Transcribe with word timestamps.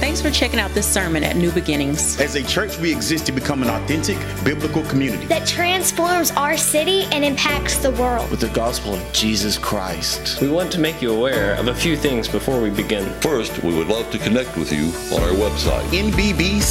Thanks 0.00 0.20
for 0.20 0.30
checking 0.30 0.60
out 0.60 0.70
this 0.72 0.86
sermon 0.86 1.24
at 1.24 1.36
New 1.36 1.50
Beginnings. 1.52 2.20
As 2.20 2.34
a 2.34 2.42
church, 2.42 2.78
we 2.78 2.92
exist 2.92 3.26
to 3.26 3.32
become 3.32 3.62
an 3.62 3.68
authentic 3.70 4.18
biblical 4.44 4.82
community 4.84 5.26
that 5.26 5.46
transforms 5.46 6.30
our 6.32 6.56
city 6.56 7.04
and 7.12 7.24
impacts 7.24 7.78
the 7.78 7.90
world 7.92 8.30
with 8.30 8.40
the 8.40 8.48
gospel 8.48 8.94
of 8.94 9.12
Jesus 9.12 9.58
Christ. 9.58 10.40
We 10.40 10.48
want 10.48 10.70
to 10.72 10.78
make 10.78 11.00
you 11.00 11.14
aware 11.14 11.54
of 11.54 11.68
a 11.68 11.74
few 11.74 11.96
things 11.96 12.28
before 12.28 12.60
we 12.60 12.70
begin. 12.70 13.12
First, 13.20 13.62
we 13.62 13.74
would 13.76 13.88
love 13.88 14.10
to 14.10 14.18
connect 14.18 14.56
with 14.56 14.72
you 14.72 14.86
on 15.14 15.22
our 15.22 15.34
website, 15.34 15.84
nbbctx.org. 15.90 16.62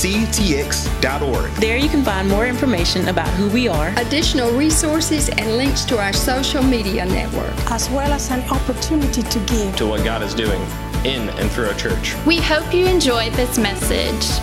There 1.54 1.78
you 1.78 1.90
can 1.90 2.04
find 2.04 2.30
more 2.30 2.46
information 2.46 3.08
about 3.08 3.30
who 3.30 3.50
we 3.50 3.68
are, 3.68 3.94
additional 3.98 4.52
resources, 4.52 5.30
and 5.30 5.58
links 5.58 5.86
to 5.86 5.98
our 6.00 6.14
social 6.14 6.64
media 6.64 7.06
network, 7.06 7.54
as 7.72 7.90
well 7.90 8.12
as 8.12 8.30
an 8.32 8.42
opportunity 8.50 9.24
to 9.24 9.40
give 9.46 9.76
to 9.78 9.88
what 9.88 10.04
God 10.04 10.22
is 10.24 10.34
doing 10.34 10.62
in 11.06 11.30
and 11.30 11.50
through 11.52 11.68
our 11.68 11.74
church. 11.76 12.16
We 12.26 12.38
hope 12.38 12.74
you 12.74 12.86
enjoyed 12.86 13.34
this 13.34 13.58
message. 13.58 14.42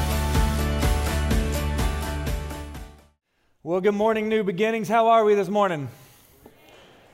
Well, 3.62 3.80
good 3.80 3.94
morning, 3.94 4.28
New 4.28 4.44
Beginnings. 4.44 4.88
How 4.88 5.08
are 5.08 5.24
we 5.24 5.34
this 5.34 5.48
morning? 5.48 5.88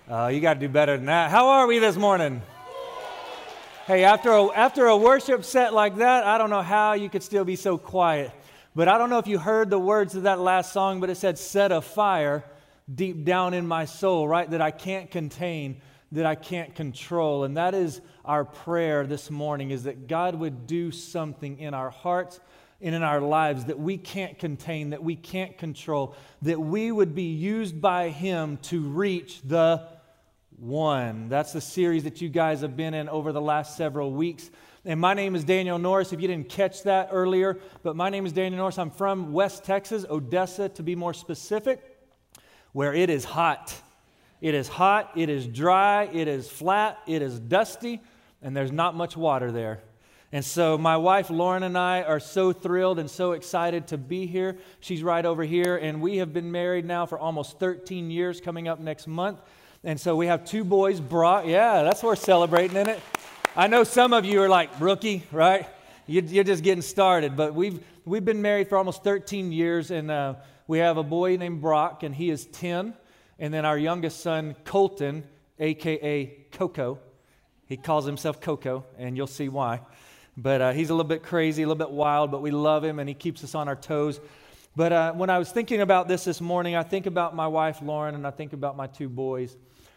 Uh, 0.08 0.26
you 0.26 0.40
got 0.40 0.54
to 0.54 0.60
do 0.60 0.68
better 0.68 0.96
than 0.96 1.06
that. 1.06 1.30
How 1.30 1.48
are 1.48 1.66
we 1.66 1.78
this 1.78 1.96
morning? 1.96 2.42
Hey, 3.86 4.04
after 4.04 4.30
a, 4.30 4.46
after 4.52 4.86
a 4.86 4.96
worship 4.96 5.44
set 5.44 5.74
like 5.74 5.96
that, 5.96 6.24
I 6.24 6.38
don't 6.38 6.50
know 6.50 6.62
how 6.62 6.92
you 6.92 7.08
could 7.08 7.22
still 7.22 7.44
be 7.44 7.56
so 7.56 7.78
quiet. 7.78 8.30
But 8.76 8.88
I 8.88 8.96
don't 8.96 9.10
know 9.10 9.18
if 9.18 9.26
you 9.26 9.38
heard 9.38 9.70
the 9.70 9.78
words 9.78 10.14
of 10.14 10.22
that 10.22 10.38
last 10.38 10.72
song, 10.72 11.00
but 11.00 11.10
it 11.10 11.16
said, 11.16 11.36
Set 11.36 11.72
a 11.72 11.80
fire 11.80 12.44
deep 12.92 13.24
down 13.24 13.54
in 13.54 13.66
my 13.66 13.86
soul, 13.86 14.28
right? 14.28 14.48
That 14.48 14.60
I 14.60 14.70
can't 14.70 15.10
contain, 15.10 15.80
that 16.12 16.26
I 16.26 16.34
can't 16.34 16.74
control. 16.74 17.44
And 17.44 17.56
that 17.56 17.74
is 17.74 18.00
our 18.24 18.44
prayer 18.44 19.06
this 19.06 19.30
morning 19.30 19.70
is 19.70 19.84
that 19.84 20.06
God 20.06 20.34
would 20.34 20.66
do 20.66 20.90
something 20.90 21.58
in 21.58 21.74
our 21.74 21.90
hearts 21.90 22.38
and 22.80 22.94
in 22.94 23.02
our 23.02 23.20
lives 23.20 23.66
that 23.66 23.78
we 23.78 23.96
can't 23.96 24.38
contain, 24.38 24.90
that 24.90 25.02
we 25.02 25.16
can't 25.16 25.56
control, 25.56 26.14
that 26.42 26.60
we 26.60 26.92
would 26.92 27.14
be 27.14 27.32
used 27.32 27.80
by 27.80 28.10
Him 28.10 28.58
to 28.58 28.80
reach 28.80 29.40
the 29.42 29.88
one. 30.58 31.28
That's 31.28 31.52
the 31.52 31.60
series 31.60 32.04
that 32.04 32.20
you 32.20 32.28
guys 32.28 32.60
have 32.60 32.76
been 32.76 32.92
in 32.94 33.08
over 33.08 33.32
the 33.32 33.40
last 33.40 33.76
several 33.76 34.12
weeks. 34.12 34.50
And 34.84 35.00
my 35.00 35.14
name 35.14 35.34
is 35.34 35.44
Daniel 35.44 35.78
Norris. 35.78 36.12
If 36.12 36.20
you 36.20 36.28
didn't 36.28 36.48
catch 36.48 36.82
that 36.82 37.08
earlier, 37.12 37.58
but 37.82 37.96
my 37.96 38.10
name 38.10 38.26
is 38.26 38.32
Daniel 38.32 38.58
Norris. 38.58 38.78
I'm 38.78 38.90
from 38.90 39.32
West 39.32 39.64
Texas, 39.64 40.04
Odessa 40.10 40.68
to 40.70 40.82
be 40.82 40.96
more 40.96 41.14
specific, 41.14 41.98
where 42.72 42.92
it 42.92 43.08
is 43.08 43.24
hot. 43.24 43.74
It 44.42 44.54
is 44.54 44.68
hot, 44.68 45.12
it 45.16 45.30
is 45.30 45.46
dry, 45.46 46.04
it 46.12 46.28
is 46.28 46.50
flat, 46.50 46.98
it 47.06 47.22
is 47.22 47.40
dusty 47.40 48.02
and 48.42 48.56
there's 48.56 48.72
not 48.72 48.94
much 48.94 49.16
water 49.16 49.52
there. 49.52 49.80
And 50.32 50.44
so, 50.44 50.78
my 50.78 50.96
wife 50.96 51.30
Lauren 51.30 51.62
and 51.62 51.76
I 51.76 52.02
are 52.02 52.18
so 52.18 52.52
thrilled 52.52 52.98
and 52.98 53.10
so 53.10 53.32
excited 53.32 53.88
to 53.88 53.98
be 53.98 54.26
here. 54.26 54.56
She's 54.80 55.02
right 55.02 55.24
over 55.24 55.44
here, 55.44 55.76
and 55.76 56.00
we 56.00 56.16
have 56.18 56.32
been 56.32 56.50
married 56.50 56.86
now 56.86 57.04
for 57.04 57.18
almost 57.18 57.58
13 57.58 58.10
years, 58.10 58.40
coming 58.40 58.66
up 58.66 58.80
next 58.80 59.06
month. 59.06 59.40
And 59.84 60.00
so, 60.00 60.16
we 60.16 60.26
have 60.26 60.44
two 60.46 60.64
boys, 60.64 61.00
Brock. 61.00 61.44
Yeah, 61.46 61.82
that's 61.82 62.02
worth 62.02 62.20
celebrating, 62.20 62.76
isn't 62.78 62.88
it? 62.88 63.00
I 63.54 63.66
know 63.66 63.84
some 63.84 64.14
of 64.14 64.24
you 64.24 64.40
are 64.40 64.48
like, 64.48 64.70
rookie, 64.80 65.22
right? 65.30 65.68
You're 66.06 66.44
just 66.44 66.64
getting 66.64 66.82
started, 66.82 67.36
but 67.36 67.54
we've, 67.54 67.84
we've 68.06 68.24
been 68.24 68.42
married 68.42 68.68
for 68.68 68.78
almost 68.78 69.04
13 69.04 69.52
years, 69.52 69.90
and 69.90 70.10
uh, 70.10 70.34
we 70.66 70.78
have 70.78 70.96
a 70.96 71.02
boy 71.02 71.36
named 71.36 71.60
Brock, 71.60 72.02
and 72.02 72.14
he 72.14 72.30
is 72.30 72.46
10. 72.46 72.94
And 73.42 73.52
then 73.52 73.64
our 73.64 73.76
youngest 73.76 74.20
son, 74.20 74.54
Colton, 74.64 75.24
AKA 75.58 76.46
Coco. 76.52 77.00
He 77.66 77.76
calls 77.76 78.06
himself 78.06 78.40
Coco, 78.40 78.84
and 78.96 79.16
you'll 79.16 79.26
see 79.26 79.48
why. 79.48 79.80
But 80.36 80.60
uh, 80.60 80.72
he's 80.72 80.90
a 80.90 80.94
little 80.94 81.08
bit 81.08 81.24
crazy, 81.24 81.64
a 81.64 81.66
little 81.66 81.84
bit 81.84 81.90
wild, 81.90 82.30
but 82.30 82.40
we 82.40 82.52
love 82.52 82.84
him, 82.84 83.00
and 83.00 83.08
he 83.08 83.16
keeps 83.16 83.42
us 83.42 83.56
on 83.56 83.66
our 83.66 83.74
toes. 83.74 84.20
But 84.76 84.92
uh, 84.92 85.12
when 85.14 85.28
I 85.28 85.38
was 85.40 85.50
thinking 85.50 85.80
about 85.80 86.06
this 86.06 86.22
this 86.22 86.40
morning, 86.40 86.76
I 86.76 86.84
think 86.84 87.06
about 87.06 87.34
my 87.34 87.48
wife, 87.48 87.82
Lauren, 87.82 88.14
and 88.14 88.28
I 88.28 88.30
think 88.30 88.52
about 88.52 88.76
my 88.76 88.86
two 88.86 89.08
boys. 89.08 89.56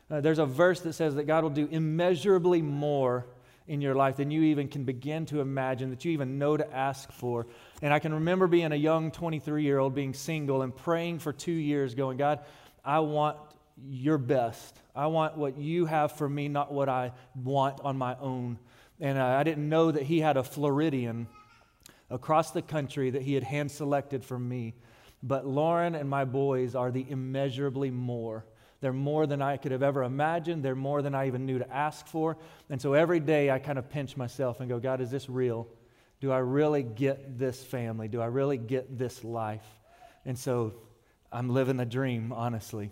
Uh, 0.09 0.21
there's 0.21 0.39
a 0.39 0.47
verse 0.47 0.79
that 0.81 0.93
says 0.93 1.13
that 1.13 1.25
God 1.25 1.43
will 1.43 1.51
do 1.51 1.67
immeasurably 1.69 2.63
more 2.63 3.27
in 3.67 3.79
your 3.79 3.93
life 3.93 4.17
than 4.17 4.31
you 4.31 4.41
even 4.43 4.67
can 4.67 4.85
begin 4.85 5.25
to 5.27 5.39
imagine, 5.39 5.91
that 5.91 6.03
you 6.03 6.11
even 6.11 6.39
know 6.39 6.57
to 6.57 6.75
ask 6.75 7.11
for. 7.11 7.45
And 7.83 7.93
I 7.93 7.99
can 7.99 8.13
remember 8.13 8.47
being 8.47 8.71
a 8.71 8.75
young 8.75 9.11
23 9.11 9.63
year 9.63 9.77
old, 9.77 9.93
being 9.93 10.15
single, 10.15 10.63
and 10.63 10.75
praying 10.75 11.19
for 11.19 11.31
two 11.31 11.51
years, 11.51 11.93
going, 11.93 12.17
God, 12.17 12.39
I 12.85 12.99
want 12.99 13.37
your 13.89 14.17
best. 14.17 14.79
I 14.95 15.07
want 15.07 15.37
what 15.37 15.57
you 15.57 15.85
have 15.85 16.13
for 16.13 16.29
me, 16.29 16.47
not 16.47 16.71
what 16.71 16.87
I 16.87 17.11
want 17.35 17.81
on 17.81 17.97
my 17.97 18.15
own. 18.19 18.57
And 18.99 19.19
I 19.19 19.43
didn't 19.43 19.67
know 19.67 19.91
that 19.91 20.03
he 20.03 20.19
had 20.21 20.37
a 20.37 20.43
Floridian 20.43 21.27
across 22.09 22.51
the 22.51 22.61
country 22.61 23.09
that 23.09 23.21
he 23.21 23.33
had 23.33 23.43
hand 23.43 23.71
selected 23.71 24.23
for 24.23 24.39
me. 24.39 24.75
But 25.21 25.45
Lauren 25.45 25.95
and 25.95 26.09
my 26.09 26.23
boys 26.23 26.75
are 26.75 26.91
the 26.91 27.05
immeasurably 27.09 27.91
more. 27.91 28.45
They're 28.79 28.93
more 28.93 29.25
than 29.25 29.41
I 29.41 29.57
could 29.57 29.71
have 29.71 29.83
ever 29.83 30.03
imagined. 30.03 30.63
They're 30.63 30.75
more 30.75 31.01
than 31.01 31.15
I 31.15 31.27
even 31.27 31.45
knew 31.45 31.59
to 31.59 31.73
ask 31.73 32.05
for. 32.07 32.37
And 32.69 32.79
so 32.79 32.93
every 32.93 33.19
day 33.19 33.49
I 33.49 33.59
kind 33.59 33.79
of 33.79 33.89
pinch 33.89 34.15
myself 34.15 34.59
and 34.59 34.69
go, 34.69 34.79
God, 34.79 35.01
is 35.01 35.09
this 35.09 35.27
real? 35.27 35.67
Do 36.21 36.31
I 36.31 36.37
really 36.37 36.83
get 36.83 37.37
this 37.37 37.63
family? 37.63 38.07
Do 38.07 38.21
I 38.21 38.27
really 38.27 38.57
get 38.57 38.97
this 38.97 39.23
life? 39.23 39.65
And 40.25 40.37
so 40.37 40.73
I'm 41.31 41.49
living 41.49 41.79
a 41.79 41.85
dream, 41.85 42.31
honestly 42.31 42.91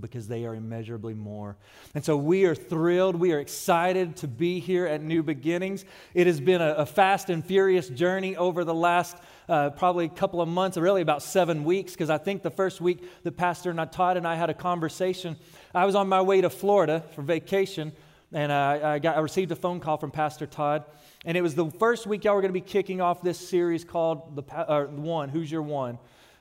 because 0.00 0.28
they 0.28 0.44
are 0.44 0.54
immeasurably 0.54 1.14
more. 1.14 1.56
And 1.94 2.04
so 2.04 2.16
we 2.16 2.44
are 2.44 2.54
thrilled. 2.54 3.16
We 3.16 3.32
are 3.32 3.40
excited 3.40 4.16
to 4.16 4.28
be 4.28 4.60
here 4.60 4.86
at 4.86 5.02
New 5.02 5.22
Beginnings. 5.22 5.84
It 6.14 6.26
has 6.26 6.40
been 6.40 6.60
a, 6.60 6.72
a 6.74 6.86
fast 6.86 7.30
and 7.30 7.44
furious 7.44 7.88
journey 7.88 8.36
over 8.36 8.64
the 8.64 8.74
last 8.74 9.16
uh, 9.48 9.70
probably 9.70 10.06
a 10.06 10.10
couple 10.10 10.40
of 10.40 10.48
months, 10.48 10.76
really 10.76 11.02
about 11.02 11.22
seven 11.22 11.64
weeks, 11.64 11.92
because 11.92 12.10
I 12.10 12.18
think 12.18 12.42
the 12.42 12.50
first 12.50 12.80
week 12.80 13.04
the 13.22 13.32
Pastor 13.32 13.70
and 13.70 13.80
I, 13.80 13.84
Todd 13.84 14.16
and 14.16 14.26
I 14.26 14.34
had 14.34 14.50
a 14.50 14.54
conversation, 14.54 15.36
I 15.74 15.86
was 15.86 15.94
on 15.94 16.08
my 16.08 16.20
way 16.20 16.40
to 16.40 16.50
Florida 16.50 17.04
for 17.14 17.22
vacation, 17.22 17.92
and 18.32 18.50
uh, 18.50 18.80
I, 18.82 18.98
got, 18.98 19.16
I 19.16 19.20
received 19.20 19.52
a 19.52 19.56
phone 19.56 19.78
call 19.80 19.98
from 19.98 20.10
Pastor 20.10 20.46
Todd. 20.46 20.84
And 21.24 21.36
it 21.36 21.42
was 21.42 21.54
the 21.54 21.70
first 21.70 22.06
week 22.06 22.24
y'all 22.24 22.34
were 22.34 22.40
going 22.40 22.52
to 22.52 22.60
be 22.60 22.60
kicking 22.60 23.00
off 23.00 23.22
this 23.22 23.38
series 23.38 23.84
called 23.84 24.36
The 24.36 24.42
One, 24.90 25.28
Who's 25.28 25.50
Your 25.50 25.62
One? 25.62 25.98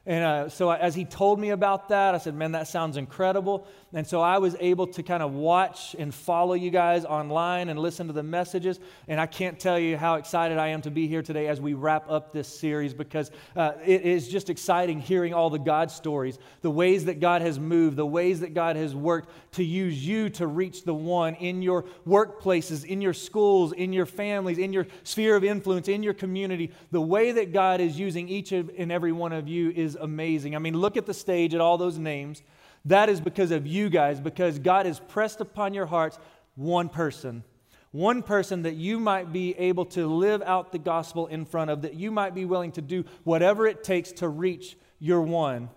And 0.07 0.23
uh, 0.23 0.49
so 0.49 0.69
as 0.69 0.93
he 0.93 1.03
told 1.03 1.39
me 1.39 1.49
about 1.49 1.89
that, 1.89 2.13
I 2.13 2.19
said, 2.19 2.35
man, 2.35 2.51
that 2.51 2.67
sounds 2.67 2.95
incredible. 2.95 3.67
And 3.91 4.05
so 4.05 4.21
I 4.21 4.37
was 4.37 4.55
able 4.59 4.85
to 4.87 5.01
kind 5.01 5.23
of 5.23 5.33
watch 5.33 5.95
and 5.97 6.13
follow 6.13 6.53
you 6.53 6.69
guys 6.69 7.05
online 7.05 7.69
and 7.69 7.79
listen 7.79 8.07
to 8.07 8.13
the 8.13 8.21
messages. 8.21 8.79
And 9.07 9.19
I 9.19 9.25
can't 9.25 9.59
tell 9.59 9.79
you 9.79 9.97
how 9.97 10.15
excited 10.15 10.59
I 10.59 10.67
am 10.67 10.81
to 10.83 10.91
be 10.91 11.07
here 11.07 11.23
today 11.23 11.47
as 11.47 11.59
we 11.59 11.73
wrap 11.73 12.11
up 12.11 12.33
this 12.33 12.47
series 12.47 12.93
because 12.93 13.31
uh, 13.55 13.71
it 13.83 14.03
is 14.03 14.27
just 14.27 14.51
exciting 14.51 14.99
hearing 14.99 15.33
all 15.33 15.49
the 15.49 15.57
God 15.57 15.89
stories, 15.89 16.37
the 16.61 16.69
ways 16.69 17.05
that 17.05 17.19
God 17.19 17.41
has 17.41 17.57
moved, 17.57 17.95
the 17.95 18.05
ways 18.05 18.41
that 18.41 18.53
God 18.53 18.75
has 18.75 18.93
worked 18.93 19.29
to 19.53 19.63
use 19.63 20.05
you 20.05 20.29
to 20.31 20.45
reach 20.45 20.83
the 20.83 20.93
one 20.93 21.33
in 21.35 21.63
your 21.63 21.85
workplaces, 22.07 22.85
in 22.85 23.01
your 23.01 23.13
schools, 23.13 23.71
in 23.71 23.91
your 23.91 24.05
families, 24.05 24.59
in 24.59 24.71
your 24.71 24.85
sphere 25.03 25.35
of 25.35 25.43
influence, 25.43 25.87
in 25.87 26.03
your 26.03 26.13
community. 26.13 26.71
The 26.91 27.01
way 27.01 27.31
that 27.31 27.53
God 27.53 27.79
is 27.81 27.97
using 27.97 28.29
each 28.29 28.51
and 28.51 28.91
every 28.91 29.11
one 29.13 29.31
of 29.31 29.47
you 29.47 29.71
is 29.71 29.94
amazing. 29.95 30.55
I 30.55 30.59
mean, 30.59 30.77
look 30.77 30.97
at 30.97 31.05
the 31.05 31.13
stage 31.13 31.53
at 31.53 31.61
all 31.61 31.77
those 31.77 31.97
names. 31.97 32.41
That 32.85 33.09
is 33.09 33.19
because 33.19 33.51
of 33.51 33.65
you 33.65 33.89
guys, 33.89 34.19
because 34.19 34.59
God 34.59 34.85
has 34.85 34.99
pressed 34.99 35.41
upon 35.41 35.73
your 35.73 35.85
hearts 35.85 36.19
one 36.55 36.89
person. 36.89 37.43
One 37.91 38.21
person 38.21 38.63
that 38.63 38.75
you 38.75 38.99
might 38.99 39.31
be 39.31 39.57
able 39.57 39.85
to 39.85 40.07
live 40.07 40.41
out 40.41 40.71
the 40.71 40.79
gospel 40.79 41.27
in 41.27 41.45
front 41.45 41.71
of, 41.71 41.81
that 41.83 41.95
you 41.95 42.11
might 42.11 42.35
be 42.35 42.45
willing 42.45 42.73
to 42.73 42.81
do 42.81 43.05
whatever 43.23 43.67
it 43.67 43.83
takes 43.83 44.11
to 44.13 44.27
reach 44.27 44.77
your 44.99 45.21
one. 45.21 45.69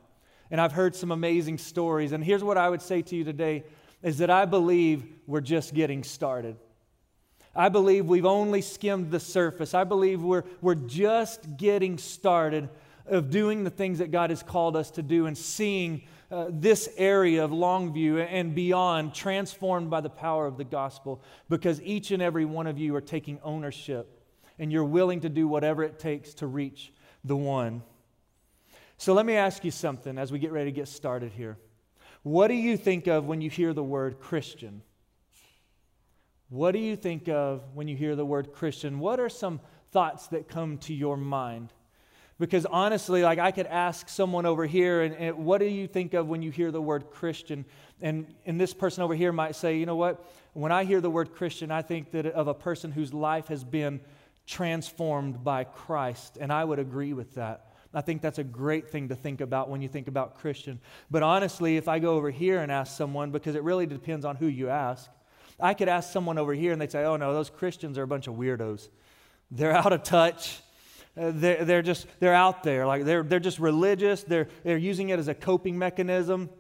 And 0.51 0.61
I've 0.61 0.73
heard 0.73 0.97
some 0.97 1.13
amazing 1.13 1.59
stories. 1.59 2.13
And 2.13 2.25
here's 2.25 2.43
what 2.43 2.59
I 2.59 2.69
would 2.69 2.83
say 2.83 3.03
to 3.03 3.17
you 3.17 3.25
today 3.25 3.65
is 4.03 4.19
that 4.19 4.31
I 4.31 4.45
believe 4.45 5.05
we're 5.27 5.41
just 5.41 5.75
getting 5.75 6.03
started. 6.03 6.57
I 7.55 7.69
believe 7.69 8.07
we've 8.07 8.27
only 8.27 8.63
skimmed 8.63 9.11
the 9.11 9.21
surface. 9.21 9.75
I 9.75 9.85
believe 9.85 10.23
we're, 10.23 10.45
we're 10.61 10.75
just 10.75 11.57
getting 11.57 11.99
started 11.99 12.69
of 13.09 13.31
doing 13.31 13.65
the 13.65 13.71
things 13.71 13.99
that 13.99 14.11
God 14.11 14.31
has 14.31 14.43
called 14.43 14.77
us 14.77 14.91
to 14.93 15.03
do 15.03 15.27
and 15.27 15.37
seeing 15.37 16.03
uh, 16.31 16.47
this 16.51 16.89
area 16.97 17.45
of 17.45 17.51
Longview 17.51 18.27
and 18.31 18.55
beyond 18.55 19.15
transformed 19.15 19.91
by 19.91 20.01
the 20.01 20.11
power 20.11 20.47
of 20.47 20.57
the 20.59 20.65
gospel 20.65 21.23
because 21.49 21.81
each 21.83 22.11
and 22.11 22.23
every 22.23 22.45
one 22.45 22.67
of 22.67 22.79
you 22.79 22.95
are 22.95 23.01
taking 23.01 23.39
ownership 23.43 24.23
and 24.59 24.71
you're 24.71 24.85
willing 24.85 25.21
to 25.21 25.29
do 25.29 25.49
whatever 25.49 25.83
it 25.83 25.99
takes 25.99 26.35
to 26.35 26.47
reach 26.47 26.93
the 27.25 27.37
one. 27.37 27.83
So 28.97 29.15
let 29.15 29.25
me 29.25 29.35
ask 29.35 29.65
you 29.65 29.71
something 29.71 30.19
as 30.19 30.33
we 30.33 30.39
get 30.39 30.53
ready 30.53 30.71
to 30.71 30.75
get 30.75 30.89
started 30.89 31.33
here. 31.33 31.57
What 32.23 32.49
do 32.49 32.55
you 32.55 32.77
think 32.77 33.07
of 33.07 33.27
when 33.27 33.41
you 33.41 33.49
hear 33.49 33.73
the 33.73 33.83
word 33.83 34.19
Christian? 34.21 34.83
What 36.49 36.73
do 36.73 36.79
you 36.79 36.97
think 36.97 37.29
of 37.29 37.63
when 37.75 37.89
you 37.89 37.97
hear 37.97 38.17
the 38.17 38.27
word 38.27 38.53
Christian? 38.53 38.99
What 38.99 39.21
are 39.21 39.29
some 39.29 39.61
thoughts 39.93 40.27
that 40.29 40.49
come 40.49 40.79
to 40.79 40.95
your 40.95 41.17
mind? 41.17 41.73
Because 42.39 42.67
honestly, 42.67 43.23
like 43.23 43.39
I 43.39 43.51
could 43.51 43.67
ask 43.67 44.09
someone 44.09 44.47
over 44.47 44.65
here, 44.65 45.03
and, 45.03 45.15
and, 45.15 45.39
what 45.39 45.59
do 45.59 45.67
you 45.67 45.89
think 45.89 46.15
of 46.15 46.29
when 46.29 46.41
you 46.41 46.51
hear 46.51 46.71
the 46.71 46.81
word 46.81 47.11
Christian? 47.11 47.65
And, 48.01 48.33
and 48.47 48.61
this 48.61 48.73
person 48.73 49.03
over 49.03 49.15
here 49.15 49.33
might 49.33 49.57
say, 49.57 49.77
you 49.77 49.87
know 49.87 49.97
what? 49.97 50.25
When 50.53 50.71
I 50.71 50.85
hear 50.85 51.01
the 51.01 51.11
word 51.11 51.33
Christian, 51.35 51.71
I 51.73 51.83
think 51.83 52.13
that 52.13 52.27
of 52.27 52.47
a 52.47 52.55
person 52.55 52.93
whose 52.93 53.13
life 53.13 53.49
has 53.49 53.65
been 53.65 54.01
transformed 54.47 55.43
by 55.43 55.65
Christ. 55.65 56.39
And 56.41 56.53
I 56.53 56.65
would 56.65 56.79
agree 56.79 57.13
with 57.13 57.35
that. 57.35 57.67
I 57.93 58.03
think 58.03 58.23
that's 58.23 58.39
a 58.39 58.45
great 58.45 58.91
thing 58.91 59.09
to 59.09 59.17
think 59.17 59.41
about 59.41 59.69
when 59.69 59.83
you 59.83 59.89
think 59.89 60.09
about 60.09 60.39
Christian. 60.39 60.79
But 61.11 61.23
honestly, 61.23 61.77
if 61.77 61.89
I 61.89 61.99
go 61.99 62.15
over 62.15 62.31
here 62.31 62.61
and 62.61 62.71
ask 62.71 62.97
someone, 62.97 63.31
because 63.31 63.55
it 63.55 63.63
really 63.63 63.87
depends 63.87 64.25
on 64.25 64.37
who 64.37 64.47
you 64.47 64.69
ask, 64.69 65.11
I 65.59 65.75
could 65.75 65.89
ask 65.89 66.13
someone 66.13 66.39
over 66.39 66.55
here 66.55 66.73
and 66.73 66.81
they'd 66.81 66.93
say, 66.93 67.05
oh 67.05 67.17
no, 67.17 67.33
those 67.33 67.51
Christians 67.51 67.99
are 67.99 68.03
a 68.03 68.07
bunch 68.07 68.27
of 68.27 68.35
weirdos. 68.35 68.89
They're 69.51 69.73
out 69.73 69.93
of 69.93 70.03
touch. 70.03 70.61
Uh, 71.19 71.33
they're, 71.35 71.65
they're 71.65 71.83
just, 71.83 72.07
they're 72.21 72.35
out 72.35 72.63
there. 72.63 72.87
Like 72.87 73.05
they're, 73.05 73.23
they're 73.23 73.41
just 73.41 73.59
religious. 73.59 74.23
They're, 74.23 74.49
they're 74.65 74.79
using 74.79 75.09
it 75.09 75.19
as 75.19 75.29
a 75.29 75.35
coping 75.35 75.79
mechanism. 75.79 76.51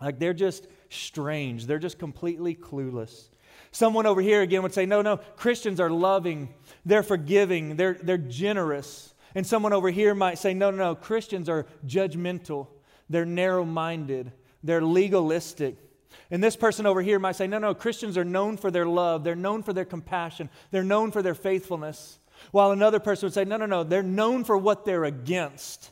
Like 0.00 0.18
they're 0.18 0.34
just 0.34 0.66
strange. 0.88 1.66
They're 1.66 1.78
just 1.78 1.98
completely 1.98 2.54
clueless. 2.54 3.28
Someone 3.72 4.06
over 4.06 4.22
here 4.22 4.42
again 4.42 4.62
would 4.62 4.72
say, 4.72 4.86
no, 4.86 5.02
no, 5.02 5.18
Christians 5.18 5.80
are 5.80 5.90
loving. 5.90 6.54
They're 6.84 7.02
forgiving. 7.02 7.76
They're, 7.76 7.94
they're 7.94 8.16
generous. 8.16 9.12
And 9.36 9.46
someone 9.46 9.74
over 9.74 9.90
here 9.90 10.14
might 10.14 10.38
say, 10.38 10.54
no, 10.54 10.70
no, 10.70 10.78
no, 10.78 10.94
Christians 10.94 11.50
are 11.50 11.66
judgmental, 11.86 12.68
they're 13.10 13.26
narrow 13.26 13.66
minded, 13.66 14.32
they're 14.64 14.82
legalistic. 14.82 15.76
And 16.30 16.42
this 16.42 16.56
person 16.56 16.86
over 16.86 17.02
here 17.02 17.18
might 17.18 17.36
say, 17.36 17.46
no, 17.46 17.58
no, 17.58 17.74
Christians 17.74 18.16
are 18.16 18.24
known 18.24 18.56
for 18.56 18.70
their 18.70 18.86
love, 18.86 19.24
they're 19.24 19.36
known 19.36 19.62
for 19.62 19.74
their 19.74 19.84
compassion, 19.84 20.48
they're 20.70 20.82
known 20.82 21.10
for 21.10 21.20
their 21.20 21.34
faithfulness. 21.34 22.18
While 22.52 22.72
another 22.72 23.00
person 23.00 23.26
would 23.26 23.34
say, 23.34 23.44
no, 23.44 23.56
no, 23.56 23.66
no, 23.66 23.84
they're 23.84 24.02
known 24.02 24.44
for 24.44 24.56
what 24.56 24.84
they're 24.84 25.04
against. 25.04 25.90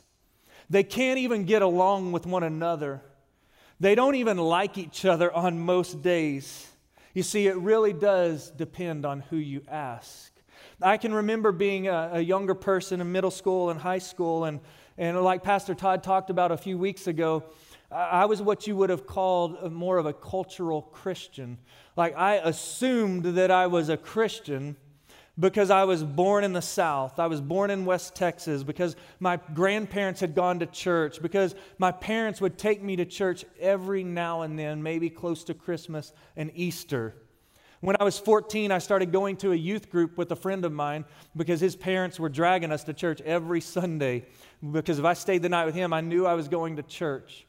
They 0.69 0.83
can't 0.83 1.19
even 1.19 1.45
get 1.45 1.61
along 1.61 2.11
with 2.11 2.25
one 2.25 2.43
another. 2.43 3.01
They 3.79 3.95
don't 3.95 4.15
even 4.15 4.37
like 4.37 4.77
each 4.77 5.05
other 5.05 5.31
on 5.31 5.59
most 5.59 6.01
days. 6.01 6.67
You 7.13 7.23
see, 7.23 7.47
it 7.47 7.57
really 7.57 7.93
does 7.93 8.49
depend 8.51 9.05
on 9.05 9.21
who 9.21 9.37
you 9.37 9.61
ask. 9.69 10.31
I 10.81 10.97
can 10.97 11.13
remember 11.13 11.51
being 11.51 11.87
a, 11.87 12.11
a, 12.13 12.19
younger 12.19 12.55
person 12.55 12.99
in 12.99 13.11
middle 13.11 13.31
school 13.31 13.69
and 13.69 13.79
high 13.79 13.99
school, 13.99 14.43
and, 14.43 14.59
and 14.97 15.21
like 15.21 15.43
Pastor 15.43 15.73
Todd 15.73 16.03
talked 16.03 16.29
about 16.29 16.51
a 16.51 16.57
few 16.57 16.77
weeks 16.77 17.07
ago, 17.07 17.43
I 17.91 18.25
was 18.25 18.41
what 18.41 18.67
you 18.67 18.75
would 18.75 18.89
have 18.89 19.05
called 19.05 19.71
more 19.71 19.97
of 19.97 20.05
a 20.05 20.13
cultural 20.13 20.81
Christian. 20.81 21.59
Like, 21.95 22.17
I 22.17 22.35
assumed 22.35 23.23
that 23.23 23.51
I 23.51 23.67
was 23.67 23.89
a 23.89 23.95
Christian 23.95 24.75
because 25.37 25.69
I 25.69 25.83
was 25.83 26.03
born 26.03 26.43
in 26.43 26.53
the 26.53 26.61
South. 26.61 27.19
I 27.19 27.27
was 27.27 27.41
born 27.41 27.69
in 27.69 27.85
West 27.85 28.15
Texas 28.15 28.63
because 28.63 28.95
my 29.19 29.39
grandparents 29.53 30.21
had 30.21 30.33
gone 30.33 30.59
to 30.59 30.65
church, 30.65 31.21
because 31.21 31.55
my 31.77 31.91
parents 31.91 32.39
would 32.39 32.57
take 32.57 32.81
me 32.81 32.95
to 32.95 33.05
church 33.05 33.43
every 33.59 34.03
now 34.03 34.41
and 34.43 34.57
then, 34.57 34.81
maybe 34.81 35.09
close 35.09 35.43
to 35.45 35.53
Christmas 35.53 36.13
and 36.37 36.51
Easter. 36.55 37.15
When 37.81 37.97
I 37.99 38.03
was 38.03 38.17
14, 38.17 38.71
I 38.71 38.79
started 38.79 39.11
going 39.11 39.37
to 39.37 39.51
a 39.51 39.55
youth 39.55 39.91
group 39.91 40.17
with 40.17 40.31
a 40.31 40.35
friend 40.35 40.63
of 40.65 40.71
mine 40.71 41.05
because 41.35 41.59
his 41.59 41.75
parents 41.75 42.19
were 42.19 42.29
dragging 42.29 42.71
us 42.71 42.83
to 42.85 42.93
church 42.93 43.21
every 43.21 43.61
Sunday. 43.61 44.25
Because 44.71 44.97
if 44.97 45.05
I 45.05 45.13
stayed 45.13 45.41
the 45.43 45.49
night 45.49 45.65
with 45.65 45.75
him, 45.75 45.93
I 45.93 46.01
knew 46.01 46.25
I 46.25 46.33
was 46.33 46.47
going 46.47 46.77
to 46.77 46.83
church. 46.83 47.45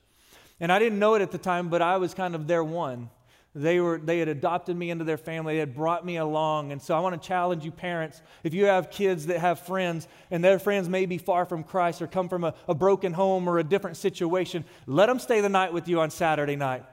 And 0.58 0.72
I 0.72 0.78
didn't 0.78 0.98
know 0.98 1.14
it 1.14 1.22
at 1.22 1.30
the 1.30 1.38
time, 1.38 1.68
but 1.68 1.80
I 1.80 1.98
was 1.98 2.14
kind 2.14 2.34
of 2.34 2.46
their 2.46 2.64
one. 2.64 3.10
They, 3.56 3.80
were, 3.80 3.98
they 3.98 4.18
had 4.18 4.28
adopted 4.28 4.76
me 4.76 4.90
into 4.90 5.04
their 5.04 5.16
family. 5.16 5.54
They 5.54 5.60
had 5.60 5.74
brought 5.74 6.04
me 6.04 6.18
along. 6.18 6.72
And 6.72 6.82
so 6.82 6.94
I 6.94 7.00
want 7.00 7.20
to 7.20 7.26
challenge 7.26 7.64
you, 7.64 7.70
parents. 7.70 8.20
If 8.44 8.52
you 8.52 8.66
have 8.66 8.90
kids 8.90 9.26
that 9.26 9.38
have 9.38 9.60
friends 9.60 10.08
and 10.30 10.44
their 10.44 10.58
friends 10.58 10.90
may 10.90 11.06
be 11.06 11.16
far 11.16 11.46
from 11.46 11.64
Christ 11.64 12.02
or 12.02 12.06
come 12.06 12.28
from 12.28 12.44
a, 12.44 12.52
a 12.68 12.74
broken 12.74 13.14
home 13.14 13.48
or 13.48 13.58
a 13.58 13.64
different 13.64 13.96
situation, 13.96 14.62
let 14.86 15.06
them 15.06 15.18
stay 15.18 15.40
the 15.40 15.48
night 15.48 15.72
with 15.72 15.88
you 15.88 16.00
on 16.00 16.10
Saturday 16.10 16.54
night. 16.54 16.84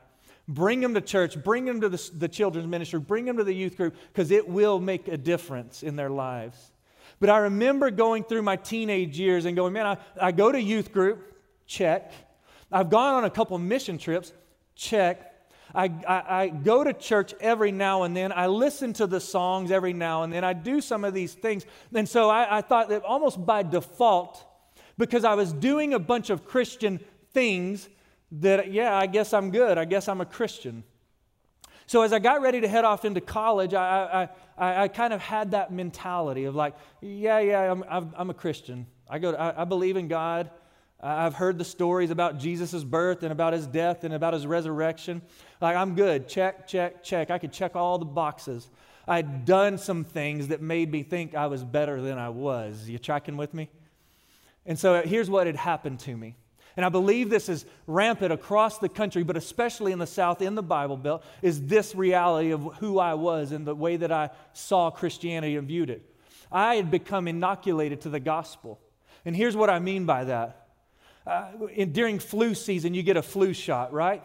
Bring 0.48 0.80
them 0.80 0.94
to 0.94 1.01
church, 1.01 1.42
bring 1.44 1.65
them 1.65 1.81
to 1.81 1.89
the, 1.89 2.12
the 2.15 2.30
children's 2.30 2.68
ministry, 2.68 3.01
bring 3.01 3.25
them 3.25 3.36
to 3.38 3.44
the 3.44 3.54
youth 3.54 3.75
group, 3.75 3.98
because 4.13 4.31
it 4.31 4.48
will 4.48 4.80
make 4.80 5.09
a 5.09 5.18
difference 5.18 5.83
in 5.83 5.98
their 5.98 6.09
lives. 6.09 6.71
But 7.19 7.30
I 7.30 7.39
remember 7.39 7.92
going 7.92 8.24
through 8.24 8.44
my 8.44 8.56
teenage 8.56 9.19
years 9.19 9.44
and 9.44 9.56
going, 9.56 9.74
man, 9.74 9.86
I, 9.86 9.98
I 10.19 10.31
go 10.31 10.50
to 10.50 10.62
youth 10.62 10.94
group, 10.94 11.36
check. 11.66 12.13
I've 12.71 12.89
gone 12.89 13.16
on 13.16 13.25
a 13.25 13.30
couple 13.30 13.57
mission 13.57 13.98
trips, 13.98 14.31
check. 14.75 15.32
I, 15.75 15.85
I, 16.07 16.43
I, 16.43 16.47
go 16.49 16.83
to 16.83 16.93
church 16.93 17.33
every 17.41 17.71
now 17.71 18.03
and 18.03 18.15
then. 18.15 18.31
I 18.31 18.47
listen 18.47 18.93
to 18.93 19.07
the 19.07 19.19
songs 19.19 19.71
every 19.71 19.93
now 19.93 20.23
and 20.23 20.31
then. 20.31 20.43
I 20.43 20.53
do 20.53 20.81
some 20.81 21.03
of 21.03 21.13
these 21.13 21.33
things. 21.33 21.65
And 21.93 22.07
so 22.07 22.29
I, 22.29 22.59
I 22.59 22.61
thought 22.61 22.89
that 22.89 23.03
almost 23.03 23.43
by 23.43 23.63
default, 23.63 24.43
because 24.97 25.23
I 25.23 25.33
was 25.33 25.51
doing 25.51 25.93
a 25.93 25.99
bunch 25.99 26.29
of 26.29 26.45
Christian 26.45 26.99
things, 27.31 27.89
that, 28.33 28.71
yeah, 28.71 28.95
I 28.95 29.07
guess 29.07 29.33
I'm 29.33 29.51
good. 29.51 29.77
I 29.77 29.85
guess 29.85 30.07
I'm 30.07 30.21
a 30.21 30.25
Christian. 30.25 30.83
So 31.85 32.01
as 32.01 32.13
I 32.13 32.19
got 32.19 32.41
ready 32.41 32.61
to 32.61 32.67
head 32.67 32.85
off 32.85 33.05
into 33.05 33.21
college, 33.21 33.73
I, 33.73 34.29
I, 34.57 34.83
I, 34.83 34.87
kind 34.87 35.13
of 35.13 35.21
had 35.21 35.51
that 35.51 35.71
mentality 35.71 36.45
of 36.45 36.55
like, 36.55 36.75
yeah, 37.01 37.39
yeah, 37.39 37.71
I'm, 37.71 38.13
I'm 38.15 38.29
a 38.29 38.33
Christian. 38.33 38.87
I, 39.09 39.19
go 39.19 39.31
to, 39.31 39.39
I, 39.39 39.61
I 39.61 39.65
believe 39.65 39.97
in 39.97 40.07
God. 40.07 40.49
I've 41.05 41.33
heard 41.33 41.57
the 41.57 41.65
stories 41.65 42.11
about 42.11 42.39
Jesus' 42.39 42.81
birth 42.81 43.23
and 43.23 43.31
about 43.33 43.51
his 43.51 43.67
death 43.67 44.05
and 44.05 44.13
about 44.13 44.33
his 44.33 44.47
resurrection. 44.47 45.21
Like, 45.63 45.77
I'm 45.77 45.95
good. 45.95 46.27
Check, 46.27 46.68
check, 46.68 47.06
check. 47.06 47.31
I 47.31 47.38
could 47.38 47.54
check 47.54 47.77
all 47.77 47.98
the 47.98 48.04
boxes. 48.04 48.69
I'd 49.07 49.45
done 49.45 49.77
some 49.77 50.04
things 50.04 50.50
that 50.50 50.62
made 50.62 50.92
me 50.92 51.04
think 51.04 51.36
I 51.36 51.48
was 51.48 51.63
better 51.63 52.01
than 52.01 52.18
I 52.18 52.27
was. 52.27 52.89
You 52.89 52.98
tracking 52.98 53.38
with 53.38 53.54
me? 53.54 53.69
And 54.65 54.77
so 54.77 55.01
here's 55.04 55.30
what 55.30 55.48
had 55.48 55.56
happened 55.56 56.01
to 56.01 56.18
me. 56.18 56.36
And 56.75 56.86
I 56.86 56.89
believe 56.89 57.30
this 57.30 57.48
is 57.48 57.65
rampant 57.88 58.33
across 58.33 58.80
the 58.80 58.89
country, 58.89 59.24
but 59.24 59.38
especially 59.38 59.94
in 59.94 60.00
the 60.00 60.07
South, 60.07 60.42
in 60.42 60.56
the 60.56 60.63
Bible 60.63 60.98
Belt, 60.98 61.24
is 61.42 61.66
this 61.66 61.95
reality 61.95 62.51
of 62.51 62.63
who 62.80 63.00
I 63.00 63.13
was 63.13 63.54
and 63.54 63.66
the 63.66 63.74
way 63.74 63.95
that 63.95 64.12
I 64.12 64.31
saw 64.51 64.92
Christianity 64.92 65.56
and 65.56 65.66
viewed 65.66 65.89
it. 65.89 66.04
I 66.51 66.75
had 66.75 66.92
become 66.92 67.25
inoculated 67.25 68.01
to 68.01 68.09
the 68.09 68.19
gospel. 68.19 68.81
And 69.24 69.33
here's 69.33 69.56
what 69.56 69.69
I 69.69 69.80
mean 69.80 70.04
by 70.04 70.25
that. 70.25 70.68
Uh, 71.25 71.51
in, 71.74 71.94
during 71.94 72.19
flu 72.19 72.54
season, 72.54 72.94
you 72.94 73.01
get 73.01 73.16
a 73.16 73.21
flu 73.21 73.54
shot, 73.54 73.94
right? 73.94 74.24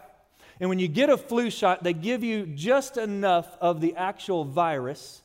And 0.59 0.69
when 0.69 0.79
you 0.79 0.87
get 0.87 1.09
a 1.09 1.17
flu 1.17 1.49
shot, 1.49 1.83
they 1.83 1.93
give 1.93 2.23
you 2.23 2.45
just 2.45 2.97
enough 2.97 3.57
of 3.61 3.79
the 3.79 3.95
actual 3.95 4.43
virus 4.43 5.21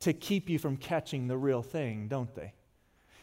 to 0.00 0.12
keep 0.12 0.48
you 0.48 0.58
from 0.58 0.76
catching 0.76 1.26
the 1.26 1.36
real 1.36 1.62
thing, 1.62 2.08
don't 2.08 2.32
they? 2.34 2.52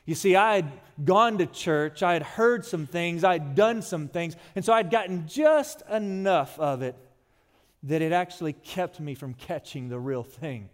You 0.06 0.16
see, 0.16 0.36
I 0.36 0.56
had 0.56 0.72
gone 1.06 1.38
to 1.38 1.46
church, 1.46 2.04
I 2.04 2.14
had 2.14 2.24
heard 2.24 2.66
some 2.66 2.88
things, 2.88 3.24
I 3.24 3.34
had 3.34 3.56
done 3.56 3.82
some 3.82 4.08
things, 4.08 4.36
and 4.56 4.66
so 4.66 4.74
I'd 4.74 4.90
gotten 4.90 5.28
just 5.28 5.84
enough 5.90 6.60
of 6.60 6.82
it 6.82 6.96
that 7.84 8.02
it 8.02 8.12
actually 8.12 8.54
kept 8.54 9.00
me 9.00 9.16
from 9.16 9.34
catching 9.36 9.90
the 9.90 10.00
real 10.00 10.24
thing. 10.24 10.70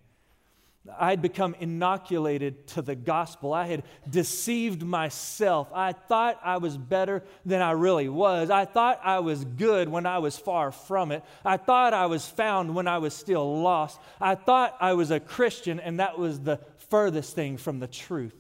I 0.97 1.09
had 1.09 1.21
become 1.21 1.55
inoculated 1.59 2.67
to 2.67 2.81
the 2.81 2.95
gospel. 2.95 3.53
I 3.53 3.67
had 3.67 3.83
deceived 4.09 4.83
myself. 4.83 5.69
I 5.73 5.93
thought 5.93 6.39
I 6.43 6.57
was 6.57 6.77
better 6.77 7.23
than 7.45 7.61
I 7.61 7.71
really 7.71 8.09
was. 8.09 8.49
I 8.49 8.65
thought 8.65 8.99
I 9.03 9.19
was 9.19 9.43
good 9.43 9.89
when 9.89 10.05
I 10.05 10.19
was 10.19 10.37
far 10.37 10.71
from 10.71 11.11
it. 11.11 11.23
I 11.43 11.57
thought 11.57 11.93
I 11.93 12.05
was 12.05 12.27
found 12.27 12.75
when 12.75 12.87
I 12.87 12.99
was 12.99 13.13
still 13.13 13.61
lost. 13.61 13.99
I 14.21 14.35
thought 14.35 14.77
I 14.79 14.93
was 14.93 15.11
a 15.11 15.19
Christian, 15.19 15.79
and 15.79 15.99
that 15.99 16.17
was 16.17 16.39
the 16.39 16.59
furthest 16.89 17.35
thing 17.35 17.57
from 17.57 17.79
the 17.79 17.87
truth. 17.87 18.35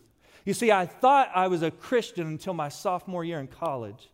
You 0.45 0.53
see, 0.53 0.71
I 0.71 0.85
thought 0.85 1.29
I 1.35 1.47
was 1.47 1.61
a 1.61 1.71
Christian 1.71 2.27
until 2.27 2.53
my 2.53 2.69
sophomore 2.69 3.25
year 3.25 3.39
in 3.39 3.47
college. 3.47 4.09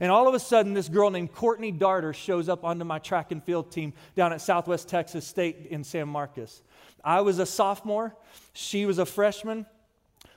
And 0.00 0.10
all 0.10 0.26
of 0.26 0.34
a 0.34 0.40
sudden, 0.40 0.74
this 0.74 0.88
girl 0.88 1.10
named 1.10 1.32
Courtney 1.32 1.70
Darter 1.70 2.12
shows 2.12 2.48
up 2.48 2.64
onto 2.64 2.84
my 2.84 2.98
track 2.98 3.32
and 3.32 3.42
field 3.42 3.70
team 3.70 3.92
down 4.16 4.32
at 4.32 4.40
Southwest 4.40 4.88
Texas 4.88 5.26
State 5.26 5.68
in 5.70 5.84
San 5.84 6.08
Marcos. 6.08 6.62
I 7.04 7.20
was 7.20 7.38
a 7.38 7.46
sophomore, 7.46 8.16
she 8.52 8.86
was 8.86 8.98
a 8.98 9.06
freshman. 9.06 9.66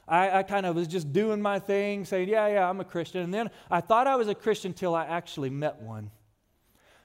I, 0.08 0.40
I 0.40 0.44
kind 0.44 0.66
of 0.66 0.76
was 0.76 0.88
just 0.88 1.12
doing 1.12 1.42
my 1.42 1.60
thing, 1.60 2.06
saying, 2.06 2.30
Yeah, 2.30 2.48
yeah, 2.48 2.70
I'm 2.70 2.80
a 2.80 2.86
Christian. 2.86 3.22
And 3.24 3.34
then 3.34 3.50
I 3.70 3.82
thought 3.82 4.08
I 4.08 4.16
was 4.16 4.28
a 4.28 4.36
Christian 4.36 4.72
until 4.72 4.96
I 4.96 5.06
actually 5.06 5.50
met 5.50 5.82
one. 5.82 6.12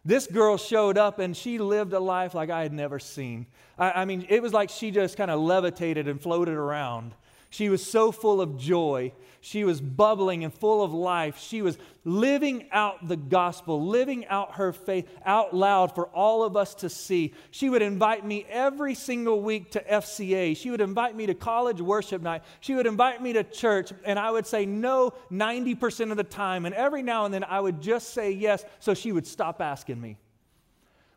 This 0.05 0.27
girl 0.27 0.57
showed 0.57 0.99
up 0.99 1.21
and 1.21 1.37
she 1.37 1.59
lived 1.59 1.93
a 1.93 2.01
life 2.01 2.35
like 2.35 2.51
I 2.51 2.63
had 2.63 2.73
never 2.73 2.99
seen. 2.99 3.47
I, 3.79 4.03
I 4.03 4.05
mean, 4.05 4.27
it 4.29 4.43
was 4.43 4.53
like 4.53 4.71
she 4.71 4.91
just 4.91 5.17
kind 5.17 5.31
of 5.31 5.41
levitated 5.41 6.09
and 6.09 6.21
floated 6.21 6.55
around. 6.55 7.15
She 7.53 7.69
was 7.69 7.85
so 7.85 8.13
full 8.13 8.41
of 8.41 8.57
joy. 8.57 9.13
She 9.43 9.63
was 9.63 9.79
bubbling 9.79 10.43
and 10.43 10.55
full 10.55 10.83
of 10.83 10.95
life. 10.95 11.39
She 11.39 11.61
was 11.61 11.77
living 12.03 12.67
out 12.73 13.07
the 13.07 13.17
gospel, 13.17 13.87
living 13.87 14.25
out 14.29 14.53
her 14.53 14.73
faith 14.73 15.07
out 15.27 15.55
loud 15.55 15.95
for 15.95 16.07
all 16.07 16.45
of 16.45 16.57
us 16.57 16.75
to 16.77 16.89
see. 16.89 17.35
She 17.51 17.69
would 17.69 17.83
invite 17.83 18.25
me 18.25 18.47
every 18.49 18.95
single 18.95 19.43
week 19.43 19.73
to 19.73 19.81
FCA. 19.81 20.57
She 20.57 20.71
would 20.71 20.81
invite 20.81 21.15
me 21.15 21.27
to 21.27 21.35
college 21.35 21.79
worship 21.83 22.23
night. 22.23 22.43
She 22.61 22.75
would 22.75 22.87
invite 22.87 23.21
me 23.23 23.35
to 23.35 23.45
church, 23.45 23.93
and 24.03 24.19
I 24.19 24.31
would 24.31 24.47
say 24.47 24.65
no 24.65 25.13
90% 25.31 26.11
of 26.11 26.17
the 26.17 26.25
time. 26.25 26.65
And 26.65 26.75
every 26.75 27.03
now 27.03 27.27
and 27.27 27.35
then 27.35 27.45
I 27.45 27.61
would 27.61 27.83
just 27.83 28.15
say 28.15 28.31
yes, 28.31 28.65
so 28.81 28.95
she 28.95 29.13
would 29.13 29.27
stop 29.27 29.61
asking 29.61 30.01
me. 30.01 30.17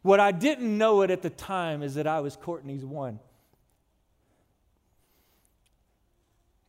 What 0.02 0.20
I 0.20 0.34
didn't 0.34 0.78
know 0.78 1.02
it 1.04 1.12
at 1.12 1.22
the 1.22 1.30
time 1.30 1.82
is 1.82 1.96
that 1.96 2.08
I 2.08 2.20
was 2.20 2.36
Courtney's 2.36 2.84
one. 2.84 3.22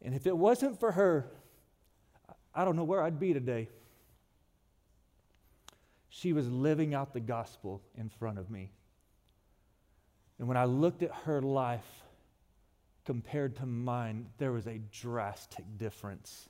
And 0.06 0.14
if 0.14 0.28
it 0.28 0.38
wasn't 0.38 0.78
for 0.78 0.92
her, 0.92 1.26
I 2.54 2.64
don't 2.64 2.76
know 2.76 2.84
where 2.84 3.02
I'd 3.02 3.18
be 3.18 3.34
today. 3.34 3.68
She 6.08 6.32
was 6.32 6.48
living 6.48 6.94
out 6.94 7.12
the 7.12 7.20
gospel 7.20 7.82
in 7.96 8.08
front 8.08 8.38
of 8.38 8.48
me. 8.48 8.70
And 10.38 10.46
when 10.46 10.56
I 10.56 10.66
looked 10.66 11.02
at 11.02 11.10
her 11.24 11.42
life, 11.42 11.84
compared 13.04 13.56
to 13.56 13.66
mine, 13.66 14.26
there 14.38 14.52
was 14.52 14.68
a 14.68 14.78
drastic 14.92 15.64
difference. 15.76 16.48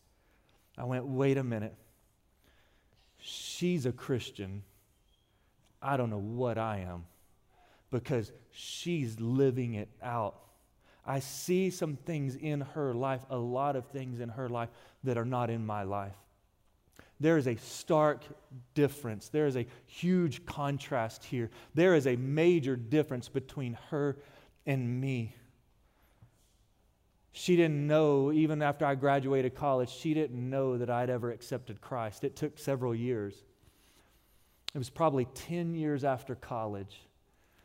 I 0.77 0.85
went, 0.85 1.07
wait 1.07 1.39
a 1.39 1.45
minute. 1.45 1.75
She's 3.19 3.87
a 3.87 3.93
Christian. 3.93 4.65
I 5.81 5.97
don't 5.97 6.11
know 6.11 6.19
what 6.19 6.59
I 6.59 6.81
am 6.81 7.07
because 7.91 8.31
she's 8.51 9.19
living 9.19 9.75
it 9.75 9.89
out. 10.03 10.46
I 11.07 11.21
see 11.21 11.71
some 11.71 11.97
things 11.97 12.35
in 12.35 12.61
her 12.61 12.93
life, 12.93 13.23
a 13.31 13.37
lot 13.37 13.77
of 13.77 13.87
things 13.87 14.21
in 14.21 14.31
her 14.31 14.49
life 14.49 14.71
that 15.05 15.17
are 15.17 15.25
not 15.25 15.51
in 15.51 15.65
my 15.65 15.85
life. 15.85 16.17
There 17.21 17.39
is 17.39 17.47
a 17.47 17.57
stark 17.57 18.25
difference. 18.75 19.29
There 19.29 19.47
is 19.47 19.57
a 19.57 19.67
huge 19.87 20.45
contrast 20.45 21.25
here. 21.25 21.51
There 21.75 21.95
is 21.95 22.07
a 22.07 22.17
major 22.17 22.77
difference 22.77 23.29
between 23.29 23.79
her 23.91 24.19
and 24.67 25.01
me. 25.01 25.35
She 27.33 27.57
didn't 27.57 27.87
know, 27.87 28.33
even 28.33 28.63
after 28.63 28.85
I 28.85 28.95
graduated 28.95 29.55
college, 29.55 29.91
she 29.91 30.15
didn't 30.15 30.49
know 30.49 30.79
that 30.79 30.91
I'd 30.91 31.11
ever 31.11 31.31
accepted 31.31 31.81
Christ. 31.81 32.25
It 32.25 32.35
took 32.35 32.59
several 32.59 32.95
years. 32.95 33.45
It 34.75 34.79
was 34.79 34.91
probably 34.91 35.27
10 35.35 35.75
years 35.75 36.05
after 36.05 36.35
college. 36.35 36.99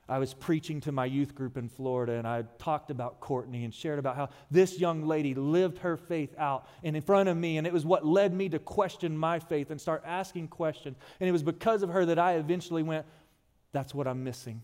I 0.10 0.20
was 0.20 0.34
preaching 0.34 0.82
to 0.82 0.92
my 0.92 1.06
youth 1.06 1.36
group 1.36 1.58
in 1.58 1.70
Florida, 1.70 2.14
and 2.14 2.28
I 2.28 2.44
talked 2.58 2.92
about 2.92 3.20
Courtney 3.20 3.64
and 3.64 3.74
shared 3.74 4.00
about 4.00 4.16
how 4.16 4.30
this 4.50 4.80
young 4.80 5.06
lady 5.06 5.34
lived 5.34 5.78
her 5.80 5.96
faith 5.96 6.36
out 6.38 6.68
and 6.84 6.96
in 6.96 7.02
front 7.02 7.30
of 7.30 7.38
me, 7.38 7.58
and 7.58 7.66
it 7.66 7.72
was 7.72 7.86
what 7.86 8.06
led 8.06 8.34
me 8.34 8.50
to 8.50 8.60
question 8.60 9.18
my 9.18 9.40
faith 9.40 9.72
and 9.72 9.80
start 9.80 10.04
asking 10.06 10.50
questions. 10.50 10.98
And 11.20 11.30
it 11.30 11.32
was 11.32 11.44
because 11.44 11.82
of 11.82 11.90
her 11.90 12.06
that 12.08 12.20
I 12.20 12.34
eventually 12.34 12.84
went, 12.84 13.06
That's 13.72 13.94
what 13.94 14.08
I'm 14.08 14.24
missing. 14.24 14.62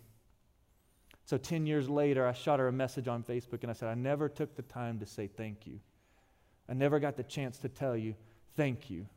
So 1.26 1.38
10 1.38 1.66
years 1.66 1.90
later, 1.90 2.26
I 2.26 2.34
shot 2.34 2.60
her 2.60 2.70
a 2.70 2.74
message 2.74 3.08
on 3.10 3.22
Facebook 3.22 3.62
and 3.62 3.70
I 3.70 3.74
said, 3.74 3.90
I 3.90 3.96
never 3.96 4.30
took 4.30 4.56
the 4.56 4.62
time 4.62 5.00
to 5.00 5.06
say 5.06 5.28
thank 5.28 5.68
you. 5.68 5.80
I 6.70 6.74
never 6.74 7.00
got 7.00 7.18
the 7.18 7.24
chance 7.24 7.58
to 7.60 7.70
tell 7.70 7.98
you 7.98 8.16
thank 8.56 8.90
you 8.90 9.08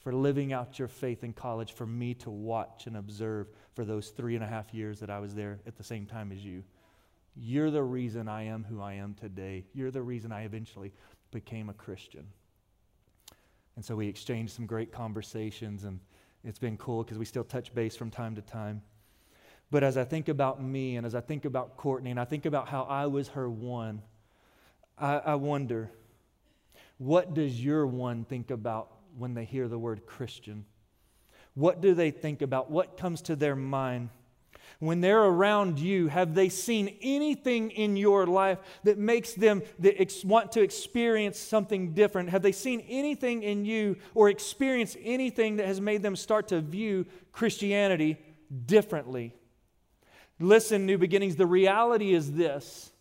for 0.00 0.12
living 0.12 0.52
out 0.52 0.78
your 0.78 0.88
faith 0.88 1.24
in 1.24 1.32
college, 1.32 1.72
for 1.72 1.86
me 1.86 2.14
to 2.14 2.30
watch 2.30 2.86
and 2.86 2.96
observe 2.96 3.48
for 3.74 3.84
those 3.84 4.10
three 4.10 4.34
and 4.34 4.44
a 4.44 4.46
half 4.46 4.72
years 4.72 5.00
that 5.00 5.10
I 5.10 5.18
was 5.18 5.34
there 5.34 5.58
at 5.66 5.76
the 5.76 5.84
same 5.84 6.06
time 6.06 6.32
as 6.32 6.44
you. 6.44 6.62
You're 7.36 7.70
the 7.70 7.82
reason 7.82 8.28
I 8.28 8.44
am 8.44 8.64
who 8.64 8.80
I 8.80 8.94
am 8.94 9.14
today. 9.14 9.64
You're 9.74 9.90
the 9.90 10.02
reason 10.02 10.32
I 10.32 10.42
eventually 10.42 10.92
became 11.30 11.68
a 11.68 11.74
Christian. 11.74 12.26
And 13.76 13.84
so 13.84 13.94
we 13.94 14.08
exchanged 14.08 14.54
some 14.54 14.66
great 14.66 14.92
conversations, 14.92 15.84
and 15.84 16.00
it's 16.42 16.58
been 16.58 16.76
cool 16.76 17.04
because 17.04 17.18
we 17.18 17.24
still 17.24 17.44
touch 17.44 17.74
base 17.74 17.94
from 17.94 18.10
time 18.10 18.34
to 18.34 18.42
time. 18.42 18.82
But 19.70 19.84
as 19.84 19.96
I 19.96 20.04
think 20.04 20.28
about 20.28 20.62
me 20.62 20.96
and 20.96 21.06
as 21.06 21.14
I 21.14 21.20
think 21.20 21.44
about 21.44 21.76
Courtney 21.76 22.10
and 22.10 22.18
I 22.18 22.24
think 22.24 22.46
about 22.46 22.68
how 22.68 22.84
I 22.84 23.06
was 23.06 23.28
her 23.28 23.48
one, 23.48 24.02
I, 24.96 25.18
I 25.18 25.34
wonder 25.34 25.90
what 26.96 27.34
does 27.34 27.62
your 27.62 27.86
one 27.86 28.24
think 28.24 28.50
about 28.50 28.90
when 29.18 29.34
they 29.34 29.44
hear 29.44 29.68
the 29.68 29.78
word 29.78 30.06
Christian? 30.06 30.64
What 31.54 31.80
do 31.80 31.94
they 31.94 32.10
think 32.10 32.42
about? 32.42 32.70
What 32.70 32.96
comes 32.96 33.22
to 33.22 33.36
their 33.36 33.56
mind? 33.56 34.10
When 34.80 35.00
they're 35.00 35.24
around 35.24 35.80
you, 35.80 36.06
have 36.06 36.34
they 36.34 36.48
seen 36.48 36.96
anything 37.02 37.72
in 37.72 37.96
your 37.96 38.26
life 38.26 38.58
that 38.84 38.96
makes 38.96 39.32
them 39.32 39.62
want 40.24 40.52
to 40.52 40.62
experience 40.62 41.38
something 41.38 41.94
different? 41.94 42.28
Have 42.28 42.42
they 42.42 42.52
seen 42.52 42.84
anything 42.88 43.42
in 43.42 43.64
you 43.64 43.96
or 44.14 44.28
experienced 44.28 44.96
anything 45.02 45.56
that 45.56 45.66
has 45.66 45.80
made 45.80 46.02
them 46.02 46.14
start 46.14 46.48
to 46.48 46.60
view 46.60 47.06
Christianity 47.32 48.18
differently? 48.66 49.34
Listen, 50.38 50.86
new 50.86 50.98
beginnings, 50.98 51.34
the 51.34 51.46
reality 51.46 52.12
is 52.14 52.32
this 52.32 52.92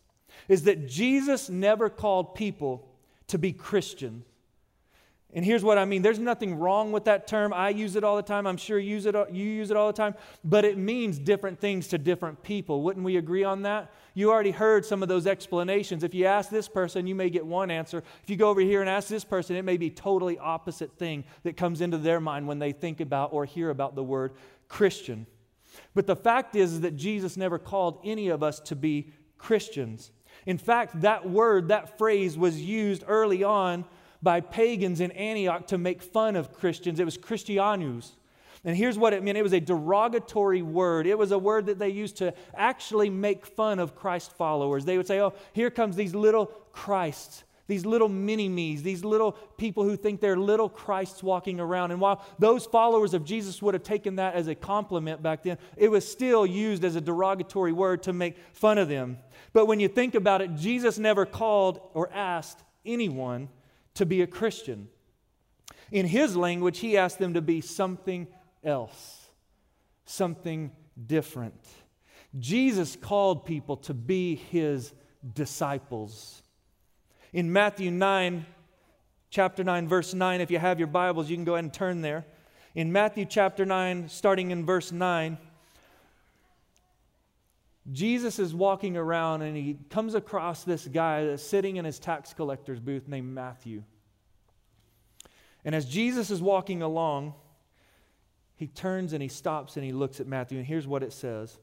is 0.48 0.64
that 0.64 0.88
Jesus 0.88 1.50
never 1.50 1.90
called 1.90 2.34
people 2.34 2.88
to 3.28 3.38
be 3.38 3.52
Christians. 3.52 4.24
And 5.34 5.44
here's 5.44 5.64
what 5.64 5.78
I 5.78 5.84
mean. 5.84 6.02
There's 6.02 6.20
nothing 6.20 6.56
wrong 6.56 6.94
with 6.94 7.04
that 7.06 7.28
term. 7.28 7.52
I 7.54 7.70
use 7.70 7.98
it 7.98 8.04
all 8.04 8.16
the 8.16 8.22
time. 8.22 8.48
I'm 8.48 8.56
sure 8.56 8.80
you 8.80 8.92
use 8.92 9.06
it, 9.06 9.14
you 9.32 9.44
use 9.44 9.72
it 9.72 9.78
all 9.78 9.88
the 9.88 9.94
time. 9.94 10.16
But 10.44 10.64
it 10.64 10.78
means 10.78 11.20
different 11.20 11.60
things 11.60 11.90
to 11.90 11.98
different 11.98 12.42
people. 12.44 12.82
Wouldn't 12.82 13.06
we 13.06 13.18
agree 13.18 13.44
on 13.44 13.64
that? 13.64 13.94
You 14.14 14.32
already 14.32 14.52
heard 14.52 14.86
some 14.86 15.04
of 15.04 15.10
those 15.10 15.28
explanations. 15.28 16.04
If 16.04 16.14
you 16.14 16.26
ask 16.26 16.50
this 16.50 16.70
person, 16.70 17.08
you 17.08 17.14
may 17.14 17.30
get 17.30 17.46
one 17.46 17.70
answer. 17.70 18.04
If 18.24 18.30
you 18.30 18.38
go 18.38 18.50
over 18.50 18.62
here 18.62 18.80
and 18.80 18.90
ask 18.90 19.10
this 19.10 19.26
person, 19.26 19.58
it 19.58 19.64
may 19.64 19.78
be 19.78 19.90
totally 19.90 20.40
opposite 20.40 20.98
thing 20.98 21.26
that 21.44 21.58
comes 21.58 21.82
into 21.82 21.98
their 21.98 22.22
mind 22.22 22.48
when 22.48 22.60
they 22.60 22.72
think 22.72 23.02
about 23.02 23.34
or 23.34 23.44
hear 23.44 23.70
about 23.70 23.96
the 23.96 24.04
word 24.04 24.32
Christian. 24.70 25.28
But 25.94 26.08
the 26.08 26.16
fact 26.16 26.56
is, 26.56 26.74
is 26.74 26.82
that 26.82 26.96
Jesus 26.96 27.36
never 27.36 27.60
called 27.60 28.00
any 28.04 28.30
of 28.30 28.44
us 28.44 28.62
to 28.62 28.76
be 28.76 29.12
Christians. 29.38 30.12
In 30.46 30.58
fact, 30.58 31.02
that 31.02 31.30
word, 31.30 31.68
that 31.68 31.98
phrase 31.98 32.38
was 32.38 32.62
used 32.62 33.04
early 33.08 33.44
on 33.44 33.86
by 34.22 34.42
pagans 34.42 35.02
in 35.02 35.12
Antioch 35.12 35.68
to 35.68 35.78
make 35.78 36.02
fun 36.02 36.36
of 36.36 36.54
Christians. 36.54 37.00
It 37.00 37.06
was 37.06 37.18
Christianus. 37.18 38.12
And 38.64 38.76
here's 38.76 38.98
what 38.98 39.14
it 39.14 39.24
meant 39.24 39.38
it 39.38 39.44
was 39.44 39.54
a 39.54 39.60
derogatory 39.60 40.62
word. 40.62 41.08
It 41.08 41.18
was 41.18 41.32
a 41.32 41.38
word 41.38 41.68
that 41.68 41.80
they 41.80 41.90
used 41.90 42.18
to 42.18 42.34
actually 42.56 43.10
make 43.10 43.46
fun 43.46 43.80
of 43.80 43.96
Christ 43.96 44.34
followers. 44.34 44.84
They 44.84 44.98
would 44.98 45.08
say, 45.08 45.22
Oh, 45.22 45.34
here 45.54 45.70
comes 45.70 45.96
these 45.96 46.16
little 46.16 46.48
Christs 46.72 47.44
these 47.68 47.86
little 47.86 48.10
mini 48.10 48.50
me's, 48.50 48.82
these 48.82 49.04
little 49.04 49.34
people 49.58 49.84
who 49.84 49.96
think 49.96 50.22
they're 50.22 50.38
little 50.38 50.70
Christs 50.70 51.22
walking 51.22 51.60
around. 51.60 51.92
And 51.92 52.00
while 52.00 52.26
those 52.40 52.66
followers 52.66 53.14
of 53.14 53.26
Jesus 53.26 53.62
would 53.62 53.74
have 53.74 53.84
taken 53.84 54.16
that 54.16 54.36
as 54.36 54.48
a 54.48 54.56
compliment 54.56 55.22
back 55.22 55.44
then, 55.44 55.58
it 55.76 55.92
was 55.92 56.10
still 56.10 56.46
used 56.46 56.84
as 56.86 56.96
a 56.96 57.02
derogatory 57.02 57.74
word 57.74 58.04
to 58.04 58.14
make 58.14 58.38
fun 58.54 58.78
of 58.78 58.88
them. 58.88 59.18
But 59.54 59.66
when 59.66 59.80
you 59.80 59.90
think 59.90 60.16
about 60.16 60.42
it, 60.42 60.56
Jesus 60.56 60.98
never 60.98 61.26
called 61.26 61.82
or 61.94 62.10
asked 62.14 62.64
anyone 62.86 63.50
to 63.98 64.06
be 64.06 64.22
a 64.22 64.28
Christian. 64.28 64.88
In 65.92 66.06
his 66.06 66.36
language, 66.36 66.80
he 66.80 66.98
asked 66.98 67.20
them 67.20 67.34
to 67.34 67.42
be 67.42 67.62
something 67.62 68.28
else, 68.64 69.28
something 70.06 70.72
different. 71.06 71.68
Jesus 72.38 72.96
called 72.96 73.46
people 73.46 73.78
to 73.78 73.94
be 73.94 74.36
his 74.36 74.94
disciples. 75.34 76.42
In 77.34 77.52
Matthew 77.52 77.92
9, 77.92 78.46
chapter 79.30 79.64
9, 79.64 79.88
verse 79.88 80.14
9, 80.14 80.42
if 80.42 80.52
you 80.52 80.60
have 80.60 80.80
your 80.80 80.88
Bibles, 80.88 81.30
you 81.30 81.36
can 81.36 81.46
go 81.46 81.54
ahead 81.54 81.66
and 81.66 81.74
turn 81.74 82.02
there. 82.02 82.26
In 82.76 82.92
Matthew 82.92 83.26
chapter 83.26 83.66
9, 83.66 84.10
starting 84.10 84.52
in 84.52 84.66
verse 84.66 84.92
9, 84.92 85.38
Jesus 87.92 88.38
is 88.40 88.54
walking 88.54 88.98
around 88.98 89.42
and 89.42 89.56
he 89.56 89.78
comes 89.90 90.14
across 90.14 90.64
this 90.64 90.88
guy 90.88 91.26
that's 91.26 91.44
sitting 91.44 91.78
in 91.78 91.86
his 91.86 92.00
tax 92.00 92.34
collector's 92.34 92.80
booth 92.80 93.08
named 93.08 93.34
Matthew. 93.34 93.84
And 95.64 95.74
as 95.74 95.86
Jesus 95.86 96.30
is 96.30 96.42
walking 96.42 96.82
along, 96.82 97.34
he 98.56 98.68
turns 98.68 99.14
and 99.14 99.22
he 99.22 99.30
stops 99.30 99.78
and 99.78 99.86
he 99.86 99.92
looks 99.92 100.20
at 100.20 100.28
Matthew. 100.28 100.58
And 100.58 100.68
here's 100.68 100.88
what 100.88 101.04
it 101.04 101.14
says 101.14 101.58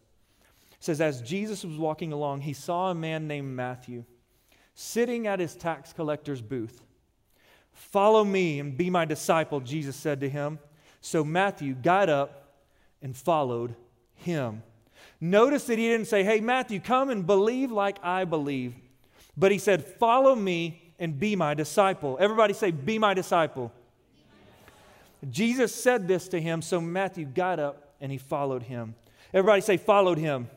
It 0.72 0.84
says, 0.84 1.00
As 1.00 1.20
Jesus 1.20 1.64
was 1.64 1.76
walking 1.76 2.12
along, 2.12 2.42
he 2.42 2.52
saw 2.52 2.90
a 2.90 2.94
man 2.94 3.26
named 3.26 3.54
Matthew 3.54 4.04
sitting 4.74 5.26
at 5.26 5.40
his 5.40 5.54
tax 5.54 5.92
collector's 5.92 6.42
booth. 6.42 6.82
Follow 7.72 8.24
me 8.24 8.60
and 8.60 8.76
be 8.76 8.90
my 8.90 9.04
disciple, 9.04 9.60
Jesus 9.60 9.96
said 9.96 10.20
to 10.20 10.28
him. 10.28 10.58
So 11.00 11.24
Matthew 11.24 11.74
got 11.74 12.08
up 12.08 12.62
and 13.02 13.16
followed 13.16 13.74
him. 14.14 14.62
Notice 15.24 15.64
that 15.68 15.78
he 15.78 15.88
didn't 15.88 16.08
say, 16.08 16.22
Hey, 16.22 16.40
Matthew, 16.40 16.80
come 16.80 17.08
and 17.08 17.26
believe 17.26 17.72
like 17.72 17.96
I 18.02 18.26
believe. 18.26 18.74
But 19.34 19.52
he 19.52 19.58
said, 19.58 19.82
Follow 19.82 20.34
me 20.36 20.92
and 20.98 21.18
be 21.18 21.34
my 21.34 21.54
disciple. 21.54 22.18
Everybody 22.20 22.52
say, 22.52 22.70
Be 22.70 22.98
my 22.98 23.14
disciple. 23.14 23.72
Jesus 25.30 25.74
said 25.74 26.06
this 26.06 26.28
to 26.28 26.38
him, 26.38 26.60
so 26.60 26.78
Matthew 26.78 27.24
got 27.24 27.58
up 27.58 27.94
and 28.02 28.12
he 28.12 28.18
followed 28.18 28.64
him. 28.64 28.96
Everybody 29.32 29.62
say, 29.62 29.78
Followed 29.78 30.18
him. 30.18 30.50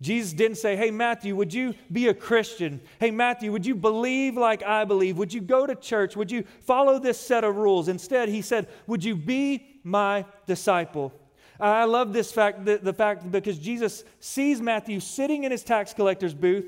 Jesus 0.00 0.32
didn't 0.32 0.58
say, 0.58 0.74
Hey, 0.74 0.90
Matthew, 0.90 1.36
would 1.36 1.54
you 1.54 1.74
be 1.92 2.08
a 2.08 2.14
Christian? 2.14 2.80
Hey, 2.98 3.12
Matthew, 3.12 3.52
would 3.52 3.64
you 3.64 3.76
believe 3.76 4.36
like 4.36 4.64
I 4.64 4.84
believe? 4.84 5.16
Would 5.16 5.32
you 5.32 5.42
go 5.42 5.64
to 5.64 5.76
church? 5.76 6.16
Would 6.16 6.32
you 6.32 6.42
follow 6.62 6.98
this 6.98 7.20
set 7.20 7.44
of 7.44 7.54
rules? 7.54 7.86
Instead, 7.86 8.30
he 8.30 8.42
said, 8.42 8.66
Would 8.88 9.04
you 9.04 9.14
be 9.14 9.78
my 9.84 10.24
disciple? 10.44 11.12
I 11.62 11.84
love 11.84 12.12
this 12.12 12.32
fact, 12.32 12.64
the, 12.64 12.78
the 12.78 12.92
fact 12.92 13.30
because 13.30 13.58
Jesus 13.58 14.04
sees 14.18 14.60
Matthew 14.60 14.98
sitting 14.98 15.44
in 15.44 15.52
his 15.52 15.62
tax 15.62 15.94
collector's 15.94 16.34
booth 16.34 16.66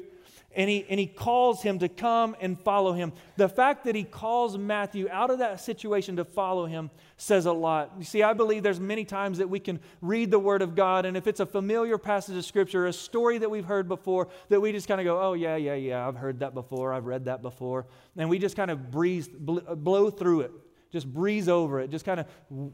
and 0.56 0.70
he, 0.70 0.86
and 0.88 1.00
he 1.00 1.06
calls 1.06 1.62
him 1.62 1.80
to 1.80 1.88
come 1.88 2.36
and 2.40 2.58
follow 2.58 2.92
him. 2.92 3.12
The 3.36 3.48
fact 3.48 3.84
that 3.84 3.94
he 3.94 4.04
calls 4.04 4.56
Matthew 4.56 5.08
out 5.10 5.30
of 5.30 5.40
that 5.40 5.60
situation 5.60 6.16
to 6.16 6.24
follow 6.24 6.66
him 6.66 6.90
says 7.16 7.46
a 7.46 7.52
lot. 7.52 7.92
You 7.98 8.04
see, 8.04 8.22
I 8.22 8.34
believe 8.34 8.62
there's 8.62 8.80
many 8.80 9.04
times 9.04 9.38
that 9.38 9.48
we 9.48 9.58
can 9.58 9.80
read 10.00 10.30
the 10.30 10.38
Word 10.38 10.62
of 10.62 10.74
God, 10.74 11.06
and 11.06 11.16
if 11.16 11.26
it's 11.26 11.40
a 11.40 11.46
familiar 11.46 11.98
passage 11.98 12.36
of 12.36 12.44
Scripture, 12.44 12.86
a 12.86 12.92
story 12.92 13.38
that 13.38 13.50
we've 13.50 13.64
heard 13.64 13.88
before, 13.88 14.28
that 14.48 14.60
we 14.60 14.72
just 14.72 14.86
kind 14.86 15.00
of 15.00 15.04
go, 15.04 15.20
oh, 15.20 15.32
yeah, 15.32 15.56
yeah, 15.56 15.74
yeah, 15.74 16.06
I've 16.06 16.16
heard 16.16 16.38
that 16.40 16.54
before, 16.54 16.92
I've 16.92 17.06
read 17.06 17.24
that 17.24 17.42
before. 17.42 17.86
And 18.16 18.28
we 18.30 18.38
just 18.38 18.56
kind 18.56 18.70
of 18.70 18.90
breeze, 18.90 19.28
blow 19.28 20.10
through 20.10 20.42
it, 20.42 20.52
just 20.92 21.12
breeze 21.12 21.48
over 21.48 21.80
it, 21.80 21.90
just 21.90 22.04
kind 22.04 22.20
of 22.20 22.26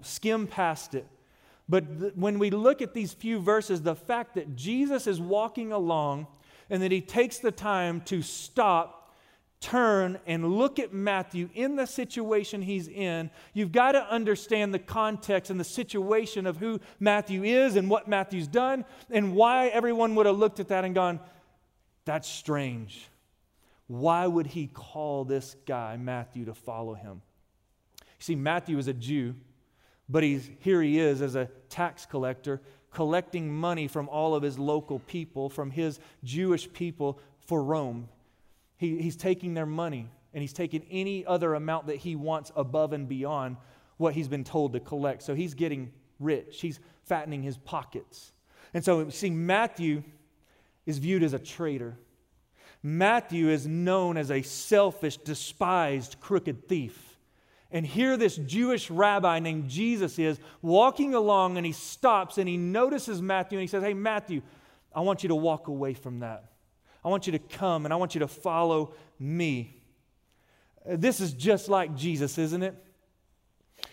skim 0.03 0.47
past 0.47 0.95
it. 0.95 1.07
But 1.71 2.01
th- 2.01 2.13
when 2.17 2.41
we 2.41 2.51
look 2.51 2.83
at 2.83 2.93
these 2.93 3.13
few 3.13 3.39
verses, 3.39 3.81
the 3.81 3.95
fact 3.95 4.35
that 4.35 4.57
Jesus 4.57 5.07
is 5.07 5.21
walking 5.21 5.71
along, 5.73 6.27
and 6.69 6.83
that 6.83 6.93
he 6.93 7.01
takes 7.01 7.39
the 7.39 7.53
time 7.53 8.01
to 8.03 8.23
stop 8.23 8.97
turn 9.61 10.19
and 10.27 10.57
look 10.57 10.79
at 10.79 10.93
Matthew 10.93 11.51
in 11.55 11.77
the 11.77 11.87
situation 11.87 12.63
he's 12.63 12.89
in, 12.89 13.31
you've 13.53 13.73
got 13.73 13.93
to 13.93 14.03
understand 14.11 14.73
the 14.73 14.79
context 14.79 15.51
and 15.51 15.61
the 15.61 15.65
situation 15.65 16.47
of 16.47 16.57
who 16.57 16.81
Matthew 16.99 17.45
is 17.45 17.77
and 17.77 17.91
what 17.91 18.09
Matthew's 18.09 18.47
done 18.49 18.85
and 19.11 19.35
why 19.35 19.69
everyone 19.69 20.15
would 20.15 20.27
have 20.27 20.39
looked 20.39 20.61
at 20.61 20.69
that 20.69 20.85
and 20.85 20.95
gone, 20.95 21.21
that's 22.05 22.29
strange. 22.29 23.09
Why 23.87 24.27
would 24.27 24.47
he 24.47 24.67
call 24.69 25.25
this 25.25 25.57
guy, 25.67 25.97
Matthew, 25.97 26.47
to 26.47 26.55
follow 26.55 26.95
him? 26.95 27.21
You 27.99 28.05
see, 28.21 28.35
Matthew 28.37 28.79
is 28.79 28.89
a 28.89 28.95
Jew, 28.95 29.35
but 30.11 30.23
he's, 30.23 30.51
here 30.59 30.83
he 30.83 30.99
is 30.99 31.23
as 31.23 31.37
a 31.37 31.49
tax 31.69 32.05
collector, 32.05 32.61
collecting 32.93 33.53
money 33.53 33.87
from 33.87 34.09
all 34.09 34.35
of 34.35 34.43
his 34.43 34.59
local 34.59 34.99
people, 34.99 35.49
from 35.49 35.71
his 35.71 36.01
Jewish 36.25 36.71
people 36.73 37.19
for 37.47 37.63
Rome. 37.63 38.09
He, 38.77 39.01
he's 39.01 39.17
taking 39.17 39.55
their 39.55 39.67
money 39.67 40.09
and 40.35 40.43
he's 40.43 40.53
taking 40.53 40.85
any 40.91 41.25
other 41.25 41.55
amount 41.55 41.87
that 41.87 41.97
he 41.97 42.17
wants 42.17 42.51
above 42.57 42.93
and 42.93 43.09
beyond 43.09 43.57
what 43.97 44.15
he's 44.15 44.29
been 44.29 44.45
told 44.45 44.73
to 44.73 44.81
collect. 44.81 45.23
So 45.23 45.35
he's 45.35 45.55
getting 45.55 45.93
rich, 46.19 46.61
he's 46.61 46.81
fattening 47.05 47.43
his 47.43 47.57
pockets. 47.57 48.33
And 48.75 48.85
so, 48.85 49.09
see, 49.11 49.31
Matthew 49.31 50.03
is 50.87 50.99
viewed 50.99 51.23
as 51.23 51.35
a 51.35 51.39
traitor. 51.39 51.97
Matthew 52.83 53.49
is 53.49 53.67
known 53.67 54.17
as 54.17 54.31
a 54.31 54.43
selfish, 54.43 55.19
despised, 55.19 56.17
crooked 56.21 56.67
thief. 56.69 57.10
And 57.73 57.87
here, 57.87 58.17
this 58.17 58.37
Jewish 58.37 58.91
rabbi 58.91 59.39
named 59.39 59.69
Jesus 59.69 60.19
is 60.19 60.41
walking 60.61 61.15
along 61.15 61.57
and 61.57 61.65
he 61.65 61.73
stops 61.73 62.37
and 62.37 62.49
he 62.49 62.57
notices 62.57 63.23
Matthew 63.23 63.59
and 63.59 63.63
he 63.63 63.69
says, 63.69 63.83
Hey, 63.83 63.95
Matthew, 63.95 64.43
I 64.95 65.01
want 65.01 65.23
you 65.23 65.29
to 65.29 65.37
walk 65.37 65.69
away 65.69 65.95
from 65.95 66.21
that. 66.21 66.45
I 67.05 67.09
want 67.09 67.27
you 67.27 67.33
to 67.33 67.39
come 67.39 67.85
and 67.85 67.95
I 67.95 67.97
want 67.97 68.15
you 68.15 68.21
to 68.21 68.29
follow 68.29 68.95
me. 69.19 69.77
Uh, 70.89 70.97
this 70.97 71.21
is 71.21 71.33
just 71.33 71.69
like 71.69 71.95
Jesus, 71.95 72.39
isn't 72.39 72.63
it? 72.63 72.75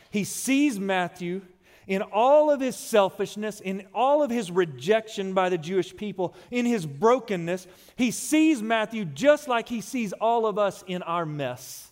He 0.10 0.24
sees 0.24 0.80
Matthew 0.80 1.42
in 1.86 2.02
all 2.02 2.52
of 2.52 2.60
his 2.60 2.76
selfishness, 2.76 3.62
in 3.62 3.86
all 3.94 4.24
of 4.24 4.30
his 4.30 4.52
rejection 4.52 5.34
by 5.34 5.50
the 5.50 5.58
Jewish 5.58 5.96
people, 5.96 6.36
in 6.52 6.66
his 6.66 6.86
brokenness. 6.86 7.68
He 7.96 8.12
sees 8.12 8.62
Matthew 8.62 9.06
just 9.06 9.48
like 9.48 9.70
he 9.70 9.82
sees 9.82 10.14
all 10.14 10.46
of 10.46 10.58
us 10.58 10.84
in 10.88 11.02
our 11.04 11.26
mess. 11.26 11.87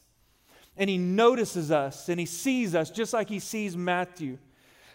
And 0.78 0.90
he 0.90 0.98
notices 0.98 1.72
us 1.72 2.10
and 2.10 2.20
he 2.20 2.26
sees 2.26 2.76
us 2.76 2.90
just 2.90 3.14
like 3.14 3.30
he 3.30 3.40
sees 3.40 3.78
Matthew. 3.78 4.38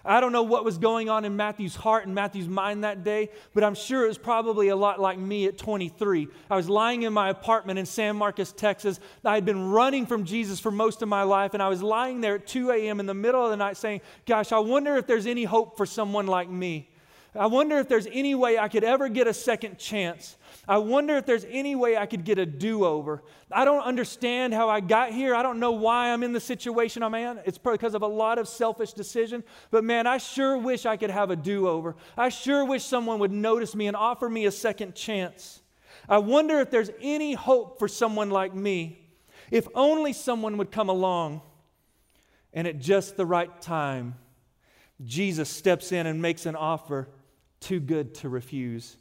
I 0.05 0.21
don't 0.21 0.33
know 0.33 0.43
what 0.43 0.65
was 0.65 0.79
going 0.79 1.11
on 1.11 1.25
in 1.25 1.37
Matthew's 1.37 1.77
heart 1.77 2.07
and 2.07 2.15
Matthew's 2.15 2.49
mind 2.49 2.85
that 2.85 3.05
day, 3.05 3.29
but 3.53 3.63
I'm 3.63 3.75
sure 3.75 4.05
it 4.05 4.09
was 4.09 4.19
probably 4.19 4.69
a 4.69 4.77
lot 4.77 4.99
like 4.99 5.19
me 5.19 5.47
at 5.47 5.59
23. 5.59 6.29
I 6.51 6.57
was 6.57 6.71
lying 6.71 7.03
in 7.03 7.13
my 7.13 7.29
apartment 7.29 7.79
in 7.79 7.85
San 7.85 8.17
Marcos, 8.17 8.53
Texas. 8.53 8.99
I 9.25 9.35
had 9.35 9.45
been 9.45 9.71
running 9.71 10.07
from 10.07 10.25
Jesus 10.25 10.59
for 10.59 10.71
most 10.71 11.03
of 11.03 11.09
my 11.09 11.23
life, 11.23 11.53
and 11.53 11.63
I 11.63 11.69
was 11.69 11.83
lying 11.83 12.23
there 12.23 12.37
at 12.37 12.47
2 12.47 12.71
a.m. 12.71 12.99
in 12.99 13.07
the 13.07 13.15
middle 13.15 13.45
of 13.45 13.51
the 13.51 13.57
night 13.57 13.77
saying, 13.77 14.01
Gosh, 14.27 14.53
I 14.53 14.59
wonder 14.59 14.97
if 14.97 15.07
there's 15.07 15.27
any 15.27 15.45
hope 15.45 15.77
for 15.77 15.85
someone 15.85 16.27
like 16.27 16.49
me. 16.49 16.89
I 17.35 17.47
wonder 17.47 17.79
if 17.79 17.89
there's 17.89 18.09
any 18.11 18.35
way 18.35 18.59
I 18.59 18.69
could 18.69 18.83
ever 18.83 19.09
get 19.09 19.29
a 19.29 19.35
second 19.35 19.79
chance. 19.79 20.37
I 20.67 20.79
wonder 20.79 21.17
if 21.17 21.27
there's 21.27 21.47
any 21.49 21.77
way 21.77 21.97
I 21.97 22.07
could 22.07 22.25
get 22.25 22.39
a 22.39 22.47
do 22.47 22.85
over. 22.85 23.23
I 23.53 23.65
don't 23.65 23.83
understand 23.83 24.53
how 24.53 24.69
I 24.69 24.81
got 24.81 25.13
here. 25.13 25.35
I 25.35 25.43
don't 25.43 25.61
know 25.61 25.71
why 25.71 26.13
I'm 26.13 26.25
in 26.25 26.33
the 26.33 26.41
situation 26.41 27.05
I'm 27.05 27.15
in. 27.15 27.39
It's 27.47 27.57
probably 27.57 27.79
because 27.79 27.95
of 27.95 28.03
a 28.03 28.09
lot 28.09 28.39
of 28.39 28.49
selfish 28.49 28.95
decision. 28.95 29.45
But 29.71 29.85
man, 29.85 30.09
I 30.09 30.19
sure 30.19 30.59
wish 30.59 30.87
I 30.87 30.97
could 30.97 31.11
have 31.11 31.31
a 31.31 31.37
do 31.37 31.69
over. 31.69 31.95
I 32.17 32.31
sure 32.31 32.65
wish 32.65 32.85
someone 32.85 33.21
would 33.21 33.33
notice 33.33 33.77
me 33.77 33.87
and 33.87 33.97
offer 33.97 34.29
me 34.29 34.47
a 34.47 34.51
second 34.51 34.97
chance. 34.97 35.63
I 36.09 36.19
wonder 36.19 36.59
if 36.59 36.71
there's 36.71 36.91
any 37.01 37.35
hope 37.35 37.79
for 37.79 37.87
someone 37.87 38.31
like 38.31 38.55
me. 38.55 38.99
If 39.53 39.69
only 39.75 40.13
someone 40.13 40.57
would 40.57 40.73
come 40.73 40.89
along 40.89 41.43
and 42.53 42.67
at 42.67 42.81
just 42.81 43.17
the 43.17 43.27
right 43.27 43.61
time, 43.61 44.17
Jesus 45.05 45.49
steps 45.49 45.93
in 45.93 46.07
and 46.07 46.21
makes 46.21 46.47
an 46.47 46.57
offer 46.57 47.09
too 47.61 47.81
good 47.81 48.15
to 48.17 48.29
refuse. 48.29 48.97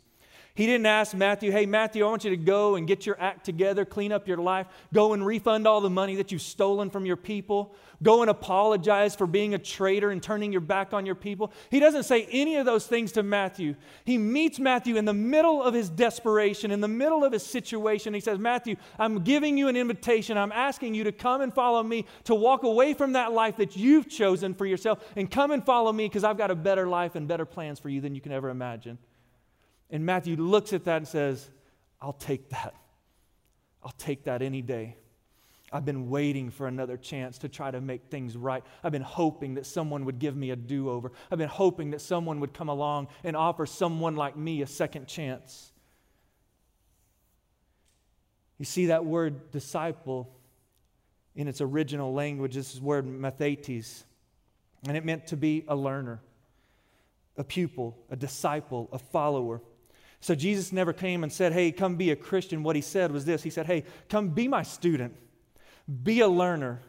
He 0.59 0.65
didn't 0.65 0.87
ask 0.87 1.15
Matthew, 1.15 1.53
hey, 1.53 1.65
Matthew, 1.65 2.05
I 2.05 2.09
want 2.09 2.25
you 2.25 2.31
to 2.31 2.35
go 2.35 2.75
and 2.75 2.85
get 2.85 3.05
your 3.05 3.15
act 3.17 3.45
together, 3.45 3.85
clean 3.85 4.11
up 4.11 4.27
your 4.27 4.39
life, 4.39 4.67
go 4.93 5.13
and 5.13 5.25
refund 5.25 5.65
all 5.65 5.79
the 5.79 5.89
money 5.89 6.17
that 6.17 6.33
you've 6.33 6.41
stolen 6.41 6.89
from 6.89 7.05
your 7.05 7.15
people, 7.15 7.73
go 8.03 8.23
and 8.23 8.29
apologize 8.29 9.15
for 9.15 9.25
being 9.25 9.53
a 9.53 9.57
traitor 9.57 10.09
and 10.09 10.21
turning 10.21 10.51
your 10.51 10.59
back 10.59 10.91
on 10.91 11.05
your 11.05 11.15
people. 11.15 11.53
He 11.71 11.79
doesn't 11.79 12.03
say 12.03 12.27
any 12.29 12.57
of 12.57 12.65
those 12.65 12.85
things 12.85 13.13
to 13.13 13.23
Matthew. 13.23 13.75
He 14.03 14.17
meets 14.17 14.59
Matthew 14.59 14.97
in 14.97 15.05
the 15.05 15.13
middle 15.13 15.63
of 15.63 15.73
his 15.73 15.89
desperation, 15.89 16.71
in 16.71 16.81
the 16.81 16.89
middle 16.89 17.23
of 17.23 17.31
his 17.31 17.45
situation. 17.45 18.13
He 18.13 18.19
says, 18.19 18.37
Matthew, 18.37 18.75
I'm 18.99 19.23
giving 19.23 19.57
you 19.57 19.69
an 19.69 19.77
invitation. 19.77 20.37
I'm 20.37 20.51
asking 20.51 20.93
you 20.93 21.05
to 21.05 21.13
come 21.13 21.39
and 21.39 21.53
follow 21.53 21.81
me, 21.83 22.03
to 22.25 22.35
walk 22.35 22.63
away 22.63 22.93
from 22.93 23.13
that 23.13 23.31
life 23.31 23.55
that 23.55 23.77
you've 23.77 24.09
chosen 24.09 24.53
for 24.53 24.65
yourself, 24.65 25.05
and 25.15 25.31
come 25.31 25.51
and 25.51 25.65
follow 25.65 25.93
me 25.93 26.09
because 26.09 26.25
I've 26.25 26.37
got 26.37 26.51
a 26.51 26.55
better 26.55 26.85
life 26.85 27.15
and 27.15 27.29
better 27.29 27.45
plans 27.45 27.79
for 27.79 27.87
you 27.87 28.01
than 28.01 28.13
you 28.13 28.19
can 28.19 28.33
ever 28.33 28.49
imagine. 28.49 28.97
And 29.89 30.05
Matthew 30.05 30.35
looks 30.35 30.73
at 30.73 30.85
that 30.85 30.97
and 30.97 31.07
says, 31.07 31.49
I'll 32.01 32.13
take 32.13 32.49
that. 32.49 32.75
I'll 33.83 33.95
take 33.97 34.25
that 34.25 34.41
any 34.41 34.61
day. 34.61 34.97
I've 35.71 35.85
been 35.85 36.09
waiting 36.09 36.49
for 36.49 36.67
another 36.67 36.97
chance 36.97 37.37
to 37.39 37.49
try 37.49 37.69
to 37.69 37.79
make 37.79 38.05
things 38.09 38.35
right. 38.35 38.63
I've 38.83 38.91
been 38.91 39.01
hoping 39.01 39.55
that 39.55 39.65
someone 39.65 40.05
would 40.05 40.19
give 40.19 40.35
me 40.35 40.49
a 40.49 40.55
do 40.55 40.89
over. 40.89 41.11
I've 41.31 41.37
been 41.37 41.47
hoping 41.47 41.91
that 41.91 42.01
someone 42.01 42.39
would 42.39 42.53
come 42.53 42.69
along 42.69 43.07
and 43.23 43.35
offer 43.35 43.65
someone 43.65 44.15
like 44.15 44.35
me 44.35 44.61
a 44.61 44.67
second 44.67 45.07
chance. 45.07 45.71
You 48.57 48.65
see 48.65 48.87
that 48.87 49.05
word 49.05 49.51
disciple 49.51 50.29
in 51.35 51.47
its 51.47 51.61
original 51.61 52.13
language, 52.13 52.55
this 52.55 52.73
is 52.73 52.81
word 52.81 53.05
mathetes, 53.05 54.03
and 54.85 54.97
it 54.97 55.05
meant 55.05 55.27
to 55.27 55.37
be 55.37 55.63
a 55.67 55.75
learner, 55.75 56.19
a 57.37 57.43
pupil, 57.43 57.97
a 58.09 58.15
disciple, 58.15 58.89
a 58.91 58.99
follower. 58.99 59.61
So 60.21 60.35
Jesus 60.35 60.71
never 60.73 60.93
came 60.93 61.23
and 61.23 61.31
said, 61.31 61.53
Hey, 61.53 61.71
come 61.71 61.95
be 61.95 62.11
a 62.11 62.15
Christian. 62.15 62.63
What 62.63 62.75
he 62.75 62.81
said 62.81 63.11
was 63.11 63.25
this 63.25 63.43
He 63.43 63.49
said, 63.49 63.65
Hey, 63.65 63.83
come 64.09 64.29
be 64.29 64.47
my 64.47 64.63
student, 64.63 65.15
be 66.03 66.19
a 66.21 66.27
learner, 66.27 66.81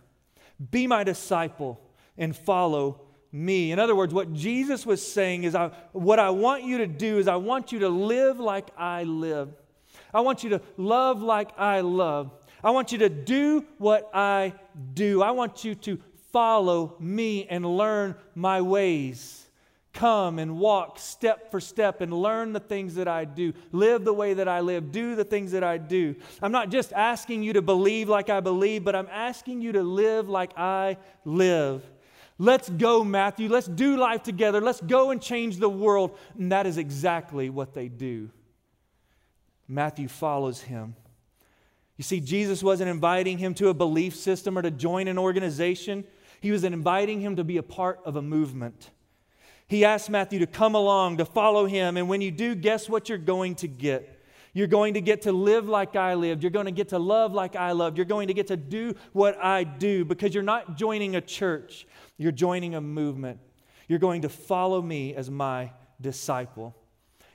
be 0.70 0.86
my 0.86 1.04
disciple, 1.04 1.80
and 2.18 2.36
follow 2.36 3.02
me. 3.32 3.70
In 3.70 3.78
other 3.78 3.94
words, 3.94 4.12
what 4.12 4.32
Jesus 4.32 4.84
was 4.84 5.06
saying 5.06 5.44
is, 5.44 5.54
I, 5.54 5.70
What 5.92 6.18
I 6.18 6.30
want 6.30 6.64
you 6.64 6.78
to 6.78 6.86
do 6.86 7.18
is, 7.18 7.28
I 7.28 7.36
want 7.36 7.72
you 7.72 7.80
to 7.80 7.88
live 7.88 8.40
like 8.40 8.68
I 8.76 9.04
live. 9.04 9.50
I 10.12 10.20
want 10.20 10.42
you 10.42 10.50
to 10.50 10.62
love 10.76 11.22
like 11.22 11.50
I 11.56 11.80
love. 11.80 12.32
I 12.62 12.70
want 12.70 12.92
you 12.92 12.98
to 12.98 13.08
do 13.08 13.64
what 13.78 14.10
I 14.12 14.54
do. 14.92 15.22
I 15.22 15.30
want 15.30 15.64
you 15.64 15.74
to 15.76 16.00
follow 16.32 16.96
me 16.98 17.46
and 17.46 17.64
learn 17.64 18.16
my 18.34 18.60
ways 18.60 19.46
come 19.92 20.38
and 20.38 20.58
walk 20.58 20.98
step 20.98 21.50
for 21.50 21.60
step 21.60 22.00
and 22.00 22.12
learn 22.12 22.52
the 22.52 22.60
things 22.60 22.94
that 22.94 23.08
I 23.08 23.24
do, 23.24 23.52
live 23.72 24.04
the 24.04 24.12
way 24.12 24.34
that 24.34 24.48
I 24.48 24.60
live, 24.60 24.92
do 24.92 25.14
the 25.14 25.24
things 25.24 25.52
that 25.52 25.64
I 25.64 25.78
do. 25.78 26.14
I'm 26.40 26.52
not 26.52 26.70
just 26.70 26.92
asking 26.92 27.42
you 27.42 27.54
to 27.54 27.62
believe 27.62 28.08
like 28.08 28.30
I 28.30 28.40
believe, 28.40 28.84
but 28.84 28.94
I'm 28.94 29.08
asking 29.10 29.62
you 29.62 29.72
to 29.72 29.82
live 29.82 30.28
like 30.28 30.56
I 30.56 30.96
live. 31.24 31.84
Let's 32.38 32.70
go, 32.70 33.04
Matthew. 33.04 33.48
Let's 33.50 33.66
do 33.66 33.96
life 33.96 34.22
together. 34.22 34.60
Let's 34.60 34.80
go 34.80 35.10
and 35.10 35.20
change 35.20 35.58
the 35.58 35.68
world. 35.68 36.16
And 36.38 36.52
that 36.52 36.66
is 36.66 36.78
exactly 36.78 37.50
what 37.50 37.74
they 37.74 37.88
do. 37.88 38.30
Matthew 39.68 40.08
follows 40.08 40.62
him. 40.62 40.96
You 41.98 42.04
see, 42.04 42.18
Jesus 42.18 42.62
wasn't 42.62 42.88
inviting 42.88 43.36
him 43.36 43.52
to 43.54 43.68
a 43.68 43.74
belief 43.74 44.16
system 44.16 44.56
or 44.56 44.62
to 44.62 44.70
join 44.70 45.06
an 45.06 45.18
organization, 45.18 46.04
he 46.40 46.50
was 46.50 46.64
inviting 46.64 47.20
him 47.20 47.36
to 47.36 47.44
be 47.44 47.58
a 47.58 47.62
part 47.62 48.00
of 48.06 48.16
a 48.16 48.22
movement. 48.22 48.88
He 49.70 49.84
asked 49.84 50.10
Matthew 50.10 50.40
to 50.40 50.48
come 50.48 50.74
along, 50.74 51.18
to 51.18 51.24
follow 51.24 51.64
him. 51.64 51.96
And 51.96 52.08
when 52.08 52.20
you 52.20 52.32
do, 52.32 52.56
guess 52.56 52.88
what 52.88 53.08
you're 53.08 53.18
going 53.18 53.54
to 53.56 53.68
get? 53.68 54.20
You're 54.52 54.66
going 54.66 54.94
to 54.94 55.00
get 55.00 55.22
to 55.22 55.32
live 55.32 55.68
like 55.68 55.94
I 55.94 56.14
lived. 56.14 56.42
You're 56.42 56.50
going 56.50 56.66
to 56.66 56.72
get 56.72 56.88
to 56.88 56.98
love 56.98 57.32
like 57.32 57.54
I 57.54 57.70
loved. 57.70 57.96
You're 57.96 58.04
going 58.04 58.26
to 58.26 58.34
get 58.34 58.48
to 58.48 58.56
do 58.56 58.96
what 59.12 59.38
I 59.40 59.62
do 59.62 60.04
because 60.04 60.34
you're 60.34 60.42
not 60.42 60.76
joining 60.76 61.14
a 61.14 61.20
church, 61.20 61.86
you're 62.18 62.32
joining 62.32 62.74
a 62.74 62.80
movement. 62.80 63.38
You're 63.86 64.00
going 64.00 64.22
to 64.22 64.28
follow 64.28 64.82
me 64.82 65.14
as 65.14 65.30
my 65.30 65.70
disciple. 66.00 66.74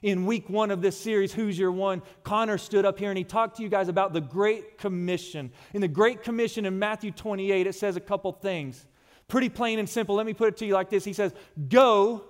In 0.02 0.26
week 0.26 0.50
one 0.50 0.72
of 0.72 0.82
this 0.82 1.00
series, 1.00 1.34
Who's 1.34 1.58
Your 1.58 1.72
One? 1.72 2.02
Connor 2.24 2.58
stood 2.58 2.84
up 2.84 3.00
here 3.00 3.12
and 3.12 3.18
he 3.18 3.24
talked 3.24 3.58
to 3.58 3.64
you 3.64 3.70
guys 3.70 3.88
about 3.88 4.12
the 4.12 4.20
Great 4.20 4.78
Commission. 4.78 5.54
In 5.74 5.80
the 5.80 5.88
Great 5.88 6.22
Commission 6.22 6.66
in 6.66 6.78
Matthew 6.80 7.12
28, 7.12 7.66
it 7.66 7.76
says 7.76 7.96
a 7.96 8.02
couple 8.02 8.34
things. 8.34 8.86
Pretty 9.28 9.50
plain 9.50 9.80
and 9.80 9.90
simple. 9.90 10.16
Let 10.16 10.26
me 10.26 10.34
put 10.34 10.50
it 10.50 10.58
to 10.58 10.66
you 10.66 10.74
like 10.74 10.90
this 10.90 11.04
He 11.04 11.14
says, 11.14 11.34
Go 11.70 12.24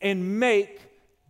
and 0.00 0.38
make 0.38 0.80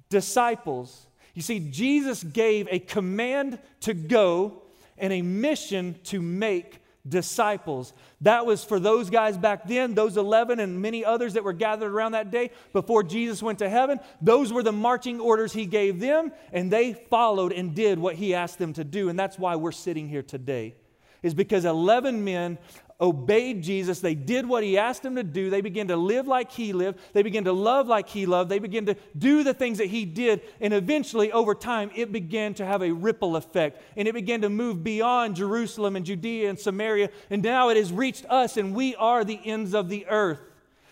disciples. 0.09 1.07
You 1.35 1.43
see, 1.43 1.61
Jesus 1.71 2.25
gave 2.25 2.67
a 2.71 2.79
command 2.79 3.59
to 3.81 3.95
go 3.95 4.63
and 4.97 5.13
a 5.13 5.23
mission 5.23 5.97
to 6.05 6.23
make 6.23 6.81
disciples. 7.09 7.93
That 8.23 8.47
was 8.47 8.65
for 8.65 8.81
those 8.81 9.11
guys 9.11 9.37
back 9.37 9.69
then, 9.69 9.95
those 9.95 10.17
11 10.17 10.61
and 10.61 10.81
many 10.81 11.05
others 11.05 11.35
that 11.35 11.45
were 11.45 11.53
gathered 11.53 11.93
around 11.93 12.13
that 12.13 12.31
day 12.31 12.51
before 12.73 13.03
Jesus 13.03 13.43
went 13.43 13.59
to 13.61 13.69
heaven. 13.69 14.01
Those 14.21 14.53
were 14.53 14.63
the 14.63 14.73
marching 14.73 15.21
orders 15.21 15.53
he 15.53 15.67
gave 15.67 16.01
them, 16.01 16.33
and 16.53 16.71
they 16.71 16.95
followed 16.95 17.53
and 17.53 17.75
did 17.75 17.99
what 17.99 18.17
he 18.17 18.35
asked 18.35 18.59
them 18.59 18.73
to 18.73 18.85
do. 18.85 19.09
And 19.09 19.19
that's 19.19 19.39
why 19.39 19.57
we're 19.57 19.73
sitting 19.73 20.09
here 20.09 20.23
today, 20.23 20.75
is 21.23 21.35
because 21.35 21.65
11 21.65 22.25
men 22.25 22.59
obeyed 23.01 23.63
Jesus. 23.63 24.01
They 24.01 24.15
did 24.15 24.47
what 24.47 24.63
he 24.63 24.79
asked 24.79 25.03
them 25.03 25.17
to 25.17 25.23
do. 25.23 25.51
They 25.51 25.61
began 25.61 25.89
to 25.89 25.97
live 25.97 26.27
like 26.27 26.51
he 26.51 26.73
lived. 26.73 26.99
They 27.13 27.23
began 27.23 27.45
to 27.45 27.53
love 27.53 27.87
like 27.87 28.09
he 28.09 28.27
loved. 28.27 28.51
They 28.51 28.59
began 28.59 28.87
to 28.87 28.97
do 29.17 29.45
the 29.45 29.55
things 29.55 29.79
that 29.79 29.89
he 29.89 30.05
did. 30.05 30.41
And 30.61 30.73
eventually, 30.73 31.33
over 31.33 31.55
time, 31.55 31.91
it 31.95 32.13
began 32.13 32.55
to 32.55 32.65
have 32.65 32.83
a 32.83 32.93
ripple 32.93 33.37
effect. 33.37 33.83
And 33.97 34.09
it 34.09 34.15
began 34.15 34.41
to 34.43 34.49
move 34.49 34.83
beyond 34.83 35.37
Jerusalem 35.37 35.97
and 35.97 36.07
Judea 36.07 36.49
and 36.49 36.59
Samaria. 36.59 37.11
And 37.31 37.43
now 37.43 37.69
it 37.69 37.77
has 37.77 37.93
reached 37.93 38.25
us, 38.27 38.57
and 38.57 38.75
we 38.75 38.97
are 38.97 39.25
the 39.25 39.41
ends 39.45 39.75
of 39.75 39.89
the 39.89 40.07
earth. 40.07 40.41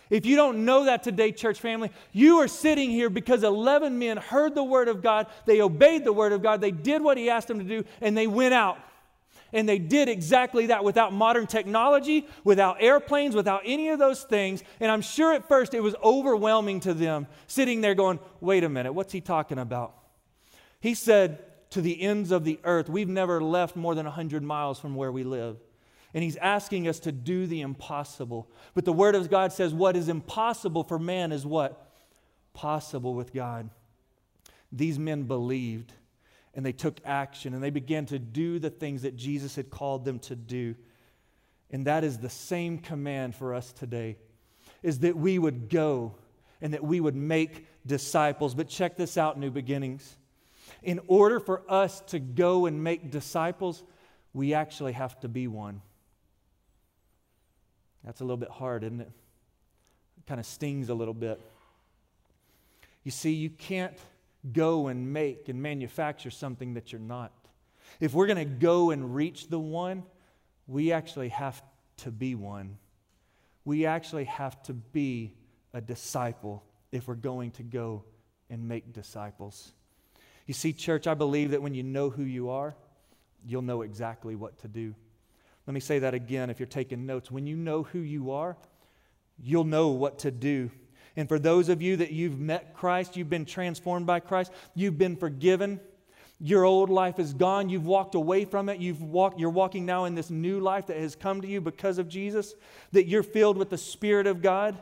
If 0.09 0.25
you 0.27 0.35
don't 0.35 0.65
know 0.65 0.85
that 0.85 1.01
today, 1.01 1.31
church 1.31 1.59
family, 1.59 1.89
you 2.11 2.37
are 2.37 2.47
sitting 2.47 2.91
here 2.91 3.09
because 3.09 3.43
11 3.43 3.97
men 3.97 4.17
heard 4.17 4.53
the 4.53 4.63
word 4.63 4.87
of 4.87 5.01
God, 5.01 5.25
they 5.47 5.61
obeyed 5.61 6.03
the 6.03 6.13
word 6.13 6.31
of 6.31 6.43
God, 6.43 6.61
they 6.61 6.69
did 6.69 7.01
what 7.01 7.17
he 7.17 7.31
asked 7.31 7.47
them 7.47 7.57
to 7.57 7.65
do, 7.65 7.83
and 8.01 8.15
they 8.15 8.27
went 8.27 8.53
out. 8.53 8.77
And 9.55 9.67
they 9.67 9.79
did 9.79 10.09
exactly 10.09 10.67
that 10.67 10.83
without 10.83 11.13
modern 11.13 11.47
technology, 11.47 12.27
without 12.43 12.77
airplanes, 12.79 13.35
without 13.35 13.61
any 13.65 13.89
of 13.89 13.97
those 13.97 14.23
things. 14.23 14.63
And 14.79 14.91
I'm 14.91 15.01
sure 15.01 15.33
at 15.33 15.47
first 15.47 15.73
it 15.73 15.81
was 15.81 15.95
overwhelming 16.03 16.81
to 16.81 16.93
them, 16.93 17.25
sitting 17.47 17.81
there 17.81 17.95
going, 17.95 18.19
wait 18.41 18.63
a 18.63 18.69
minute, 18.69 18.93
what's 18.93 19.13
he 19.13 19.21
talking 19.21 19.57
about? 19.57 19.95
He 20.81 20.93
said, 20.93 21.39
to 21.71 21.81
the 21.81 22.01
ends 22.01 22.31
of 22.31 22.45
the 22.45 22.59
earth. 22.63 22.89
We've 22.89 23.09
never 23.09 23.41
left 23.41 23.75
more 23.75 23.95
than 23.95 24.05
100 24.05 24.43
miles 24.43 24.79
from 24.79 24.95
where 24.95 25.11
we 25.11 25.23
live. 25.23 25.57
And 26.13 26.23
he's 26.23 26.37
asking 26.37 26.87
us 26.87 26.99
to 26.99 27.11
do 27.11 27.47
the 27.47 27.61
impossible. 27.61 28.49
But 28.73 28.85
the 28.85 28.93
word 28.93 29.15
of 29.15 29.29
God 29.29 29.51
says, 29.51 29.73
what 29.73 29.97
is 29.97 30.07
impossible 30.07 30.83
for 30.83 30.97
man 30.97 31.31
is 31.33 31.45
what? 31.45 31.91
Possible 32.53 33.13
with 33.13 33.33
God. 33.33 33.69
These 34.71 34.97
men 34.99 35.23
believed 35.23 35.93
and 36.55 36.65
they 36.65 36.71
took 36.71 36.99
action 37.05 37.53
and 37.53 37.61
they 37.61 37.69
began 37.69 38.05
to 38.07 38.17
do 38.17 38.59
the 38.59 38.69
things 38.69 39.01
that 39.01 39.15
Jesus 39.15 39.55
had 39.55 39.69
called 39.69 40.05
them 40.05 40.19
to 40.19 40.35
do. 40.35 40.75
And 41.69 41.85
that 41.85 42.03
is 42.03 42.17
the 42.17 42.29
same 42.29 42.77
command 42.77 43.35
for 43.35 43.53
us 43.53 43.73
today 43.73 44.17
is 44.81 44.99
that 44.99 45.17
we 45.17 45.37
would 45.37 45.69
go 45.69 46.15
and 46.61 46.73
that 46.73 46.83
we 46.83 46.99
would 46.99 47.15
make 47.15 47.67
disciples. 47.85 48.55
But 48.55 48.69
check 48.69 48.95
this 48.95 49.17
out, 49.17 49.37
new 49.37 49.51
beginnings. 49.51 50.15
In 50.81 51.01
order 51.07 51.39
for 51.39 51.63
us 51.67 51.99
to 52.07 52.19
go 52.19 52.65
and 52.65 52.83
make 52.83 53.11
disciples, 53.11 53.83
we 54.33 54.53
actually 54.53 54.93
have 54.93 55.19
to 55.21 55.27
be 55.27 55.47
one. 55.47 55.81
That's 58.03 58.21
a 58.21 58.23
little 58.23 58.37
bit 58.37 58.49
hard, 58.49 58.83
isn't 58.83 59.01
it? 59.01 59.11
It 60.17 60.27
kind 60.27 60.39
of 60.39 60.45
stings 60.45 60.89
a 60.89 60.93
little 60.93 61.13
bit. 61.13 61.41
You 63.03 63.11
see, 63.11 63.33
you 63.33 63.49
can't 63.49 63.97
go 64.53 64.87
and 64.87 65.11
make 65.11 65.49
and 65.49 65.61
manufacture 65.61 66.31
something 66.31 66.75
that 66.75 66.91
you're 66.91 67.01
not. 67.01 67.31
If 67.99 68.13
we're 68.13 68.27
going 68.27 68.37
to 68.37 68.45
go 68.45 68.91
and 68.91 69.15
reach 69.15 69.47
the 69.47 69.59
one, 69.59 70.03
we 70.67 70.91
actually 70.91 71.29
have 71.29 71.61
to 71.97 72.11
be 72.11 72.35
one. 72.35 72.77
We 73.63 73.85
actually 73.85 74.25
have 74.25 74.61
to 74.63 74.73
be 74.73 75.33
a 75.73 75.81
disciple 75.81 76.63
if 76.91 77.07
we're 77.07 77.15
going 77.15 77.51
to 77.51 77.63
go 77.63 78.03
and 78.49 78.67
make 78.67 78.93
disciples. 78.93 79.73
You 80.45 80.53
see, 80.53 80.73
church, 80.73 81.07
I 81.07 81.15
believe 81.15 81.51
that 81.51 81.61
when 81.61 81.73
you 81.73 81.83
know 81.83 82.09
who 82.09 82.23
you 82.23 82.49
are, 82.49 82.75
you'll 83.45 83.63
know 83.63 83.81
exactly 83.81 84.35
what 84.35 84.59
to 84.59 84.67
do. 84.67 84.93
Let 85.65 85.73
me 85.73 85.79
say 85.79 85.99
that 85.99 86.13
again 86.13 86.49
if 86.49 86.59
you're 86.59 86.67
taking 86.67 87.05
notes. 87.05 87.31
When 87.31 87.47
you 87.47 87.55
know 87.55 87.83
who 87.83 87.99
you 87.99 88.31
are, 88.31 88.55
you'll 89.41 89.63
know 89.63 89.89
what 89.89 90.19
to 90.19 90.31
do. 90.31 90.69
And 91.17 91.29
for 91.29 91.39
those 91.39 91.69
of 91.69 91.81
you 91.81 91.97
that 91.97 92.11
you've 92.11 92.39
met 92.39 92.73
Christ, 92.73 93.15
you've 93.15 93.29
been 93.29 93.45
transformed 93.45 94.05
by 94.05 94.19
Christ, 94.19 94.51
you've 94.73 94.97
been 94.97 95.15
forgiven. 95.15 95.79
Your 96.39 96.65
old 96.65 96.89
life 96.89 97.17
is 97.17 97.33
gone. 97.33 97.69
You've 97.69 97.85
walked 97.85 98.13
away 98.13 98.43
from 98.43 98.67
it. 98.67 98.79
You've 98.79 99.01
walked, 99.01 99.39
you're 99.39 99.49
walking 99.49 99.85
now 99.85 100.03
in 100.03 100.15
this 100.15 100.29
new 100.29 100.59
life 100.59 100.87
that 100.87 100.97
has 100.97 101.15
come 101.15 101.41
to 101.41 101.47
you 101.47 101.61
because 101.61 101.97
of 101.97 102.09
Jesus. 102.09 102.55
That 102.91 103.07
you're 103.07 103.23
filled 103.23 103.57
with 103.57 103.69
the 103.69 103.77
Spirit 103.77 104.27
of 104.27 104.41
God. 104.41 104.77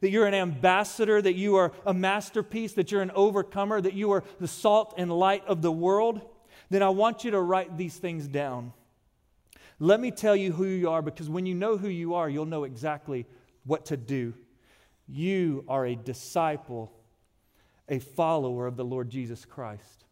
That 0.00 0.10
you're 0.10 0.26
an 0.26 0.34
ambassador. 0.34 1.22
That 1.22 1.34
you 1.34 1.56
are 1.56 1.72
a 1.86 1.94
masterpiece. 1.94 2.74
That 2.74 2.92
you're 2.92 3.00
an 3.00 3.10
overcomer. 3.12 3.80
That 3.80 3.94
you 3.94 4.10
are 4.10 4.22
the 4.38 4.48
salt 4.48 4.94
and 4.98 5.10
light 5.10 5.46
of 5.46 5.62
the 5.62 5.72
world. 5.72 6.20
Then 6.68 6.82
I 6.82 6.90
want 6.90 7.24
you 7.24 7.30
to 7.30 7.40
write 7.40 7.78
these 7.78 7.96
things 7.96 8.28
down. 8.28 8.74
Let 9.80 10.00
me 10.00 10.10
tell 10.10 10.36
you 10.36 10.52
who 10.52 10.66
you 10.66 10.90
are 10.90 11.00
because 11.00 11.30
when 11.30 11.46
you 11.46 11.54
know 11.54 11.78
who 11.78 11.88
you 11.88 12.14
are, 12.14 12.28
you'll 12.28 12.44
know 12.44 12.64
exactly 12.64 13.26
what 13.64 13.86
to 13.86 13.96
do. 13.96 14.34
You 15.08 15.64
are 15.68 15.86
a 15.86 15.96
disciple, 15.96 16.92
a 17.88 17.98
follower 17.98 18.66
of 18.66 18.76
the 18.76 18.84
Lord 18.84 19.08
Jesus 19.08 19.44
Christ. 19.44 20.04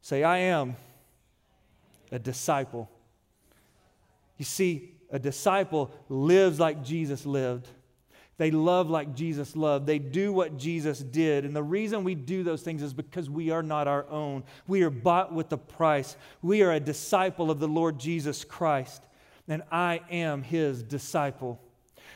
Say, 0.00 0.24
I 0.24 0.38
am 0.38 0.76
a 2.10 2.18
disciple. 2.18 2.88
You 4.38 4.44
see, 4.44 4.94
a 5.10 5.18
disciple 5.18 5.90
lives 6.08 6.58
like 6.58 6.82
Jesus 6.84 7.26
lived. 7.26 7.68
They 8.38 8.52
love 8.52 8.88
like 8.88 9.16
Jesus 9.16 9.56
loved. 9.56 9.86
They 9.86 9.98
do 9.98 10.32
what 10.32 10.56
Jesus 10.56 11.00
did. 11.00 11.44
And 11.44 11.54
the 11.54 11.62
reason 11.62 12.04
we 12.04 12.14
do 12.14 12.44
those 12.44 12.62
things 12.62 12.82
is 12.82 12.94
because 12.94 13.28
we 13.28 13.50
are 13.50 13.64
not 13.64 13.88
our 13.88 14.08
own. 14.08 14.44
We 14.68 14.82
are 14.82 14.90
bought 14.90 15.34
with 15.34 15.48
the 15.48 15.58
price. 15.58 16.16
We 16.40 16.62
are 16.62 16.72
a 16.72 16.80
disciple 16.80 17.50
of 17.50 17.58
the 17.58 17.66
Lord 17.66 17.98
Jesus 17.98 18.44
Christ. 18.44 19.04
And 19.48 19.62
I 19.72 20.02
am 20.10 20.42
his 20.42 20.84
disciple. 20.84 21.60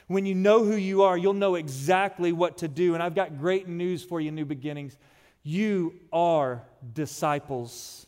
When 0.06 0.26
you 0.26 0.34
know 0.34 0.64
who 0.64 0.76
you 0.76 1.02
are, 1.02 1.16
you'll 1.16 1.34
know 1.34 1.54
exactly 1.54 2.32
what 2.32 2.58
to 2.58 2.68
do. 2.68 2.94
And 2.94 3.02
I've 3.02 3.14
got 3.14 3.38
great 3.38 3.68
news 3.68 4.02
for 4.02 4.20
you, 4.20 4.30
New 4.30 4.44
Beginnings. 4.44 4.96
You 5.42 5.94
are 6.12 6.62
disciples. 6.92 8.06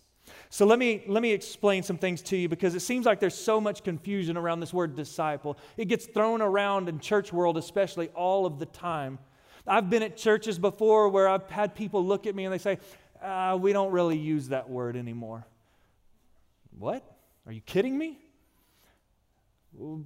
So 0.51 0.67
let 0.67 0.79
me, 0.79 1.03
let 1.09 1.23
me 1.23 1.33
explain 1.33 1.83
some 1.83 1.99
things 1.99 2.23
to 2.23 2.37
you 2.37 2.49
because 2.49 2.75
it 2.75 2.81
seems 2.81 3.07
like 3.07 3.19
there's 3.19 3.35
so 3.35 3.61
much 3.61 3.83
confusion 3.83 4.37
around 4.37 4.61
this 4.61 4.73
word 4.73 4.95
disciple. 4.95 5.59
It 5.77 5.89
gets 5.89 6.07
thrown 6.07 6.41
around 6.41 6.89
in 6.89 7.01
church 7.01 7.33
world, 7.33 7.59
especially 7.59 8.09
all 8.11 8.47
of 8.47 8.59
the 8.59 8.67
time. 8.67 9.19
I've 9.67 9.91
been 9.91 10.03
at 10.03 10.17
churches 10.17 10.59
before 10.59 11.09
where 11.09 11.29
I've 11.29 11.51
had 11.51 11.75
people 11.75 12.05
look 12.05 12.27
at 12.27 12.35
me 12.35 12.45
and 12.45 12.53
they 12.53 12.59
say, 12.59 12.79
uh, 13.23 13.59
We 13.61 13.73
don't 13.73 13.91
really 13.91 14.19
use 14.19 14.49
that 14.49 14.69
word 14.71 14.97
anymore. 14.97 15.45
What? 16.79 17.03
Are 17.47 17.53
you 17.53 17.61
kidding 17.61 17.97
me? 17.97 18.19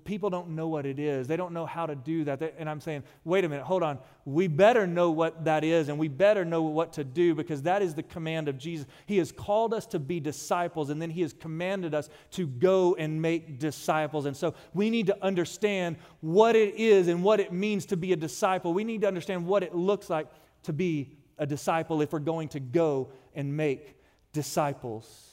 People 0.04 0.30
don't 0.30 0.50
know 0.50 0.66
what 0.68 0.86
it 0.86 0.98
is. 0.98 1.26
They 1.26 1.36
don't 1.36 1.52
know 1.52 1.66
how 1.66 1.84
to 1.84 1.94
do 1.94 2.24
that. 2.24 2.54
And 2.58 2.70
I'm 2.70 2.80
saying, 2.80 3.02
wait 3.24 3.44
a 3.44 3.48
minute, 3.48 3.64
hold 3.64 3.82
on. 3.82 3.98
We 4.24 4.46
better 4.46 4.86
know 4.86 5.10
what 5.10 5.44
that 5.44 5.62
is 5.62 5.88
and 5.88 5.98
we 5.98 6.08
better 6.08 6.44
know 6.44 6.62
what 6.62 6.94
to 6.94 7.04
do 7.04 7.34
because 7.34 7.62
that 7.62 7.82
is 7.82 7.94
the 7.94 8.02
command 8.02 8.48
of 8.48 8.56
Jesus. 8.56 8.86
He 9.04 9.18
has 9.18 9.30
called 9.30 9.74
us 9.74 9.84
to 9.86 9.98
be 9.98 10.20
disciples 10.20 10.88
and 10.88 11.02
then 11.02 11.10
He 11.10 11.20
has 11.20 11.34
commanded 11.34 11.94
us 11.94 12.08
to 12.32 12.46
go 12.46 12.94
and 12.94 13.20
make 13.20 13.58
disciples. 13.58 14.24
And 14.24 14.36
so 14.36 14.54
we 14.72 14.88
need 14.88 15.06
to 15.08 15.22
understand 15.22 15.96
what 16.20 16.56
it 16.56 16.76
is 16.76 17.08
and 17.08 17.22
what 17.22 17.38
it 17.38 17.52
means 17.52 17.84
to 17.86 17.96
be 17.96 18.12
a 18.14 18.16
disciple. 18.16 18.72
We 18.72 18.84
need 18.84 19.02
to 19.02 19.08
understand 19.08 19.46
what 19.46 19.62
it 19.62 19.74
looks 19.74 20.08
like 20.08 20.28
to 20.62 20.72
be 20.72 21.18
a 21.36 21.46
disciple 21.46 22.00
if 22.00 22.12
we're 22.12 22.20
going 22.20 22.48
to 22.48 22.60
go 22.60 23.10
and 23.34 23.54
make 23.56 23.96
disciples. 24.32 25.27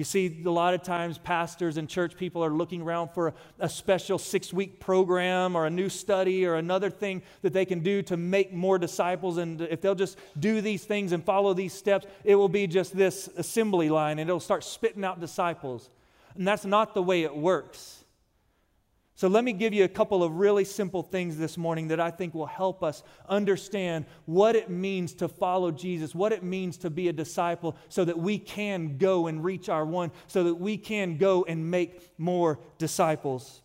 You 0.00 0.04
see, 0.04 0.40
a 0.46 0.50
lot 0.50 0.72
of 0.72 0.82
times 0.82 1.18
pastors 1.18 1.76
and 1.76 1.86
church 1.86 2.16
people 2.16 2.42
are 2.42 2.48
looking 2.48 2.80
around 2.80 3.10
for 3.10 3.34
a, 3.58 3.68
special 3.68 4.16
six 4.16 4.50
week 4.50 4.80
program 4.80 5.54
or 5.54 5.66
a 5.66 5.70
new 5.70 5.90
study 5.90 6.46
or 6.46 6.54
another 6.54 6.88
thing 6.88 7.20
that 7.42 7.52
they 7.52 7.66
can 7.66 7.80
do 7.80 8.00
to 8.04 8.16
make 8.16 8.50
more 8.50 8.78
disciples. 8.78 9.36
And 9.36 9.60
if 9.60 9.82
they'll 9.82 9.94
just 9.94 10.16
do 10.38 10.62
these 10.62 10.84
things 10.84 11.12
and 11.12 11.22
follow 11.22 11.52
these 11.52 11.74
steps, 11.74 12.06
it 12.24 12.34
will 12.34 12.48
be 12.48 12.66
just 12.66 12.96
this 12.96 13.28
assembly 13.36 13.90
line 13.90 14.18
and 14.18 14.30
it'll 14.30 14.40
start 14.40 14.64
spitting 14.64 15.04
out 15.04 15.20
disciples. 15.20 15.90
And 16.34 16.48
that's 16.48 16.64
not 16.64 16.94
the 16.94 17.02
way 17.02 17.24
it 17.24 17.36
works. 17.36 17.99
So, 19.20 19.28
let 19.28 19.44
me 19.44 19.52
give 19.52 19.74
you 19.74 19.84
a 19.84 19.88
couple 19.88 20.24
of 20.24 20.36
really 20.36 20.64
simple 20.64 21.02
things 21.02 21.36
this 21.36 21.58
morning 21.58 21.88
that 21.88 22.00
I 22.00 22.10
think 22.10 22.32
will 22.32 22.46
help 22.46 22.82
us 22.82 23.02
understand 23.28 24.06
what 24.24 24.56
it 24.56 24.70
means 24.70 25.12
to 25.16 25.28
follow 25.28 25.70
Jesus, 25.70 26.14
what 26.14 26.32
it 26.32 26.42
means 26.42 26.78
to 26.78 26.88
be 26.88 27.08
a 27.08 27.12
disciple, 27.12 27.76
so 27.90 28.02
that 28.06 28.18
we 28.18 28.38
can 28.38 28.96
go 28.96 29.26
and 29.26 29.44
reach 29.44 29.68
our 29.68 29.84
one, 29.84 30.10
so 30.26 30.44
that 30.44 30.54
we 30.54 30.78
can 30.78 31.18
go 31.18 31.44
and 31.46 31.70
make 31.70 32.00
more 32.16 32.60
disciples. 32.78 33.60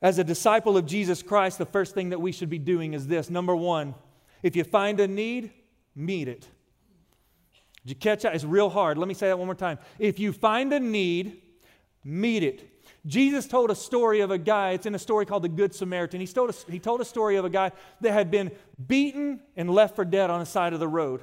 As 0.00 0.20
a 0.20 0.24
disciple 0.24 0.76
of 0.76 0.86
Jesus 0.86 1.20
Christ, 1.20 1.58
the 1.58 1.66
first 1.66 1.92
thing 1.92 2.10
that 2.10 2.20
we 2.20 2.30
should 2.30 2.48
be 2.48 2.60
doing 2.60 2.94
is 2.94 3.08
this 3.08 3.28
number 3.28 3.56
one, 3.56 3.96
if 4.44 4.54
you 4.54 4.62
find 4.62 5.00
a 5.00 5.08
need, 5.08 5.50
meet 5.96 6.28
it. 6.28 6.42
Did 7.84 7.90
you 7.90 7.96
catch 7.96 8.22
that? 8.22 8.36
It's 8.36 8.44
real 8.44 8.70
hard. 8.70 8.98
Let 8.98 9.08
me 9.08 9.14
say 9.14 9.26
that 9.26 9.36
one 9.36 9.48
more 9.48 9.56
time. 9.56 9.80
If 9.98 10.20
you 10.20 10.32
find 10.32 10.72
a 10.72 10.78
need, 10.78 11.42
meet 12.04 12.44
it. 12.44 12.70
Jesus 13.06 13.46
told 13.46 13.70
a 13.70 13.74
story 13.74 14.20
of 14.20 14.30
a 14.30 14.38
guy, 14.38 14.72
it's 14.72 14.86
in 14.86 14.94
a 14.94 14.98
story 14.98 15.24
called 15.24 15.42
the 15.42 15.48
Good 15.48 15.74
Samaritan. 15.74 16.20
He 16.20 16.26
told, 16.26 16.50
a, 16.50 16.70
he 16.70 16.78
told 16.78 17.00
a 17.00 17.04
story 17.04 17.36
of 17.36 17.44
a 17.44 17.50
guy 17.50 17.72
that 18.02 18.12
had 18.12 18.30
been 18.30 18.50
beaten 18.86 19.40
and 19.56 19.70
left 19.70 19.96
for 19.96 20.04
dead 20.04 20.28
on 20.30 20.40
the 20.40 20.46
side 20.46 20.74
of 20.74 20.80
the 20.80 20.88
road. 20.88 21.22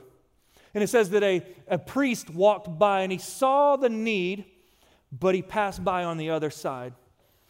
And 0.74 0.84
it 0.84 0.88
says 0.88 1.12
that 1.12 1.24
a, 1.24 1.46
a 1.68 1.78
priest 1.78 2.30
walked 2.30 2.80
by 2.80 3.02
and 3.02 3.12
he 3.12 3.18
saw 3.18 3.76
the 3.76 3.90
need 3.90 4.46
but 5.12 5.36
he 5.36 5.42
passed 5.42 5.84
by 5.84 6.04
on 6.04 6.18
the 6.18 6.30
other 6.30 6.50
side. 6.50 6.94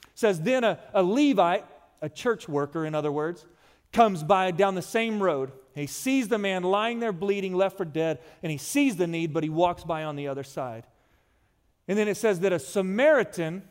It 0.04 0.10
says, 0.16 0.42
Then 0.42 0.64
a, 0.64 0.80
a 0.94 1.04
Levite, 1.04 1.66
a 2.02 2.10
church 2.10 2.48
worker, 2.48 2.86
in 2.86 2.96
other 2.96 3.12
words, 3.12 3.46
comes 3.92 4.24
by 4.24 4.52
down 4.52 4.76
the 4.76 4.82
same 4.82 5.22
road. 5.22 5.52
He 5.74 5.88
sees 5.88 6.28
the 6.28 6.38
man 6.38 6.64
lying 6.64 7.00
there 7.00 7.14
bleeding, 7.14 7.54
left 7.56 7.78
for 7.78 7.86
dead, 7.86 8.20
and 8.42 8.52
he 8.52 8.58
sees 8.58 8.96
the 8.96 9.08
need, 9.08 9.34
but 9.34 9.44
he 9.44 9.50
walks 9.50 9.84
by 9.84 10.04
on 10.04 10.16
the 10.16 10.28
other 10.28 10.44
side. 10.44 10.86
And 11.88 11.98
then 11.98 12.08
it 12.08 12.18
says 12.18 12.42
that 12.42 12.52
a 12.52 12.60
Samaritan, 12.60 13.64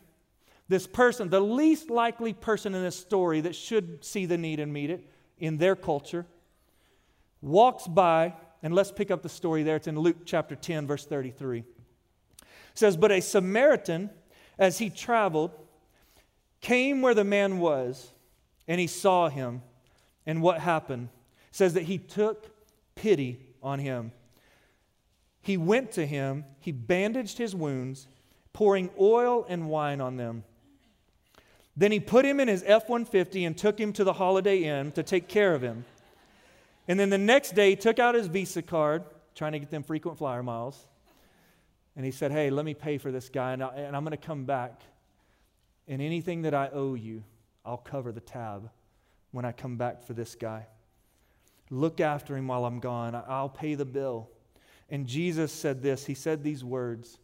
this 0.69 0.85
person, 0.85 1.29
the 1.29 1.39
least 1.39 1.89
likely 1.89 2.33
person 2.33 2.75
in 2.75 2.83
this 2.83 2.99
story 2.99 3.41
that 3.41 3.55
should 3.55 4.03
see 4.03 4.25
the 4.25 4.37
need 4.37 4.59
and 4.59 4.71
meet 4.71 4.89
it 4.89 5.09
in 5.39 5.57
their 5.57 5.75
culture, 5.75 6.25
walks 7.41 7.87
by, 7.87 8.33
and 8.61 8.73
let's 8.73 8.91
pick 8.91 9.11
up 9.11 9.21
the 9.21 9.29
story 9.29 9.63
there. 9.63 9.77
It's 9.77 9.87
in 9.87 9.97
Luke 9.97 10.25
chapter 10.25 10.55
10, 10.55 10.87
verse 10.87 11.05
33. 11.05 11.59
It 11.59 11.65
says, 12.73 12.97
But 12.97 13.11
a 13.11 13.21
Samaritan, 13.21 14.09
as 14.57 14.79
he 14.79 14.89
traveled, 14.89 15.51
came 16.59 17.01
where 17.01 17.13
the 17.13 17.23
man 17.23 17.59
was, 17.59 18.11
and 18.67 18.79
he 18.81 18.87
saw 18.87 19.29
him. 19.29 19.61
And 20.25 20.41
what 20.41 20.59
happened? 20.59 21.09
It 21.49 21.55
says 21.55 21.75
that 21.75 21.83
he 21.83 21.97
took 21.97 22.51
pity 22.95 23.39
on 23.63 23.79
him. 23.79 24.11
He 25.41 25.55
went 25.55 25.93
to 25.93 26.05
him, 26.05 26.43
he 26.59 26.73
bandaged 26.73 27.37
his 27.37 27.55
wounds, 27.55 28.07
pouring 28.51 28.89
oil 28.99 29.45
and 29.47 29.69
wine 29.69 30.01
on 30.01 30.17
them. 30.17 30.43
Then 31.77 31.91
he 31.91 31.99
put 31.99 32.25
him 32.25 32.39
in 32.39 32.47
his 32.47 32.63
F 32.65 32.89
150 32.89 33.45
and 33.45 33.55
took 33.55 33.79
him 33.79 33.93
to 33.93 34.03
the 34.03 34.13
Holiday 34.13 34.63
Inn 34.63 34.91
to 34.93 35.03
take 35.03 35.27
care 35.27 35.53
of 35.53 35.61
him. 35.61 35.85
And 36.87 36.99
then 36.99 37.11
the 37.11 37.19
next 37.19 37.53
day, 37.53 37.69
he 37.71 37.75
took 37.75 37.99
out 37.99 38.15
his 38.15 38.25
Visa 38.25 38.63
card, 38.63 39.03
trying 39.35 39.51
to 39.51 39.59
get 39.59 39.69
them 39.69 39.83
frequent 39.83 40.17
flyer 40.17 40.41
miles. 40.41 40.87
And 41.95 42.03
he 42.03 42.11
said, 42.11 42.31
Hey, 42.31 42.49
let 42.49 42.65
me 42.65 42.73
pay 42.73 42.97
for 42.97 43.11
this 43.11 43.29
guy, 43.29 43.53
and, 43.53 43.63
I, 43.63 43.67
and 43.75 43.95
I'm 43.95 44.03
going 44.03 44.11
to 44.11 44.17
come 44.17 44.45
back. 44.45 44.81
And 45.87 46.01
anything 46.01 46.41
that 46.41 46.55
I 46.55 46.69
owe 46.73 46.95
you, 46.95 47.23
I'll 47.63 47.77
cover 47.77 48.11
the 48.11 48.21
tab 48.21 48.69
when 49.31 49.45
I 49.45 49.51
come 49.51 49.77
back 49.77 50.01
for 50.01 50.13
this 50.13 50.33
guy. 50.33 50.65
Look 51.69 51.99
after 51.99 52.35
him 52.35 52.47
while 52.47 52.65
I'm 52.65 52.79
gone. 52.79 53.13
I'll 53.27 53.49
pay 53.49 53.75
the 53.75 53.85
bill. 53.85 54.29
And 54.89 55.05
Jesus 55.05 55.51
said 55.51 55.83
this 55.83 56.05
He 56.05 56.15
said 56.15 56.43
these 56.43 56.63
words 56.63 57.19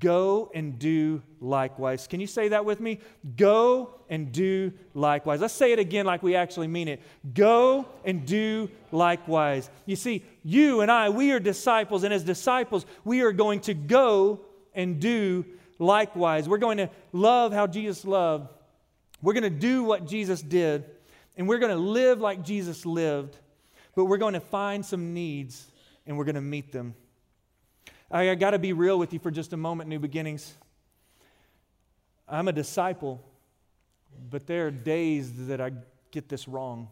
Go 0.00 0.50
and 0.54 0.78
do 0.78 1.22
likewise. 1.40 2.06
Can 2.06 2.18
you 2.18 2.26
say 2.26 2.48
that 2.48 2.64
with 2.64 2.80
me? 2.80 3.00
Go 3.36 3.90
and 4.08 4.32
do 4.32 4.72
likewise. 4.94 5.42
Let's 5.42 5.52
say 5.52 5.72
it 5.72 5.78
again 5.78 6.06
like 6.06 6.22
we 6.22 6.36
actually 6.36 6.68
mean 6.68 6.88
it. 6.88 7.02
Go 7.34 7.86
and 8.02 8.24
do 8.24 8.70
likewise. 8.92 9.68
You 9.84 9.96
see, 9.96 10.24
you 10.42 10.80
and 10.80 10.90
I, 10.90 11.10
we 11.10 11.32
are 11.32 11.40
disciples, 11.40 12.02
and 12.02 12.14
as 12.14 12.24
disciples, 12.24 12.86
we 13.04 13.20
are 13.20 13.32
going 13.32 13.60
to 13.60 13.74
go 13.74 14.40
and 14.74 15.00
do 15.00 15.44
likewise. 15.78 16.48
We're 16.48 16.58
going 16.58 16.78
to 16.78 16.88
love 17.12 17.52
how 17.52 17.66
Jesus 17.66 18.06
loved. 18.06 18.48
We're 19.20 19.34
going 19.34 19.42
to 19.42 19.50
do 19.50 19.84
what 19.84 20.06
Jesus 20.06 20.40
did, 20.40 20.86
and 21.36 21.46
we're 21.46 21.58
going 21.58 21.72
to 21.76 21.82
live 21.82 22.20
like 22.20 22.42
Jesus 22.42 22.86
lived, 22.86 23.36
but 23.94 24.06
we're 24.06 24.16
going 24.16 24.34
to 24.34 24.40
find 24.40 24.84
some 24.84 25.12
needs 25.12 25.66
and 26.06 26.16
we're 26.18 26.24
going 26.24 26.34
to 26.34 26.40
meet 26.40 26.72
them. 26.72 26.94
I, 28.14 28.32
got 28.36 28.52
to 28.52 28.60
be 28.60 28.72
real 28.72 28.96
with 28.96 29.12
you 29.12 29.18
for 29.18 29.32
just 29.32 29.52
a 29.54 29.56
moment, 29.56 29.88
New 29.88 29.98
Beginnings. 29.98 30.54
I'm 32.28 32.46
a 32.46 32.52
disciple, 32.52 33.20
but 34.30 34.46
there 34.46 34.68
are 34.68 34.70
days 34.70 35.48
that 35.48 35.60
I 35.60 35.72
get 36.12 36.28
this 36.28 36.46
wrong. 36.46 36.90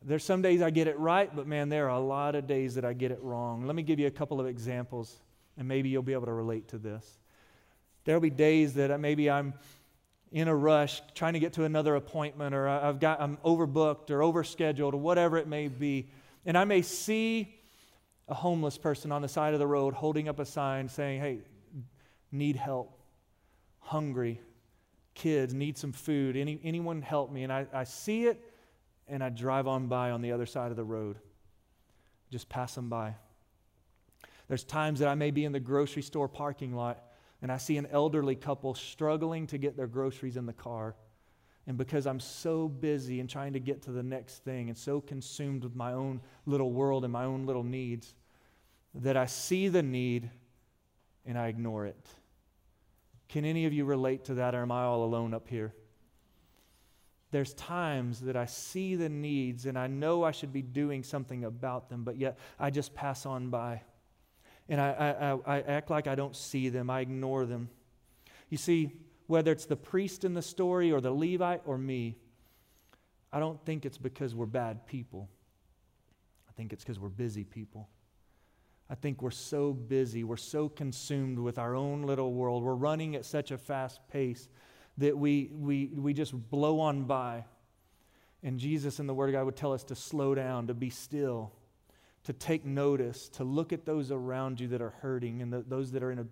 There's 0.00 0.22
some 0.22 0.40
days 0.40 0.62
I 0.62 0.70
get 0.70 0.86
it 0.86 0.96
right, 1.00 1.34
but 1.34 1.48
man, 1.48 1.68
there 1.68 1.86
are 1.86 1.96
a 1.96 2.00
lot 2.00 2.36
of 2.36 2.46
days 2.46 2.76
that 2.76 2.84
I 2.84 2.92
get 2.92 3.10
it 3.10 3.18
wrong. 3.20 3.66
Let 3.66 3.74
me 3.74 3.82
give 3.82 3.98
you 3.98 4.06
a 4.06 4.12
couple 4.12 4.40
of 4.40 4.46
examples, 4.46 5.16
and 5.56 5.66
maybe 5.66 5.88
you'll 5.88 6.04
be 6.04 6.12
able 6.12 6.26
to 6.26 6.32
relate 6.32 6.68
to 6.68 6.78
this. 6.78 7.18
There'll 8.04 8.20
be 8.20 8.30
days 8.30 8.74
that 8.74 9.00
maybe 9.00 9.28
I'm 9.28 9.52
in 10.30 10.46
a 10.46 10.54
rush 10.54 11.02
trying 11.16 11.32
to 11.32 11.40
get 11.40 11.54
to 11.54 11.64
another 11.64 11.96
appointment, 11.96 12.54
or 12.54 12.68
I've 12.68 13.00
got, 13.00 13.20
I'm 13.20 13.38
overbooked 13.38 14.10
or 14.10 14.20
overscheduled, 14.20 14.92
or 14.92 14.98
whatever 14.98 15.38
it 15.38 15.48
may 15.48 15.66
be. 15.66 16.08
And 16.46 16.56
I 16.56 16.64
may 16.66 16.82
see 16.82 17.57
a 18.28 18.34
homeless 18.34 18.76
person 18.76 19.10
on 19.10 19.22
the 19.22 19.28
side 19.28 19.54
of 19.54 19.60
the 19.60 19.66
road 19.66 19.94
holding 19.94 20.28
up 20.28 20.38
a 20.38 20.44
sign 20.44 20.88
saying, 20.88 21.20
Hey, 21.20 21.40
need 22.30 22.56
help, 22.56 22.98
hungry, 23.80 24.40
kids, 25.14 25.54
need 25.54 25.78
some 25.78 25.92
food, 25.92 26.36
Any, 26.36 26.60
anyone 26.62 27.02
help 27.02 27.32
me? 27.32 27.42
And 27.42 27.52
I, 27.52 27.66
I 27.72 27.84
see 27.84 28.26
it 28.26 28.40
and 29.08 29.24
I 29.24 29.30
drive 29.30 29.66
on 29.66 29.86
by 29.86 30.10
on 30.10 30.20
the 30.20 30.32
other 30.32 30.46
side 30.46 30.70
of 30.70 30.76
the 30.76 30.84
road, 30.84 31.18
just 32.30 32.48
pass 32.48 32.74
them 32.74 32.88
by. 32.88 33.14
There's 34.48 34.64
times 34.64 35.00
that 35.00 35.08
I 35.08 35.14
may 35.14 35.30
be 35.30 35.44
in 35.44 35.52
the 35.52 35.60
grocery 35.60 36.02
store 36.02 36.28
parking 36.28 36.74
lot 36.74 37.02
and 37.40 37.52
I 37.52 37.56
see 37.56 37.76
an 37.76 37.86
elderly 37.90 38.34
couple 38.34 38.74
struggling 38.74 39.46
to 39.48 39.58
get 39.58 39.76
their 39.76 39.86
groceries 39.86 40.36
in 40.36 40.46
the 40.46 40.52
car. 40.52 40.96
And 41.68 41.76
because 41.76 42.06
I'm 42.06 42.18
so 42.18 42.66
busy 42.66 43.20
and 43.20 43.28
trying 43.28 43.52
to 43.52 43.60
get 43.60 43.82
to 43.82 43.92
the 43.92 44.02
next 44.02 44.42
thing 44.42 44.70
and 44.70 44.76
so 44.76 45.02
consumed 45.02 45.62
with 45.62 45.76
my 45.76 45.92
own 45.92 46.22
little 46.46 46.72
world 46.72 47.04
and 47.04 47.12
my 47.12 47.24
own 47.24 47.44
little 47.44 47.62
needs, 47.62 48.14
that 48.94 49.18
I 49.18 49.26
see 49.26 49.68
the 49.68 49.82
need 49.82 50.30
and 51.26 51.38
I 51.38 51.48
ignore 51.48 51.84
it. 51.84 52.08
Can 53.28 53.44
any 53.44 53.66
of 53.66 53.74
you 53.74 53.84
relate 53.84 54.24
to 54.24 54.34
that, 54.34 54.54
or 54.54 54.62
am 54.62 54.72
I 54.72 54.84
all 54.84 55.04
alone 55.04 55.34
up 55.34 55.46
here? 55.46 55.74
There's 57.32 57.52
times 57.52 58.20
that 58.20 58.34
I 58.34 58.46
see 58.46 58.94
the 58.94 59.10
needs 59.10 59.66
and 59.66 59.78
I 59.78 59.88
know 59.88 60.24
I 60.24 60.30
should 60.30 60.54
be 60.54 60.62
doing 60.62 61.02
something 61.02 61.44
about 61.44 61.90
them, 61.90 62.02
but 62.02 62.16
yet 62.16 62.38
I 62.58 62.70
just 62.70 62.94
pass 62.94 63.26
on 63.26 63.50
by. 63.50 63.82
And 64.70 64.80
I, 64.80 65.38
I, 65.46 65.56
I 65.56 65.60
act 65.60 65.90
like 65.90 66.06
I 66.06 66.14
don't 66.14 66.34
see 66.34 66.70
them, 66.70 66.88
I 66.88 67.00
ignore 67.00 67.44
them. 67.44 67.68
You 68.48 68.56
see, 68.56 68.92
whether 69.28 69.52
it's 69.52 69.66
the 69.66 69.76
priest 69.76 70.24
in 70.24 70.34
the 70.34 70.42
story 70.42 70.90
or 70.90 71.00
the 71.00 71.12
Levite 71.12 71.62
or 71.64 71.78
me, 71.78 72.16
I 73.32 73.38
don't 73.38 73.62
think 73.64 73.84
it's 73.84 73.98
because 73.98 74.34
we're 74.34 74.46
bad 74.46 74.86
people. 74.86 75.28
I 76.48 76.52
think 76.52 76.72
it's 76.72 76.82
because 76.82 76.98
we're 76.98 77.10
busy 77.10 77.44
people. 77.44 77.88
I 78.90 78.94
think 78.94 79.20
we're 79.20 79.30
so 79.30 79.74
busy, 79.74 80.24
we're 80.24 80.38
so 80.38 80.70
consumed 80.70 81.38
with 81.38 81.58
our 81.58 81.76
own 81.76 82.02
little 82.02 82.32
world, 82.32 82.62
we're 82.62 82.74
running 82.74 83.16
at 83.16 83.26
such 83.26 83.50
a 83.50 83.58
fast 83.58 84.00
pace 84.08 84.48
that 84.96 85.16
we, 85.16 85.50
we, 85.52 85.90
we 85.94 86.14
just 86.14 86.32
blow 86.50 86.80
on 86.80 87.04
by. 87.04 87.44
And 88.42 88.58
Jesus 88.58 88.98
in 88.98 89.06
the 89.06 89.12
Word 89.12 89.28
of 89.28 89.34
God 89.34 89.44
would 89.44 89.56
tell 89.56 89.74
us 89.74 89.84
to 89.84 89.94
slow 89.94 90.34
down, 90.34 90.68
to 90.68 90.74
be 90.74 90.88
still, 90.88 91.52
to 92.24 92.32
take 92.32 92.64
notice, 92.64 93.28
to 93.30 93.44
look 93.44 93.74
at 93.74 93.84
those 93.84 94.10
around 94.10 94.58
you 94.58 94.68
that 94.68 94.80
are 94.80 94.94
hurting 95.02 95.42
and 95.42 95.52
the, 95.52 95.62
those 95.68 95.92
that 95.92 96.02
are 96.02 96.10
in 96.10 96.20
a, 96.20 96.26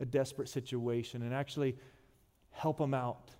a 0.00 0.06
desperate 0.06 0.48
situation, 0.48 1.22
and 1.22 1.34
actually 1.34 1.76
help 2.50 2.78
them 2.78 2.94
out. 2.94 3.30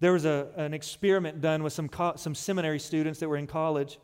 There 0.00 0.12
was 0.12 0.24
a, 0.24 0.48
an 0.56 0.74
experiment 0.74 1.40
done 1.40 1.62
with 1.62 1.72
some, 1.72 1.88
co- 1.88 2.16
some 2.16 2.34
seminary 2.34 2.80
students 2.80 3.20
that 3.20 3.28
were 3.28 3.36
in 3.36 3.46
college. 3.46 3.98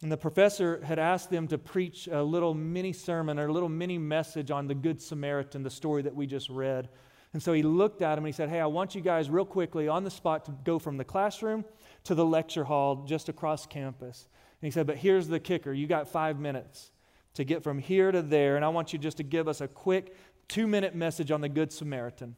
And 0.00 0.10
the 0.10 0.16
professor 0.16 0.82
had 0.84 0.98
asked 0.98 1.30
them 1.30 1.48
to 1.48 1.58
preach 1.58 2.08
a 2.10 2.22
little 2.22 2.54
mini 2.54 2.92
sermon 2.92 3.38
or 3.38 3.48
a 3.48 3.52
little 3.52 3.68
mini 3.68 3.98
message 3.98 4.50
on 4.50 4.66
the 4.66 4.74
Good 4.74 5.02
Samaritan, 5.02 5.62
the 5.62 5.70
story 5.70 6.02
that 6.02 6.14
we 6.14 6.26
just 6.26 6.48
read. 6.48 6.88
And 7.32 7.42
so 7.42 7.52
he 7.52 7.62
looked 7.62 8.00
at 8.00 8.14
them 8.14 8.24
and 8.24 8.28
he 8.28 8.32
said, 8.32 8.48
Hey, 8.48 8.60
I 8.60 8.66
want 8.66 8.94
you 8.94 9.00
guys 9.00 9.28
real 9.28 9.44
quickly 9.44 9.88
on 9.88 10.04
the 10.04 10.10
spot 10.10 10.44
to 10.46 10.54
go 10.64 10.78
from 10.78 10.96
the 10.96 11.04
classroom 11.04 11.64
to 12.04 12.14
the 12.14 12.24
lecture 12.24 12.64
hall 12.64 13.04
just 13.06 13.28
across 13.28 13.66
campus. 13.66 14.28
And 14.60 14.66
he 14.66 14.70
said, 14.70 14.86
But 14.86 14.96
here's 14.96 15.28
the 15.28 15.40
kicker 15.40 15.72
you 15.72 15.86
got 15.86 16.08
five 16.08 16.38
minutes 16.38 16.92
to 17.34 17.44
get 17.44 17.62
from 17.62 17.78
here 17.78 18.10
to 18.10 18.22
there. 18.22 18.56
And 18.56 18.64
I 18.64 18.68
want 18.68 18.92
you 18.92 18.98
just 18.98 19.18
to 19.18 19.22
give 19.22 19.48
us 19.48 19.60
a 19.60 19.68
quick 19.68 20.16
two 20.48 20.66
minute 20.66 20.94
message 20.94 21.30
on 21.30 21.40
the 21.40 21.48
Good 21.48 21.72
Samaritan. 21.72 22.36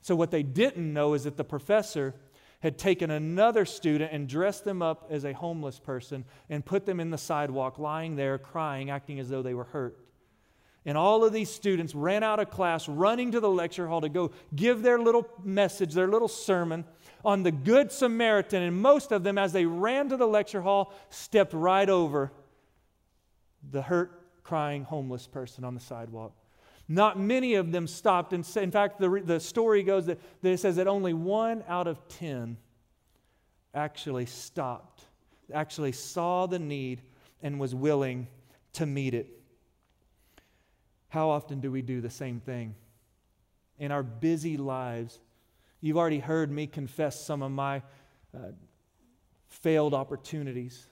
So, 0.00 0.16
what 0.16 0.30
they 0.30 0.42
didn't 0.42 0.92
know 0.92 1.14
is 1.14 1.24
that 1.24 1.36
the 1.36 1.44
professor 1.44 2.14
had 2.60 2.78
taken 2.78 3.10
another 3.10 3.64
student 3.64 4.12
and 4.12 4.28
dressed 4.28 4.64
them 4.64 4.82
up 4.82 5.08
as 5.10 5.24
a 5.24 5.32
homeless 5.32 5.78
person 5.78 6.24
and 6.48 6.64
put 6.64 6.86
them 6.86 7.00
in 7.00 7.10
the 7.10 7.18
sidewalk, 7.18 7.78
lying 7.78 8.16
there, 8.16 8.38
crying, 8.38 8.90
acting 8.90 9.18
as 9.18 9.28
though 9.28 9.42
they 9.42 9.54
were 9.54 9.64
hurt. 9.64 9.98
And 10.86 10.96
all 10.96 11.24
of 11.24 11.32
these 11.32 11.50
students 11.50 11.94
ran 11.94 12.22
out 12.22 12.40
of 12.40 12.50
class, 12.50 12.88
running 12.88 13.32
to 13.32 13.40
the 13.40 13.50
lecture 13.50 13.86
hall 13.86 14.00
to 14.00 14.08
go 14.08 14.30
give 14.54 14.82
their 14.82 14.98
little 14.98 15.26
message, 15.42 15.92
their 15.92 16.08
little 16.08 16.28
sermon 16.28 16.84
on 17.22 17.42
the 17.42 17.52
Good 17.52 17.92
Samaritan. 17.92 18.62
And 18.62 18.80
most 18.80 19.12
of 19.12 19.22
them, 19.22 19.36
as 19.36 19.52
they 19.52 19.66
ran 19.66 20.08
to 20.08 20.16
the 20.16 20.26
lecture 20.26 20.62
hall, 20.62 20.94
stepped 21.10 21.52
right 21.52 21.88
over 21.88 22.32
the 23.70 23.82
hurt, 23.82 24.42
crying, 24.42 24.84
homeless 24.84 25.26
person 25.26 25.64
on 25.64 25.74
the 25.74 25.80
sidewalk. 25.80 26.32
Not 26.92 27.20
many 27.20 27.54
of 27.54 27.70
them 27.70 27.86
stopped. 27.86 28.32
And 28.32 28.44
in 28.56 28.70
fact, 28.72 28.98
the, 28.98 29.22
the 29.24 29.38
story 29.38 29.84
goes 29.84 30.06
that, 30.06 30.18
that 30.42 30.50
it 30.50 30.58
says 30.58 30.74
that 30.74 30.88
only 30.88 31.14
one 31.14 31.62
out 31.68 31.86
of 31.86 32.08
ten 32.08 32.56
actually 33.72 34.26
stopped, 34.26 35.04
actually 35.54 35.92
saw 35.92 36.46
the 36.46 36.58
need, 36.58 37.00
and 37.44 37.60
was 37.60 37.76
willing 37.76 38.26
to 38.72 38.86
meet 38.86 39.14
it. 39.14 39.28
How 41.10 41.28
often 41.28 41.60
do 41.60 41.70
we 41.70 41.80
do 41.80 42.00
the 42.00 42.10
same 42.10 42.40
thing? 42.40 42.74
In 43.78 43.92
our 43.92 44.02
busy 44.02 44.56
lives, 44.56 45.20
you've 45.80 45.96
already 45.96 46.18
heard 46.18 46.50
me 46.50 46.66
confess 46.66 47.24
some 47.24 47.40
of 47.42 47.52
my 47.52 47.82
uh, 48.34 48.50
failed 49.48 49.94
opportunities. 49.94 50.88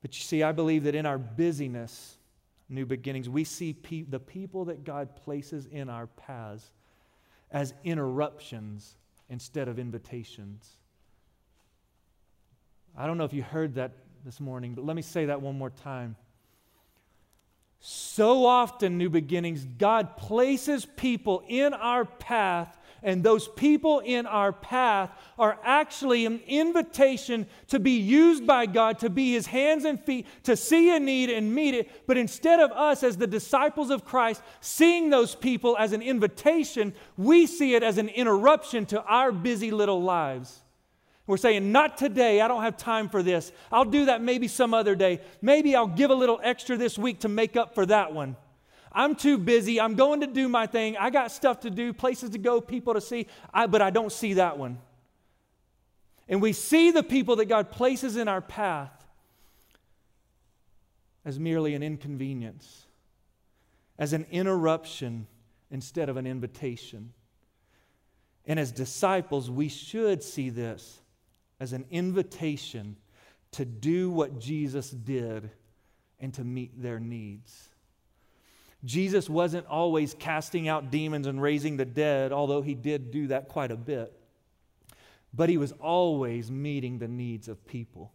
But 0.00 0.16
you 0.16 0.22
see, 0.22 0.42
I 0.42 0.52
believe 0.52 0.84
that 0.84 0.94
in 0.94 1.04
our 1.04 1.18
busyness, 1.18 2.17
new 2.68 2.86
beginnings, 2.86 3.28
we 3.28 3.44
see 3.44 3.72
pe- 3.72 4.02
the 4.02 4.20
people 4.20 4.66
that 4.66 4.84
God 4.84 5.16
places 5.16 5.66
in 5.66 5.88
our 5.88 6.06
paths 6.06 6.70
as 7.50 7.74
interruptions 7.84 8.96
instead 9.28 9.68
of 9.68 9.78
invitations. 9.78 10.76
I 12.96 13.06
don't 13.06 13.18
know 13.18 13.24
if 13.24 13.32
you 13.32 13.42
heard 13.42 13.74
that 13.74 13.92
this 14.24 14.40
morning, 14.40 14.74
but 14.74 14.84
let 14.84 14.96
me 14.96 15.02
say 15.02 15.26
that 15.26 15.40
one 15.40 15.56
more 15.56 15.70
time. 15.70 16.16
So 17.80 18.44
often, 18.44 18.98
new 18.98 19.08
beginnings, 19.08 19.64
God 19.64 20.16
places 20.16 20.84
people 20.84 21.44
in 21.48 21.74
our 21.74 22.04
path 22.04 22.77
and 23.02 23.22
those 23.22 23.48
people 23.48 24.00
in 24.00 24.26
our 24.26 24.52
path 24.52 25.10
are 25.38 25.58
actually 25.62 26.26
an 26.26 26.40
invitation 26.46 27.46
to 27.68 27.78
be 27.78 27.98
used 27.98 28.46
by 28.46 28.66
God, 28.66 28.98
to 29.00 29.10
be 29.10 29.32
his 29.32 29.46
hands 29.46 29.84
and 29.84 30.00
feet, 30.00 30.26
to 30.44 30.56
see 30.56 30.94
a 30.94 31.00
need 31.00 31.30
and 31.30 31.54
meet 31.54 31.74
it. 31.74 32.06
But 32.06 32.16
instead 32.16 32.60
of 32.60 32.72
us, 32.72 33.02
as 33.02 33.16
the 33.16 33.26
disciples 33.26 33.90
of 33.90 34.04
Christ, 34.04 34.42
seeing 34.60 35.10
those 35.10 35.34
people 35.34 35.76
as 35.78 35.92
an 35.92 36.02
invitation, 36.02 36.94
we 37.16 37.46
see 37.46 37.74
it 37.74 37.82
as 37.82 37.98
an 37.98 38.08
interruption 38.08 38.86
to 38.86 39.02
our 39.02 39.32
busy 39.32 39.70
little 39.70 40.02
lives. 40.02 40.60
We're 41.26 41.36
saying, 41.36 41.72
not 41.72 41.98
today. 41.98 42.40
I 42.40 42.48
don't 42.48 42.62
have 42.62 42.78
time 42.78 43.10
for 43.10 43.22
this. 43.22 43.52
I'll 43.70 43.84
do 43.84 44.06
that 44.06 44.22
maybe 44.22 44.48
some 44.48 44.72
other 44.72 44.96
day. 44.96 45.20
Maybe 45.42 45.76
I'll 45.76 45.86
give 45.86 46.10
a 46.10 46.14
little 46.14 46.40
extra 46.42 46.78
this 46.78 46.98
week 46.98 47.20
to 47.20 47.28
make 47.28 47.54
up 47.54 47.74
for 47.74 47.84
that 47.84 48.14
one. 48.14 48.34
I'm 48.92 49.14
too 49.14 49.38
busy. 49.38 49.80
I'm 49.80 49.94
going 49.94 50.20
to 50.20 50.26
do 50.26 50.48
my 50.48 50.66
thing. 50.66 50.96
I 50.96 51.10
got 51.10 51.30
stuff 51.30 51.60
to 51.60 51.70
do, 51.70 51.92
places 51.92 52.30
to 52.30 52.38
go, 52.38 52.60
people 52.60 52.94
to 52.94 53.00
see, 53.00 53.26
I, 53.52 53.66
but 53.66 53.82
I 53.82 53.90
don't 53.90 54.12
see 54.12 54.34
that 54.34 54.58
one. 54.58 54.78
And 56.28 56.42
we 56.42 56.52
see 56.52 56.90
the 56.90 57.02
people 57.02 57.36
that 57.36 57.46
God 57.46 57.70
places 57.70 58.16
in 58.16 58.28
our 58.28 58.40
path 58.40 58.92
as 61.24 61.38
merely 61.38 61.74
an 61.74 61.82
inconvenience, 61.82 62.86
as 63.98 64.12
an 64.12 64.26
interruption 64.30 65.26
instead 65.70 66.08
of 66.08 66.16
an 66.16 66.26
invitation. 66.26 67.12
And 68.46 68.58
as 68.58 68.72
disciples, 68.72 69.50
we 69.50 69.68
should 69.68 70.22
see 70.22 70.50
this 70.50 71.00
as 71.60 71.72
an 71.72 71.84
invitation 71.90 72.96
to 73.52 73.64
do 73.64 74.10
what 74.10 74.38
Jesus 74.38 74.90
did 74.90 75.50
and 76.20 76.32
to 76.34 76.44
meet 76.44 76.80
their 76.80 77.00
needs. 77.00 77.67
Jesus 78.84 79.28
wasn't 79.28 79.66
always 79.66 80.14
casting 80.18 80.68
out 80.68 80.90
demons 80.90 81.26
and 81.26 81.42
raising 81.42 81.76
the 81.76 81.84
dead, 81.84 82.32
although 82.32 82.62
he 82.62 82.74
did 82.74 83.10
do 83.10 83.26
that 83.28 83.48
quite 83.48 83.70
a 83.70 83.76
bit. 83.76 84.12
But 85.34 85.48
he 85.48 85.56
was 85.56 85.72
always 85.72 86.50
meeting 86.50 86.98
the 86.98 87.08
needs 87.08 87.48
of 87.48 87.66
people. 87.66 88.12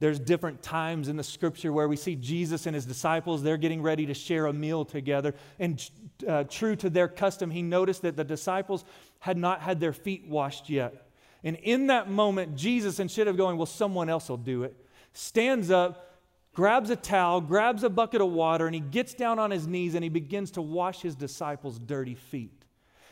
There's 0.00 0.18
different 0.18 0.62
times 0.62 1.08
in 1.08 1.16
the 1.16 1.22
scripture 1.22 1.72
where 1.72 1.86
we 1.86 1.96
see 1.96 2.16
Jesus 2.16 2.66
and 2.66 2.74
his 2.74 2.84
disciples, 2.84 3.42
they're 3.42 3.56
getting 3.56 3.80
ready 3.80 4.06
to 4.06 4.14
share 4.14 4.46
a 4.46 4.52
meal 4.52 4.84
together. 4.84 5.34
And 5.58 5.88
uh, 6.26 6.44
true 6.44 6.76
to 6.76 6.90
their 6.90 7.08
custom, 7.08 7.50
he 7.50 7.62
noticed 7.62 8.02
that 8.02 8.16
the 8.16 8.24
disciples 8.24 8.84
had 9.20 9.36
not 9.36 9.60
had 9.60 9.80
their 9.80 9.92
feet 9.92 10.26
washed 10.26 10.68
yet. 10.68 11.08
And 11.44 11.56
in 11.56 11.86
that 11.88 12.10
moment, 12.10 12.56
Jesus, 12.56 12.98
instead 12.98 13.28
of 13.28 13.36
going, 13.36 13.56
well, 13.56 13.66
someone 13.66 14.08
else 14.08 14.28
will 14.28 14.36
do 14.36 14.64
it, 14.64 14.74
stands 15.12 15.70
up, 15.70 16.13
grabs 16.54 16.88
a 16.90 16.96
towel, 16.96 17.40
grabs 17.40 17.82
a 17.82 17.90
bucket 17.90 18.20
of 18.20 18.30
water, 18.30 18.66
and 18.66 18.74
he 18.74 18.80
gets 18.80 19.12
down 19.12 19.38
on 19.38 19.50
his 19.50 19.66
knees 19.66 19.94
and 19.94 20.02
he 20.02 20.08
begins 20.08 20.52
to 20.52 20.62
wash 20.62 21.00
his 21.00 21.14
disciples' 21.14 21.78
dirty 21.78 22.14
feet. 22.14 22.64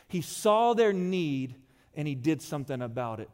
He 0.07 0.21
saw 0.21 0.73
their 0.73 0.93
need 0.93 1.55
and 1.93 2.07
he 2.07 2.15
did 2.15 2.41
something 2.41 2.81
about 2.81 3.19
it. 3.19 3.29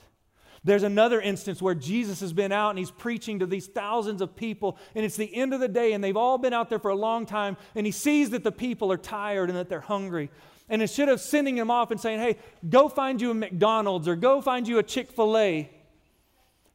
There's 0.64 0.84
another 0.84 1.22
instance 1.22 1.62
where 1.62 1.76
Jesus 1.76 2.20
has 2.20 2.34
been 2.34 2.52
out 2.52 2.72
and 2.72 2.80
he's 2.80 2.92
preaching 2.92 3.40
to 3.40 3.46
these 3.46 3.68
thousands 3.68 4.22
of 4.22 4.36
people, 4.36 4.78
and 4.94 5.06
it's 5.06 5.16
the 5.16 5.34
end 5.34 5.54
of 5.54 5.62
the 5.62 5.70
day, 5.70 5.94
and 5.94 6.04
they've 6.04 6.18
all 6.18 6.38
been 6.38 6.54
out 6.54 6.70
there 6.70 6.80
for 6.80 6.92
a 6.92 6.96
long 6.96 7.26
time, 7.26 7.56
and 7.76 7.86
he 7.86 7.94
sees 7.94 8.32
that 8.32 8.44
the 8.44 8.52
people 8.52 8.92
are 8.92 8.98
tired 8.98 9.50
and 9.50 9.58
that 9.58 9.70
they're 9.70 9.80
hungry. 9.80 10.30
And 10.68 10.82
instead 10.82 11.08
of 11.08 11.22
sending 11.22 11.56
them 11.56 11.72
off 11.72 11.92
and 11.92 12.00
saying, 12.00 12.20
hey, 12.20 12.38
go 12.70 12.90
find 12.90 13.22
you 13.22 13.32
a 13.32 13.34
McDonald's 13.34 14.08
or 14.08 14.16
go 14.16 14.42
find 14.42 14.68
you 14.68 14.80
a 14.80 14.84
Chick 14.84 15.12
fil 15.12 15.38
A, 15.38 15.70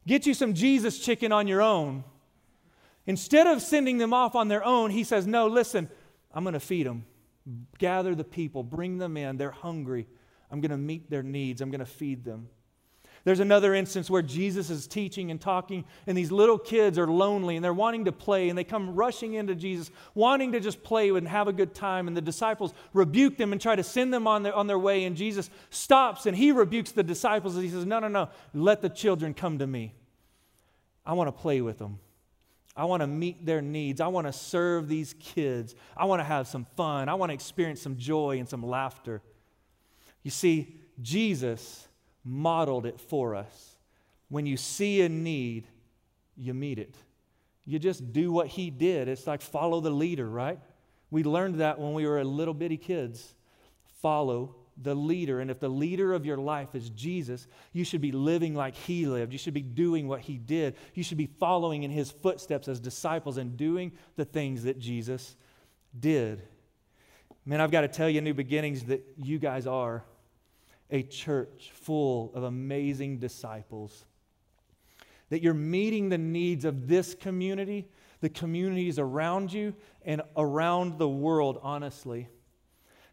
get 0.07 0.27
you 0.27 0.33
some 0.33 0.55
Jesus 0.55 0.99
chicken 0.99 1.31
on 1.31 1.47
your 1.47 1.61
own. 1.61 2.05
Instead 3.07 3.47
of 3.47 3.61
sending 3.61 3.99
them 3.99 4.13
off 4.13 4.35
on 4.35 4.49
their 4.49 4.65
own, 4.65 4.91
he 4.91 5.05
says, 5.05 5.27
No, 5.27 5.47
listen, 5.47 5.89
I'm 6.33 6.45
going 6.45 6.55
to 6.55 6.61
feed 6.61 6.87
them. 6.87 7.05
Gather 7.79 8.15
the 8.15 8.25
people, 8.25 8.63
bring 8.63 8.99
them 8.99 9.17
in. 9.17 9.37
They're 9.37 9.51
hungry. 9.51 10.07
I'm 10.51 10.61
going 10.61 10.71
to 10.71 10.77
meet 10.77 11.11
their 11.11 11.23
needs, 11.23 11.61
I'm 11.61 11.71
going 11.71 11.81
to 11.81 11.87
feed 11.87 12.25
them. 12.25 12.49
There's 13.25 13.41
another 13.41 13.75
instance 13.75 14.11
where 14.11 14.21
Jesus 14.21 14.69
is 14.69 14.87
teaching 14.87 15.31
and 15.31 15.41
talking, 15.41 15.87
and 16.07 16.17
these 16.17 16.31
little 16.31 16.59
kids 16.59 16.99
are 16.99 17.07
lonely 17.07 17.57
and 17.57 17.65
they're 17.65 17.73
wanting 17.73 18.05
to 18.05 18.13
play, 18.13 18.51
and 18.51 18.59
they 18.59 18.65
come 18.65 18.95
rushing 18.95 19.33
into 19.33 19.55
Jesus, 19.55 19.91
wanting 20.15 20.53
to 20.53 20.61
just 20.61 20.83
play 20.83 21.09
and 21.09 21.27
have 21.27 21.49
a 21.49 21.53
good 21.53 21.75
time. 21.75 22.07
And 22.07 22.15
the 22.15 22.21
disciples 22.21 22.75
rebuke 22.93 23.39
them 23.39 23.53
and 23.53 23.61
try 23.61 23.77
to 23.77 23.83
send 23.83 24.13
them 24.13 24.27
on 24.27 24.43
their, 24.43 24.55
on 24.55 24.67
their 24.67 24.79
way. 24.79 25.05
And 25.05 25.17
Jesus 25.17 25.49
stops 25.71 26.27
and 26.27 26.37
he 26.37 26.53
rebukes 26.53 26.93
the 26.93 27.03
disciples. 27.03 27.55
And 27.55 27.65
he 27.65 27.71
says, 27.71 27.87
No, 27.87 27.99
no, 27.99 28.09
no, 28.09 28.29
let 28.53 28.83
the 28.83 28.91
children 28.91 29.33
come 29.33 29.59
to 29.59 29.67
me. 29.67 29.95
I 31.07 31.15
want 31.15 31.29
to 31.29 31.33
play 31.33 31.63
with 31.63 31.79
them. 31.79 31.99
I 32.77 32.85
want 32.87 33.03
to 33.03 33.07
meet 33.07 33.47
their 33.47 33.63
needs. 33.63 34.01
I 34.01 34.09
want 34.09 34.27
to 34.27 34.33
serve 34.33 34.89
these 34.89 35.15
kids. 35.21 35.75
I 35.97 36.07
want 36.07 36.21
to 36.21 36.25
have 36.25 36.49
some 36.49 36.67
fun. 36.77 37.09
I 37.09 37.15
want 37.15 37.31
to 37.31 37.35
experience 37.35 37.81
some 37.81 37.97
joy 37.97 38.39
and 38.39 38.49
some 38.49 38.65
laughter. 38.65 39.23
You 40.23 40.31
see, 40.31 40.81
Jesus 41.01 41.87
modeled 42.25 42.87
it 42.87 42.99
for 42.99 43.37
us. 43.37 43.77
When 44.29 44.47
you 44.47 44.57
see 44.57 45.03
a 45.03 45.09
need, 45.09 45.69
you 46.37 46.55
meet 46.55 46.79
it. 46.79 46.97
You 47.65 47.79
just 47.79 48.13
do 48.13 48.33
what 48.33 48.49
he 48.49 48.71
did. 48.71 49.09
It's 49.09 49.27
like 49.27 49.41
follow 49.41 49.81
the 49.81 49.91
leader, 49.91 50.29
right? 50.29 50.59
We 51.11 51.23
learned 51.23 51.61
that 51.61 51.79
when 51.79 51.95
we 51.95 52.07
were 52.07 52.23
little 52.25 52.55
bitty 52.55 52.77
kids. 52.77 53.35
Follow 54.03 54.57
the 54.81 54.95
leader. 54.95 55.41
And 55.41 55.51
if 55.51 55.61
the 55.61 55.69
leader 55.69 56.13
of 56.13 56.27
your 56.27 56.37
life 56.37 56.75
is 56.75 56.91
Jesus, 56.91 57.47
you 57.73 57.85
should 57.85 58.01
be 58.01 58.13
living 58.13 58.55
like 58.55 58.75
he 58.75 59.07
lived. 59.07 59.33
You 59.33 59.39
should 59.39 59.55
be 59.55 59.63
doing 59.63 60.09
what 60.09 60.21
he 60.21 60.37
did. 60.37 60.77
You 60.95 61.03
should 61.03 61.19
be 61.19 61.27
following 61.39 61.83
in 61.83 61.91
his 61.91 62.11
footsteps 62.11 62.69
as 62.69 62.81
disciples 62.81 63.37
and 63.37 63.57
doing 63.57 63.93
the 64.17 64.25
things 64.25 64.65
that 64.65 64.79
Jesus 64.79 65.37
did. 65.99 66.43
Man, 67.47 67.61
I've 67.61 67.71
got 67.71 67.83
to 67.83 67.89
tell 67.89 68.09
you, 68.09 68.21
New 68.21 68.35
Beginnings, 68.35 68.85
that 68.85 69.05
you 69.17 69.39
guys 69.39 69.67
are 69.67 70.03
a 70.91 71.03
church 71.03 71.71
full 71.75 72.33
of 72.35 72.43
amazing 72.43 73.19
disciples. 73.19 74.05
That 75.31 75.43
you're 75.43 75.55
meeting 75.55 76.09
the 76.09 76.19
needs 76.19 76.65
of 76.65 76.89
this 76.89 77.15
community, 77.15 77.87
the 78.21 78.29
communities 78.29 78.99
around 78.99 79.53
you, 79.53 79.75
and 80.05 80.23
around 80.37 80.99
the 80.99 81.09
world, 81.09 81.59
honestly. 81.63 82.29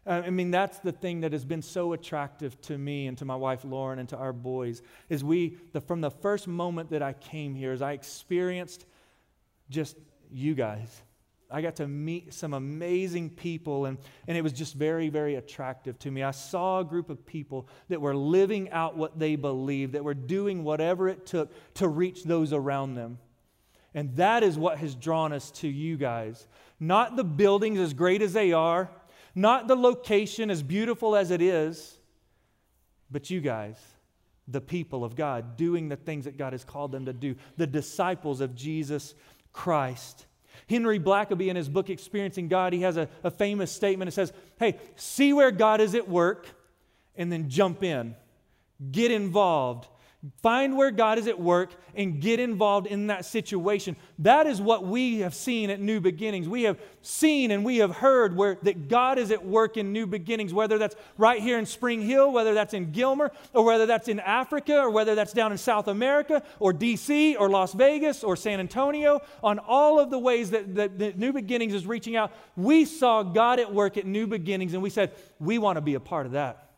Uh, 0.06 0.22
I 0.26 0.30
mean, 0.30 0.50
that's 0.50 0.78
the 0.80 0.92
thing 0.92 1.20
that 1.20 1.32
has 1.32 1.44
been 1.44 1.62
so 1.62 1.92
attractive 1.92 2.60
to 2.62 2.76
me 2.76 3.06
and 3.06 3.16
to 3.18 3.24
my 3.24 3.36
wife 3.36 3.64
Lauren 3.64 3.98
and 3.98 4.08
to 4.08 4.16
our 4.16 4.32
boys. 4.32 4.82
Is 5.08 5.22
we, 5.22 5.58
the, 5.72 5.80
from 5.80 6.00
the 6.00 6.10
first 6.10 6.48
moment 6.48 6.90
that 6.90 7.02
I 7.02 7.12
came 7.12 7.54
here, 7.54 7.72
as 7.72 7.82
I 7.82 7.92
experienced 7.92 8.84
just 9.70 9.96
you 10.30 10.54
guys, 10.54 11.02
I 11.52 11.60
got 11.60 11.76
to 11.76 11.86
meet 11.86 12.32
some 12.32 12.54
amazing 12.54 13.30
people, 13.30 13.84
and, 13.84 13.98
and 14.26 14.36
it 14.36 14.42
was 14.42 14.54
just 14.54 14.74
very, 14.74 15.10
very 15.10 15.34
attractive 15.34 15.98
to 16.00 16.10
me. 16.10 16.22
I 16.22 16.30
saw 16.30 16.80
a 16.80 16.84
group 16.84 17.10
of 17.10 17.26
people 17.26 17.68
that 17.90 18.00
were 18.00 18.16
living 18.16 18.70
out 18.70 18.96
what 18.96 19.18
they 19.18 19.36
believed, 19.36 19.92
that 19.92 20.02
were 20.02 20.14
doing 20.14 20.64
whatever 20.64 21.08
it 21.08 21.26
took 21.26 21.52
to 21.74 21.88
reach 21.88 22.24
those 22.24 22.54
around 22.54 22.94
them. 22.94 23.18
And 23.94 24.16
that 24.16 24.42
is 24.42 24.56
what 24.56 24.78
has 24.78 24.94
drawn 24.94 25.34
us 25.34 25.50
to 25.52 25.68
you 25.68 25.98
guys. 25.98 26.48
Not 26.80 27.16
the 27.16 27.24
buildings, 27.24 27.78
as 27.78 27.92
great 27.92 28.22
as 28.22 28.32
they 28.32 28.52
are, 28.52 28.90
not 29.34 29.68
the 29.68 29.76
location, 29.76 30.50
as 30.50 30.62
beautiful 30.62 31.16
as 31.16 31.30
it 31.30 31.40
is, 31.40 31.98
but 33.10 33.30
you 33.30 33.40
guys, 33.40 33.78
the 34.48 34.60
people 34.60 35.04
of 35.04 35.16
God, 35.16 35.56
doing 35.56 35.88
the 35.88 35.96
things 35.96 36.24
that 36.24 36.36
God 36.36 36.52
has 36.52 36.64
called 36.64 36.92
them 36.92 37.06
to 37.06 37.12
do, 37.12 37.36
the 37.56 37.66
disciples 37.66 38.40
of 38.40 38.54
Jesus 38.54 39.14
Christ. 39.52 40.26
Henry 40.68 40.98
Blackaby, 40.98 41.48
in 41.48 41.56
his 41.56 41.68
book 41.68 41.90
Experiencing 41.90 42.48
God, 42.48 42.72
he 42.72 42.82
has 42.82 42.96
a, 42.96 43.08
a 43.22 43.30
famous 43.30 43.70
statement. 43.70 44.08
It 44.08 44.12
says, 44.12 44.32
Hey, 44.58 44.78
see 44.96 45.32
where 45.32 45.50
God 45.50 45.80
is 45.80 45.94
at 45.94 46.08
work 46.08 46.46
and 47.16 47.30
then 47.30 47.48
jump 47.48 47.82
in, 47.82 48.14
get 48.90 49.10
involved, 49.10 49.88
Find 50.40 50.76
where 50.76 50.92
God 50.92 51.18
is 51.18 51.26
at 51.26 51.40
work 51.40 51.74
and 51.96 52.20
get 52.20 52.38
involved 52.38 52.86
in 52.86 53.08
that 53.08 53.24
situation. 53.24 53.96
That 54.20 54.46
is 54.46 54.60
what 54.60 54.86
we 54.86 55.18
have 55.18 55.34
seen 55.34 55.68
at 55.68 55.80
New 55.80 56.00
Beginnings. 56.00 56.48
We 56.48 56.62
have 56.62 56.78
seen 57.00 57.50
and 57.50 57.64
we 57.64 57.78
have 57.78 57.96
heard 57.96 58.36
where 58.36 58.56
that 58.62 58.88
God 58.88 59.18
is 59.18 59.32
at 59.32 59.44
work 59.44 59.76
in 59.76 59.92
New 59.92 60.06
Beginnings, 60.06 60.54
whether 60.54 60.78
that's 60.78 60.94
right 61.18 61.42
here 61.42 61.58
in 61.58 61.66
Spring 61.66 62.00
Hill, 62.02 62.30
whether 62.30 62.54
that's 62.54 62.72
in 62.72 62.92
Gilmer, 62.92 63.32
or 63.52 63.64
whether 63.64 63.84
that's 63.84 64.06
in 64.06 64.20
Africa, 64.20 64.78
or 64.78 64.90
whether 64.90 65.16
that's 65.16 65.32
down 65.32 65.50
in 65.50 65.58
South 65.58 65.88
America, 65.88 66.44
or 66.60 66.72
DC, 66.72 67.34
or 67.36 67.50
Las 67.50 67.72
Vegas, 67.72 68.22
or 68.22 68.36
San 68.36 68.60
Antonio. 68.60 69.20
On 69.42 69.58
all 69.58 69.98
of 69.98 70.10
the 70.10 70.20
ways 70.20 70.50
that, 70.50 70.72
that, 70.76 71.00
that 71.00 71.18
New 71.18 71.32
Beginnings 71.32 71.74
is 71.74 71.84
reaching 71.84 72.14
out, 72.14 72.30
we 72.54 72.84
saw 72.84 73.24
God 73.24 73.58
at 73.58 73.74
work 73.74 73.96
at 73.96 74.06
New 74.06 74.28
Beginnings 74.28 74.72
and 74.72 74.84
we 74.84 74.90
said, 74.90 75.10
we 75.40 75.58
want 75.58 75.78
to 75.78 75.82
be 75.82 75.94
a 75.94 76.00
part 76.00 76.26
of 76.26 76.32
that. 76.32 76.71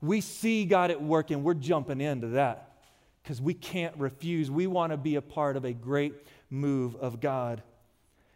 We 0.00 0.20
see 0.20 0.64
God 0.64 0.90
at 0.90 1.02
work 1.02 1.30
and 1.30 1.42
we're 1.42 1.54
jumping 1.54 2.00
into 2.00 2.28
that 2.28 2.76
because 3.22 3.40
we 3.40 3.54
can't 3.54 3.96
refuse. 3.96 4.50
We 4.50 4.66
want 4.66 4.92
to 4.92 4.96
be 4.96 5.16
a 5.16 5.22
part 5.22 5.56
of 5.56 5.64
a 5.64 5.72
great 5.72 6.14
move 6.50 6.94
of 6.96 7.20
God. 7.20 7.62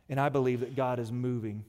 And 0.08 0.18
I 0.18 0.28
believe 0.28 0.60
that 0.60 0.74
God 0.74 0.98
is 0.98 1.12
moving 1.12 1.64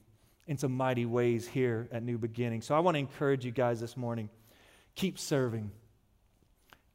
in 0.48 0.58
some 0.58 0.72
mighty 0.76 1.06
ways 1.06 1.46
here 1.46 1.88
at 1.92 2.02
New 2.02 2.18
Beginning. 2.18 2.62
So 2.62 2.74
I 2.74 2.80
want 2.80 2.96
to 2.96 2.98
encourage 2.98 3.44
you 3.44 3.52
guys 3.52 3.80
this 3.80 3.96
morning 3.96 4.28
keep 4.94 5.18
serving, 5.18 5.70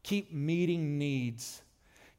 keep 0.04 0.32
meeting 0.32 0.98
needs, 0.98 1.62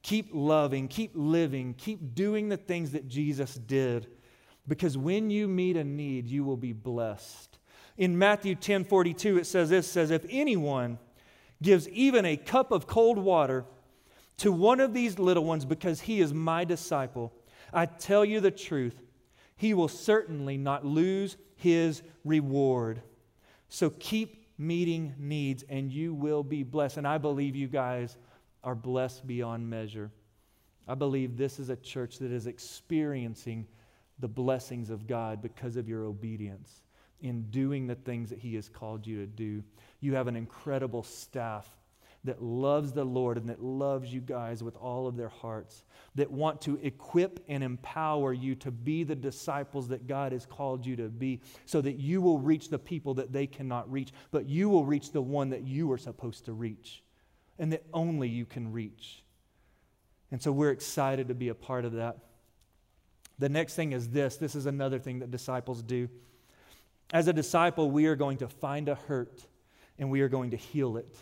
keep 0.03 0.31
loving, 0.33 0.89
keep 0.89 1.11
living, 1.15 1.75
keep 1.75 2.15
doing 2.15 2.49
the 2.49 2.57
things 2.57 2.93
that 2.93 3.09
Jesus 3.09 3.55
did. 3.55 4.09
Because 4.67 4.97
when 4.97 5.31
you 5.31 5.49
meet 5.49 5.77
a 5.77 5.85
need, 5.85 6.29
you 6.29 6.45
will 6.45 6.57
be 6.57 6.73
blessed. 6.73 7.58
In 7.99 8.17
Matthew 8.17 8.55
10 8.55 8.85
42, 8.85 9.39
it 9.39 9.45
says 9.45 9.69
this 9.69 9.91
says, 9.91 10.13
If 10.13 10.25
anyone 10.31 10.99
gives 11.61 11.89
even 11.89 12.25
a 12.25 12.37
cup 12.37 12.71
of 12.71 12.87
cold 12.87 13.19
water 13.19 13.65
to 14.39 14.53
one 14.53 14.79
of 14.79 14.95
these 14.95 15.19
little 15.19 15.45
ones 15.45 15.65
because 15.65 16.01
he 16.01 16.21
is 16.21 16.33
my 16.33 16.65
disciple, 16.65 17.33
I 17.73 17.87
tell 17.87 18.25
you 18.25 18.39
the 18.39 18.53
truth, 18.53 19.03
he 19.57 19.75
will 19.75 19.89
certainly 19.89 20.57
not 20.57 20.87
lose 20.87 21.37
his 21.57 22.03
reward. 22.25 23.03
So 23.69 23.91
keep 23.91 24.47
meeting 24.57 25.15
needs 25.19 25.65
and 25.69 25.91
you 25.93 26.15
will 26.15 26.45
be 26.45 26.63
blessed. 26.63 26.99
And 26.99 27.07
I 27.07 27.19
believe 27.19 27.57
you 27.57 27.67
guys 27.67 28.17
are 28.63 28.77
blessed 28.77 29.27
beyond 29.27 29.69
measure. 29.69 30.13
I 30.87 30.95
believe 30.95 31.37
this 31.37 31.59
is 31.59 31.69
a 31.69 31.77
church 31.77 32.19
that 32.21 32.31
is 32.31 32.47
experiencing 32.47 33.67
the 34.21 34.29
blessings 34.29 34.89
of 34.89 35.09
God 35.09 35.43
because 35.43 35.77
of 35.77 35.89
your 35.89 36.05
obedience 36.05 36.83
in 37.21 37.43
doing 37.51 37.87
the 37.87 37.95
things 37.95 38.31
that 38.31 38.39
He 38.39 38.55
has 38.55 38.69
called 38.69 39.07
you 39.07 39.19
to 39.19 39.27
do. 39.27 39.63
You 40.01 40.15
have 40.15 40.29
an 40.29 40.37
incredible 40.37 41.03
staff 41.03 41.69
that 42.25 42.43
loves 42.43 42.93
the 42.93 43.05
Lord 43.05 43.37
and 43.37 43.49
that 43.49 43.63
loves 43.63 44.13
you 44.13 44.21
guys 44.21 44.63
with 44.63 44.77
all 44.77 45.07
of 45.07 45.17
their 45.17 45.29
hearts, 45.29 45.85
that 46.17 46.31
want 46.31 46.61
to 46.63 46.79
equip 46.83 47.45
and 47.49 47.63
empower 47.63 48.33
you 48.33 48.55
to 48.57 48.71
be 48.71 49.05
the 49.05 49.15
disciples 49.15 49.89
that 49.89 50.07
God 50.07 50.33
has 50.33 50.45
called 50.45 50.85
you 50.85 50.97
to 50.97 51.09
be, 51.09 51.41
so 51.65 51.81
that 51.81 51.99
you 51.99 52.21
will 52.21 52.39
reach 52.39 52.71
the 52.71 52.79
people 52.79 53.15
that 53.15 53.33
they 53.33 53.47
cannot 53.47 53.91
reach, 53.91 54.13
but 54.31 54.49
you 54.49 54.69
will 54.69 54.85
reach 54.85 55.13
the 55.13 55.23
one 55.23 55.51
that 55.51 55.63
you 55.63 55.91
are 55.93 55.99
supposed 55.99 56.45
to 56.47 56.53
reach 56.53 57.03
and 57.59 57.73
that 57.73 57.85
only 57.93 58.29
you 58.29 58.47
can 58.47 58.73
reach. 58.73 59.23
And 60.31 60.43
so 60.43 60.53
we're 60.53 60.71
excited 60.71 61.29
to 61.29 61.35
be 61.35 61.49
a 61.49 61.55
part 61.55 61.85
of 61.85 61.93
that. 61.95 62.19
The 63.39 63.49
next 63.49 63.75
thing 63.75 63.93
is 63.93 64.09
this 64.11 64.37
this 64.37 64.55
is 64.55 64.67
another 64.67 64.99
thing 64.99 65.21
that 65.21 65.31
disciples 65.31 65.83
do. 65.83 66.09
As 67.13 67.29
a 67.29 67.33
disciple, 67.33 67.91
we 67.91 68.07
are 68.07 68.17
going 68.17 68.39
to 68.39 68.49
find 68.49 68.89
a 68.89 68.95
hurt 68.95 69.43
and 69.99 70.11
we 70.11 70.21
are 70.21 70.29
going 70.29 70.51
to 70.51 70.57
heal 70.57 70.97
it. 70.97 71.17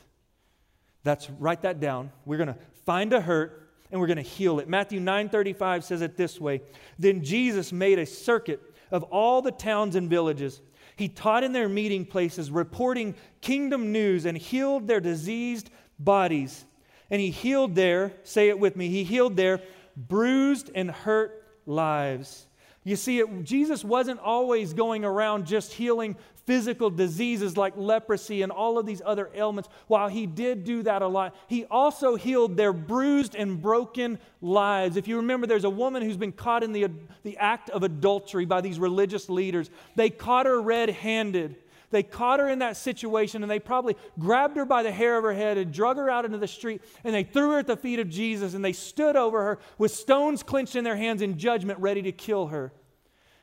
That's 1.05 1.30
write 1.30 1.62
that 1.62 1.80
down. 1.80 2.11
We're 2.24 2.39
going 2.39 2.49
to 2.49 2.59
find 2.84 3.12
a 3.12 3.20
hurt 3.20 3.70
and 3.91 4.01
we're 4.01 4.09
going 4.09 4.16
to 4.16 4.22
heal 4.22 4.59
it. 4.59 4.68
Matthew 4.68 5.01
9:35 5.01 5.84
says 5.84 6.03
it 6.03 6.16
this 6.16 6.41
way. 6.41 6.61
Then 6.99 7.22
Jesus 7.22 7.72
made 7.72 7.99
a 7.99 8.07
circuit 8.07 8.61
of 8.91 9.05
all 9.05 9.43
the 9.43 9.53
towns 9.53 9.95
and 9.95 10.11
villages. 10.11 10.61
He 10.97 11.09
taught 11.09 11.45
in 11.45 11.53
their 11.53 11.68
meeting 11.68 12.05
places, 12.05 12.51
reporting 12.51 13.14
kingdom 13.41 13.93
news 13.93 14.24
and 14.24 14.37
healed 14.37 14.89
their 14.89 15.01
diseased 15.01 15.70
bodies. 15.99 16.64
And 17.11 17.20
he 17.20 17.30
healed 17.30 17.74
their, 17.74 18.12
say 18.24 18.49
it 18.49 18.59
with 18.59 18.76
me, 18.76 18.89
he 18.89 19.05
healed 19.05 19.37
their 19.37 19.61
bruised 19.97 20.70
and 20.74 20.91
hurt 20.91 21.45
lives. 21.66 22.47
You 22.87 22.95
see, 22.95 23.18
it, 23.18 23.43
Jesus 23.43 23.82
wasn't 23.82 24.20
always 24.20 24.72
going 24.72 25.05
around 25.05 25.45
just 25.45 25.72
healing 25.72 26.14
physical 26.45 26.89
diseases 26.89 27.57
like 27.57 27.72
leprosy 27.76 28.43
and 28.43 28.53
all 28.53 28.78
of 28.78 28.87
these 28.87 29.03
other 29.05 29.28
ailments. 29.34 29.68
While 29.89 30.07
he 30.07 30.24
did 30.24 30.62
do 30.62 30.84
that 30.84 31.03
a 31.03 31.09
lot, 31.09 31.34
he 31.49 31.64
also 31.64 32.14
healed 32.14 32.57
their 32.57 32.72
bruised 32.72 33.34
and 33.34 33.61
broken 33.61 34.20
lives. 34.41 34.97
If 34.97 35.09
you 35.09 35.16
remember, 35.16 35.49
there's 35.49 35.64
a 35.64 35.68
woman 35.70 36.01
who's 36.01 36.16
been 36.16 36.30
caught 36.30 36.62
in 36.62 36.70
the, 36.70 36.87
the 37.24 37.37
act 37.39 37.70
of 37.70 37.82
adultery 37.82 38.45
by 38.45 38.61
these 38.61 38.78
religious 38.78 39.28
leaders. 39.28 39.68
They 39.97 40.09
caught 40.09 40.47
her 40.47 40.62
red 40.62 40.91
handed. 40.91 41.57
They 41.91 42.03
caught 42.03 42.41
her 42.41 42.49
in 42.49 42.59
that 42.61 42.76
situation 42.76 43.43
and 43.43 43.51
they 43.51 43.59
probably 43.59 43.97
grabbed 44.18 44.57
her 44.57 44.64
by 44.64 44.82
the 44.82 44.93
hair 44.93 45.16
of 45.18 45.24
her 45.24 45.32
head 45.32 45.59
and 45.59 45.72
drug 45.72 45.97
her 45.97 46.11
out 46.11 46.24
into 46.24 46.39
the 46.39 46.49
street 46.49 46.82
and 47.05 47.14
they 47.14 47.22
threw 47.22 47.53
her 47.53 47.59
at 47.59 47.66
the 47.66 47.76
feet 47.76 47.99
of 47.99 48.09
Jesus 48.09 48.55
and 48.55 48.64
they 48.64 48.72
stood 48.72 49.16
over 49.16 49.43
her 49.43 49.59
with 49.78 49.93
stones 49.93 50.43
clenched 50.43 50.76
in 50.76 50.84
their 50.84 50.97
hands 50.97 51.22
in 51.22 51.39
judgment, 51.39 51.78
ready 51.78 52.03
to 52.03 52.12
kill 52.12 52.49
her. 52.49 52.72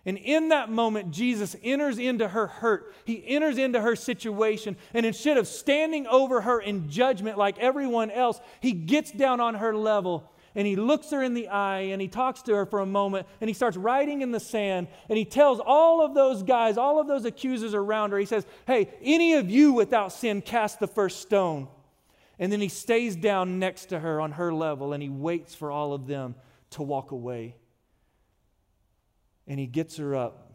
And 0.06 0.18
in 0.18 0.50
that 0.50 0.70
moment, 0.70 1.12
Jesus 1.12 1.56
enters 1.64 1.98
into 1.98 2.28
her 2.28 2.48
hurt. 2.48 2.94
He 3.06 3.26
enters 3.26 3.58
into 3.58 3.80
her 3.80 3.96
situation. 3.96 4.76
And 4.94 5.06
instead 5.06 5.38
of 5.38 5.48
standing 5.48 6.08
over 6.08 6.42
her 6.42 6.60
in 6.60 6.90
judgment 6.90 7.38
like 7.38 7.58
everyone 7.58 8.12
else, 8.12 8.42
he 8.60 8.74
gets 8.74 9.12
down 9.12 9.40
on 9.40 9.56
her 9.56 9.74
level 9.74 10.30
and 10.56 10.68
he 10.68 10.76
looks 10.76 11.10
her 11.10 11.24
in 11.24 11.34
the 11.34 11.48
eye 11.48 11.82
and 11.82 12.02
he 12.02 12.08
talks 12.08 12.44
to 12.44 12.56
her 12.56 12.66
for 12.66 12.80
a 12.80 12.86
moment 12.86 13.28
and 13.42 13.50
he 13.50 13.54
starts 13.54 13.76
writing 13.76 14.22
in 14.22 14.32
the 14.32 14.40
sand 14.40 14.88
and 15.10 15.18
he 15.18 15.26
tells 15.26 15.60
all 15.60 16.06
of 16.06 16.14
those 16.14 16.44
guys, 16.44 16.78
all 16.78 17.00
of 17.00 17.08
those 17.08 17.26
accusers 17.26 17.74
around 17.74 18.12
her, 18.12 18.20
he 18.20 18.26
says, 18.26 18.46
Hey, 18.68 18.90
any 19.02 19.34
of 19.34 19.50
you 19.50 19.74
without 19.74 20.12
sin 20.12 20.42
cast 20.42 20.80
the 20.80 20.88
first 20.88 21.22
stone. 21.22 21.68
And 22.40 22.52
then 22.52 22.62
he 22.62 22.68
stays 22.68 23.16
down 23.16 23.60
next 23.60 23.88
to 23.88 24.00
her 24.00 24.22
on 24.22 24.34
her 24.34 24.54
level 24.54 24.94
and 24.94 25.02
he 25.02 25.10
waits 25.10 25.56
for 25.56 25.72
all 25.72 25.94
of 25.94 26.08
them 26.08 26.36
to 26.72 26.84
walk 26.84 27.12
away. 27.12 27.56
And 29.48 29.60
he 29.60 29.66
gets 29.66 29.98
her 29.98 30.16
up 30.16 30.54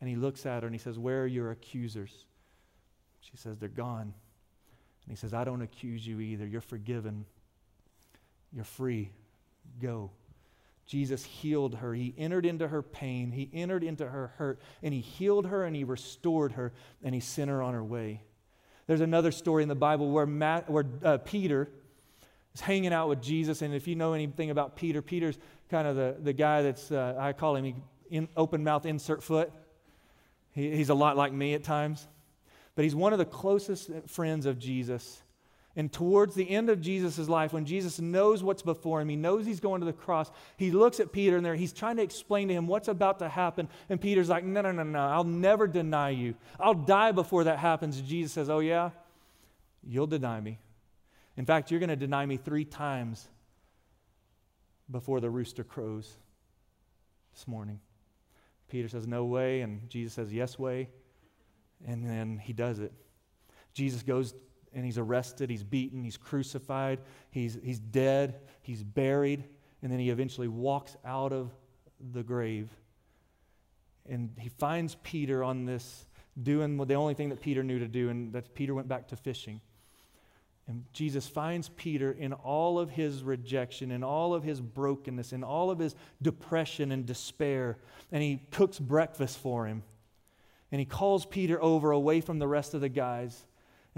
and 0.00 0.08
he 0.08 0.16
looks 0.16 0.46
at 0.46 0.62
her 0.62 0.66
and 0.66 0.74
he 0.74 0.80
says, 0.80 0.98
Where 0.98 1.22
are 1.22 1.26
your 1.26 1.50
accusers? 1.50 2.26
She 3.20 3.36
says, 3.36 3.58
They're 3.58 3.68
gone. 3.68 4.14
And 5.08 5.10
he 5.10 5.16
says, 5.16 5.32
I 5.32 5.44
don't 5.44 5.62
accuse 5.62 6.06
you 6.06 6.20
either. 6.20 6.46
You're 6.46 6.60
forgiven. 6.60 7.24
You're 8.52 8.64
free. 8.64 9.10
Go. 9.80 10.10
Jesus 10.86 11.22
healed 11.22 11.76
her. 11.76 11.92
He 11.92 12.14
entered 12.16 12.46
into 12.46 12.66
her 12.66 12.82
pain. 12.82 13.30
He 13.30 13.50
entered 13.52 13.84
into 13.84 14.08
her 14.08 14.32
hurt. 14.38 14.58
And 14.82 14.94
he 14.94 15.00
healed 15.00 15.46
her 15.46 15.64
and 15.64 15.76
he 15.76 15.84
restored 15.84 16.52
her 16.52 16.72
and 17.02 17.14
he 17.14 17.20
sent 17.20 17.50
her 17.50 17.62
on 17.62 17.74
her 17.74 17.84
way. 17.84 18.22
There's 18.86 19.02
another 19.02 19.30
story 19.30 19.62
in 19.62 19.68
the 19.68 19.74
Bible 19.74 20.10
where, 20.10 20.24
Matt, 20.24 20.70
where 20.70 20.86
uh, 21.04 21.18
Peter 21.18 21.68
is 22.54 22.62
hanging 22.62 22.94
out 22.94 23.10
with 23.10 23.20
Jesus. 23.20 23.60
And 23.60 23.74
if 23.74 23.86
you 23.86 23.96
know 23.96 24.14
anything 24.14 24.50
about 24.50 24.76
Peter, 24.76 25.02
Peter's 25.02 25.38
kind 25.68 25.86
of 25.86 25.94
the, 25.94 26.16
the 26.18 26.32
guy 26.32 26.62
that's, 26.62 26.90
uh, 26.90 27.14
I 27.18 27.34
call 27.34 27.56
him, 27.56 27.82
in, 28.10 28.28
open 28.34 28.64
mouth, 28.64 28.86
insert 28.86 29.22
foot. 29.22 29.52
He, 30.52 30.74
he's 30.74 30.88
a 30.88 30.94
lot 30.94 31.18
like 31.18 31.34
me 31.34 31.52
at 31.52 31.64
times. 31.64 32.08
But 32.74 32.84
he's 32.84 32.94
one 32.94 33.12
of 33.12 33.18
the 33.18 33.26
closest 33.26 33.90
friends 34.06 34.46
of 34.46 34.58
Jesus. 34.58 35.20
And 35.78 35.92
towards 35.92 36.34
the 36.34 36.50
end 36.50 36.70
of 36.70 36.80
Jesus' 36.80 37.28
life, 37.28 37.52
when 37.52 37.64
Jesus 37.64 38.00
knows 38.00 38.42
what's 38.42 38.62
before 38.62 39.00
him, 39.00 39.08
he 39.08 39.14
knows 39.14 39.46
he's 39.46 39.60
going 39.60 39.80
to 39.80 39.86
the 39.86 39.92
cross, 39.92 40.28
he 40.56 40.72
looks 40.72 40.98
at 40.98 41.12
Peter 41.12 41.36
and 41.36 41.46
there, 41.46 41.54
he's 41.54 41.72
trying 41.72 41.98
to 41.98 42.02
explain 42.02 42.48
to 42.48 42.54
him 42.54 42.66
what's 42.66 42.88
about 42.88 43.20
to 43.20 43.28
happen. 43.28 43.68
And 43.88 44.00
Peter's 44.00 44.28
like, 44.28 44.42
No, 44.42 44.60
no, 44.60 44.72
no, 44.72 44.82
no, 44.82 44.98
I'll 44.98 45.22
never 45.22 45.68
deny 45.68 46.10
you. 46.10 46.34
I'll 46.58 46.74
die 46.74 47.12
before 47.12 47.44
that 47.44 47.60
happens. 47.60 47.96
And 47.96 48.08
Jesus 48.08 48.32
says, 48.32 48.50
Oh, 48.50 48.58
yeah? 48.58 48.90
You'll 49.86 50.08
deny 50.08 50.40
me. 50.40 50.58
In 51.36 51.46
fact, 51.46 51.70
you're 51.70 51.78
going 51.78 51.90
to 51.90 51.96
deny 51.96 52.26
me 52.26 52.38
three 52.38 52.64
times 52.64 53.28
before 54.90 55.20
the 55.20 55.30
rooster 55.30 55.62
crows 55.62 56.12
this 57.32 57.46
morning. 57.46 57.78
Peter 58.68 58.88
says, 58.88 59.06
No 59.06 59.26
way. 59.26 59.60
And 59.60 59.88
Jesus 59.88 60.14
says, 60.14 60.32
Yes, 60.32 60.58
way. 60.58 60.88
And 61.86 62.04
then 62.04 62.36
he 62.42 62.52
does 62.52 62.80
it. 62.80 62.92
Jesus 63.74 64.02
goes 64.02 64.34
and 64.74 64.84
he's 64.84 64.98
arrested, 64.98 65.50
he's 65.50 65.64
beaten, 65.64 66.04
he's 66.04 66.16
crucified, 66.16 67.00
he's, 67.30 67.58
he's 67.62 67.78
dead, 67.78 68.40
he's 68.62 68.82
buried, 68.82 69.44
and 69.82 69.90
then 69.90 69.98
he 69.98 70.10
eventually 70.10 70.48
walks 70.48 70.96
out 71.04 71.32
of 71.32 71.50
the 72.12 72.22
grave. 72.22 72.70
And 74.08 74.30
he 74.38 74.48
finds 74.48 74.96
Peter 75.02 75.44
on 75.44 75.64
this, 75.64 76.06
doing 76.40 76.76
the 76.76 76.94
only 76.94 77.14
thing 77.14 77.28
that 77.30 77.40
Peter 77.40 77.62
knew 77.62 77.78
to 77.78 77.88
do, 77.88 78.08
and 78.08 78.32
that 78.32 78.54
Peter 78.54 78.74
went 78.74 78.88
back 78.88 79.08
to 79.08 79.16
fishing. 79.16 79.60
And 80.68 80.84
Jesus 80.92 81.26
finds 81.26 81.70
Peter 81.70 82.12
in 82.12 82.34
all 82.34 82.78
of 82.78 82.90
his 82.90 83.24
rejection, 83.24 83.90
in 83.90 84.04
all 84.04 84.34
of 84.34 84.42
his 84.42 84.60
brokenness, 84.60 85.32
in 85.32 85.42
all 85.42 85.70
of 85.70 85.78
his 85.78 85.96
depression 86.20 86.92
and 86.92 87.06
despair. 87.06 87.78
And 88.12 88.22
he 88.22 88.42
cooks 88.50 88.78
breakfast 88.78 89.38
for 89.38 89.66
him. 89.66 89.82
And 90.70 90.78
he 90.78 90.84
calls 90.84 91.24
Peter 91.24 91.60
over 91.62 91.90
away 91.90 92.20
from 92.20 92.38
the 92.38 92.46
rest 92.46 92.74
of 92.74 92.82
the 92.82 92.90
guys. 92.90 93.46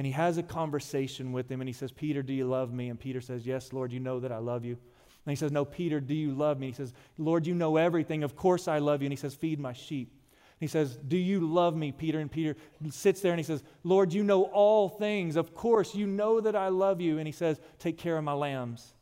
And 0.01 0.07
he 0.07 0.13
has 0.15 0.39
a 0.39 0.43
conversation 0.43 1.31
with 1.31 1.51
him. 1.51 1.61
And 1.61 1.69
he 1.69 1.75
says, 1.75 1.93
Peter, 1.93 2.23
do 2.23 2.33
you 2.33 2.47
love 2.47 2.73
me? 2.73 2.89
And 2.89 2.99
Peter 2.99 3.21
says, 3.21 3.47
Yes, 3.47 3.75
Lord, 3.75 3.93
you 3.93 4.01
know 4.01 4.19
that 4.21 4.33
I 4.33 4.39
love 4.39 4.65
you. 4.65 4.79
And 5.27 5.31
he 5.31 5.37
says, 5.37 5.53
No, 5.53 5.63
Peter, 5.63 6.01
do 6.01 6.15
you 6.15 6.33
love 6.33 6.59
me? 6.59 6.69
And 6.69 6.75
He 6.75 6.83
says, 6.83 6.95
Lord, 7.19 7.47
you 7.47 7.55
know 7.55 7.77
everything. 7.77 8.23
Of 8.23 8.35
course 8.35 8.67
I 8.67 8.79
love 8.79 9.03
you. 9.03 9.07
And 9.09 9.13
he 9.13 9.17
says, 9.19 9.35
Feed 9.35 9.61
my 9.61 9.75
sheep. 9.75 10.09
And 10.09 10.61
He 10.61 10.69
says, 10.69 10.97
Do 10.97 11.19
you 11.19 11.47
love 11.47 11.77
me, 11.77 11.93
Peter? 11.93 12.19
And 12.19 12.33
Peter 12.33 12.57
sits 12.89 13.21
there 13.21 13.33
and 13.33 13.39
he 13.39 13.45
says, 13.45 13.63
Lord, 13.85 14.11
you 14.15 14.25
know 14.25 14.45
all 14.45 14.89
things. 14.89 15.37
Of 15.37 15.55
course, 15.55 15.95
you 15.95 16.07
know 16.07 16.41
that 16.41 16.57
I 16.57 16.69
love 16.69 17.03
you. 17.03 17.19
And 17.19 17.29
he 17.29 17.33
says, 17.33 17.61
Take 17.79 17.99
care 17.99 18.17
of 18.17 18.25
my 18.25 18.33
lambs. 18.33 18.95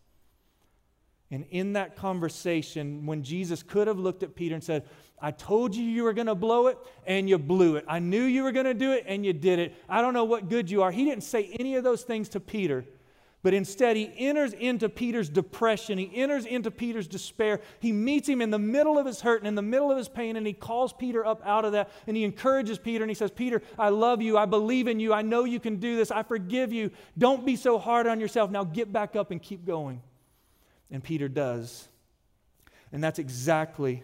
And 1.30 1.44
in 1.50 1.74
that 1.74 1.94
conversation, 1.94 3.04
when 3.04 3.22
Jesus 3.22 3.62
could 3.62 3.86
have 3.86 3.98
looked 3.98 4.22
at 4.22 4.34
Peter 4.34 4.54
and 4.54 4.64
said, 4.64 4.84
I 5.20 5.30
told 5.30 5.74
you 5.74 5.84
you 5.84 6.04
were 6.04 6.12
going 6.12 6.28
to 6.28 6.34
blow 6.34 6.68
it, 6.68 6.78
and 7.06 7.28
you 7.28 7.38
blew 7.38 7.76
it. 7.76 7.84
I 7.88 7.98
knew 7.98 8.22
you 8.22 8.44
were 8.44 8.52
going 8.52 8.66
to 8.66 8.74
do 8.74 8.92
it, 8.92 9.04
and 9.06 9.26
you 9.26 9.32
did 9.32 9.58
it. 9.58 9.74
I 9.88 10.00
don't 10.00 10.14
know 10.14 10.24
what 10.24 10.48
good 10.48 10.70
you 10.70 10.82
are. 10.82 10.90
He 10.90 11.04
didn't 11.04 11.24
say 11.24 11.54
any 11.58 11.74
of 11.74 11.84
those 11.84 12.02
things 12.02 12.28
to 12.30 12.40
Peter. 12.40 12.84
But 13.42 13.54
instead, 13.54 13.96
he 13.96 14.12
enters 14.16 14.52
into 14.52 14.88
Peter's 14.88 15.28
depression. 15.28 15.96
He 15.96 16.10
enters 16.16 16.44
into 16.44 16.72
Peter's 16.72 17.06
despair. 17.06 17.60
He 17.78 17.92
meets 17.92 18.28
him 18.28 18.40
in 18.40 18.50
the 18.50 18.58
middle 18.58 18.98
of 18.98 19.06
his 19.06 19.20
hurt 19.20 19.40
and 19.40 19.46
in 19.46 19.54
the 19.54 19.62
middle 19.62 19.92
of 19.92 19.96
his 19.96 20.08
pain, 20.08 20.36
and 20.36 20.46
he 20.46 20.52
calls 20.52 20.92
Peter 20.92 21.24
up 21.24 21.40
out 21.44 21.64
of 21.64 21.72
that. 21.72 21.90
And 22.08 22.16
he 22.16 22.24
encourages 22.24 22.78
Peter 22.78 23.04
and 23.04 23.10
he 23.10 23.14
says, 23.14 23.30
Peter, 23.30 23.62
I 23.78 23.90
love 23.90 24.20
you. 24.20 24.36
I 24.36 24.44
believe 24.44 24.88
in 24.88 24.98
you. 24.98 25.12
I 25.12 25.22
know 25.22 25.44
you 25.44 25.60
can 25.60 25.76
do 25.76 25.96
this. 25.96 26.10
I 26.10 26.24
forgive 26.24 26.72
you. 26.72 26.90
Don't 27.16 27.46
be 27.46 27.54
so 27.54 27.78
hard 27.78 28.08
on 28.08 28.18
yourself. 28.18 28.50
Now 28.50 28.64
get 28.64 28.92
back 28.92 29.14
up 29.14 29.30
and 29.30 29.40
keep 29.40 29.64
going. 29.64 30.02
And 30.90 31.02
Peter 31.02 31.28
does. 31.28 31.88
And 32.92 33.02
that's 33.02 33.18
exactly 33.18 34.02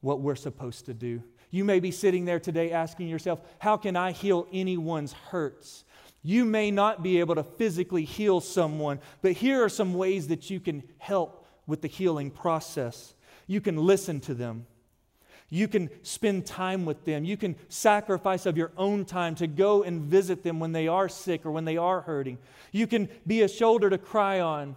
what 0.00 0.20
we're 0.20 0.36
supposed 0.36 0.86
to 0.86 0.94
do. 0.94 1.22
You 1.50 1.64
may 1.64 1.80
be 1.80 1.90
sitting 1.90 2.24
there 2.24 2.40
today 2.40 2.72
asking 2.72 3.08
yourself, 3.08 3.40
How 3.58 3.76
can 3.76 3.96
I 3.96 4.12
heal 4.12 4.46
anyone's 4.52 5.12
hurts? 5.12 5.84
You 6.22 6.44
may 6.44 6.70
not 6.70 7.02
be 7.02 7.20
able 7.20 7.34
to 7.34 7.42
physically 7.42 8.04
heal 8.04 8.40
someone, 8.40 9.00
but 9.22 9.32
here 9.32 9.64
are 9.64 9.68
some 9.68 9.94
ways 9.94 10.28
that 10.28 10.50
you 10.50 10.60
can 10.60 10.82
help 10.98 11.46
with 11.66 11.80
the 11.80 11.88
healing 11.88 12.30
process. 12.30 13.14
You 13.46 13.60
can 13.60 13.76
listen 13.76 14.20
to 14.20 14.34
them. 14.34 14.66
You 15.48 15.66
can 15.66 15.90
spend 16.02 16.46
time 16.46 16.84
with 16.84 17.04
them. 17.04 17.24
You 17.24 17.36
can 17.36 17.56
sacrifice 17.68 18.46
of 18.46 18.56
your 18.56 18.70
own 18.76 19.04
time 19.04 19.34
to 19.36 19.48
go 19.48 19.82
and 19.82 20.02
visit 20.02 20.44
them 20.44 20.60
when 20.60 20.72
they 20.72 20.86
are 20.86 21.08
sick 21.08 21.44
or 21.44 21.50
when 21.50 21.64
they 21.64 21.76
are 21.76 22.02
hurting. 22.02 22.38
You 22.70 22.86
can 22.86 23.08
be 23.26 23.42
a 23.42 23.48
shoulder 23.48 23.90
to 23.90 23.98
cry 23.98 24.40
on. 24.40 24.76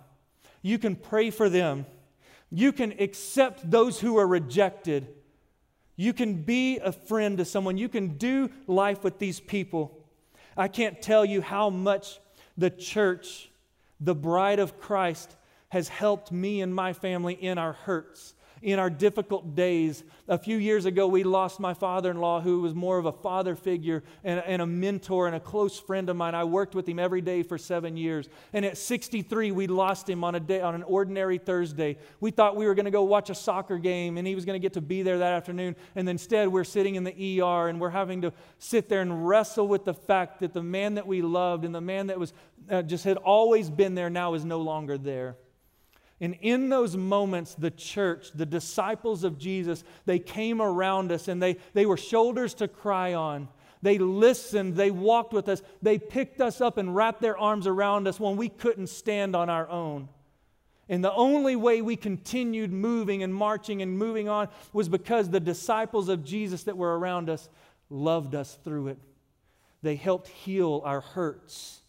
You 0.63 0.79
can 0.79 0.95
pray 0.95 1.29
for 1.29 1.49
them. 1.49 1.85
You 2.49 2.71
can 2.71 2.93
accept 2.99 3.69
those 3.69 3.99
who 3.99 4.17
are 4.17 4.25
rejected. 4.25 5.07
You 5.95 6.13
can 6.13 6.41
be 6.41 6.79
a 6.79 6.91
friend 6.91 7.37
to 7.37 7.45
someone. 7.45 7.77
You 7.77 7.89
can 7.89 8.17
do 8.17 8.49
life 8.65 9.03
with 9.03 9.19
these 9.19 9.39
people. 9.39 9.99
I 10.57 10.67
can't 10.67 11.01
tell 11.01 11.23
you 11.23 11.41
how 11.41 11.69
much 11.69 12.19
the 12.57 12.71
church, 12.71 13.51
the 13.99 14.15
bride 14.15 14.59
of 14.59 14.79
Christ, 14.79 15.35
has 15.69 15.89
helped 15.89 16.31
me 16.31 16.61
and 16.61 16.73
my 16.73 16.93
family 16.93 17.33
in 17.33 17.57
our 17.57 17.73
hurts 17.73 18.33
in 18.63 18.79
our 18.79 18.89
difficult 18.89 19.55
days. 19.55 20.03
A 20.29 20.37
few 20.37 20.57
years 20.57 20.85
ago, 20.85 21.05
we 21.05 21.23
lost 21.23 21.59
my 21.59 21.73
father 21.73 22.09
in 22.09 22.17
law, 22.17 22.39
who 22.39 22.61
was 22.61 22.73
more 22.73 22.97
of 22.97 23.05
a 23.05 23.11
father 23.11 23.55
figure 23.55 24.03
and, 24.23 24.41
and, 24.45 24.61
a 24.61 24.65
mentor 24.65 25.27
and 25.27 25.35
a 25.35 25.39
close 25.39 25.77
friend 25.77 26.09
of 26.09 26.15
mine. 26.15 26.33
I 26.33 26.45
worked 26.45 26.73
with 26.73 26.87
him 26.87 26.97
every 26.97 27.19
day 27.19 27.43
for 27.43 27.57
seven 27.57 27.97
years. 27.97 28.29
And 28.53 28.63
at 28.65 28.77
63, 28.77 29.51
we 29.51 29.67
lost 29.67 30.09
him 30.09 30.23
on, 30.23 30.35
a 30.35 30.39
day, 30.39 30.61
on 30.61 30.75
an 30.75 30.83
ordinary 30.83 31.37
Thursday. 31.37 31.97
We 32.21 32.31
thought 32.31 32.55
we 32.55 32.65
were 32.65 32.73
going 32.73 32.85
to 32.85 32.91
go 32.91 33.03
watch 33.03 33.29
a 33.29 33.35
soccer 33.35 33.77
game 33.77 34.17
and 34.17 34.25
he 34.25 34.33
was 34.33 34.45
going 34.45 34.59
to 34.59 34.63
get 34.63 34.73
to 34.73 34.81
be 34.81 35.03
there 35.03 35.17
that 35.17 35.33
afternoon. 35.33 35.75
And 35.95 36.07
instead, 36.07 36.47
we're 36.47 36.63
sitting 36.63 36.95
in 36.95 37.03
the 37.03 37.41
ER 37.41 37.67
and 37.67 37.81
we're 37.81 37.89
having 37.89 38.21
to 38.21 38.31
sit 38.59 38.87
there 38.87 39.01
and 39.01 39.27
wrestle 39.27 39.67
with 39.67 39.83
the 39.83 39.93
fact 39.93 40.39
that 40.39 40.53
the 40.53 40.63
man 40.63 40.95
that 40.95 41.05
we 41.05 41.21
loved 41.21 41.65
and 41.65 41.75
the 41.75 41.81
man 41.81 42.07
that 42.07 42.17
was 42.17 42.33
uh, 42.69 42.81
just 42.81 43.03
had 43.03 43.17
always 43.17 43.69
been 43.69 43.93
there 43.93 44.09
now 44.09 44.35
is 44.35 44.45
no 44.45 44.61
longer 44.61 44.97
there. 44.97 45.35
And 46.23 46.37
in 46.39 46.69
those 46.69 46.95
moments, 46.95 47.53
the 47.53 47.69
church, 47.69 48.31
the 48.33 48.45
disciples 48.45 49.25
of 49.25 49.37
Jesus, 49.37 49.83
they 50.05 50.19
came 50.19 50.61
around 50.61 51.11
us 51.11 51.27
and 51.27 51.43
they, 51.43 51.57
they 51.73 51.85
were 51.85 51.97
shoulders 51.97 52.53
to 52.55 52.69
cry 52.69 53.13
on. 53.13 53.49
They 53.81 53.97
listened, 53.97 54.77
they 54.77 54.89
walked 54.89 55.33
with 55.33 55.49
us, 55.49 55.61
they 55.81 55.97
picked 55.97 56.39
us 56.39 56.61
up 56.61 56.77
and 56.77 56.95
wrapped 56.95 57.19
their 57.21 57.37
arms 57.37 57.67
around 57.67 58.07
us 58.07 58.21
when 58.21 58.37
we 58.37 58.47
couldn't 58.47 58.87
stand 58.87 59.35
on 59.35 59.49
our 59.49 59.69
own. 59.69 60.07
And 60.87 61.03
the 61.03 61.11
only 61.11 61.57
way 61.57 61.81
we 61.81 61.97
continued 61.97 62.71
moving 62.71 63.21
and 63.21 63.35
marching 63.35 63.81
and 63.81 63.97
moving 63.97 64.29
on 64.29 64.47
was 64.71 64.87
because 64.87 65.29
the 65.29 65.41
disciples 65.41 66.07
of 66.07 66.23
Jesus 66.23 66.63
that 66.63 66.77
were 66.77 66.97
around 66.97 67.29
us 67.29 67.49
loved 67.89 68.33
us 68.33 68.57
through 68.63 68.87
it. 68.87 68.97
They 69.81 69.97
helped 69.97 70.29
heal 70.29 70.83
our 70.85 71.01
hurts. 71.01 71.81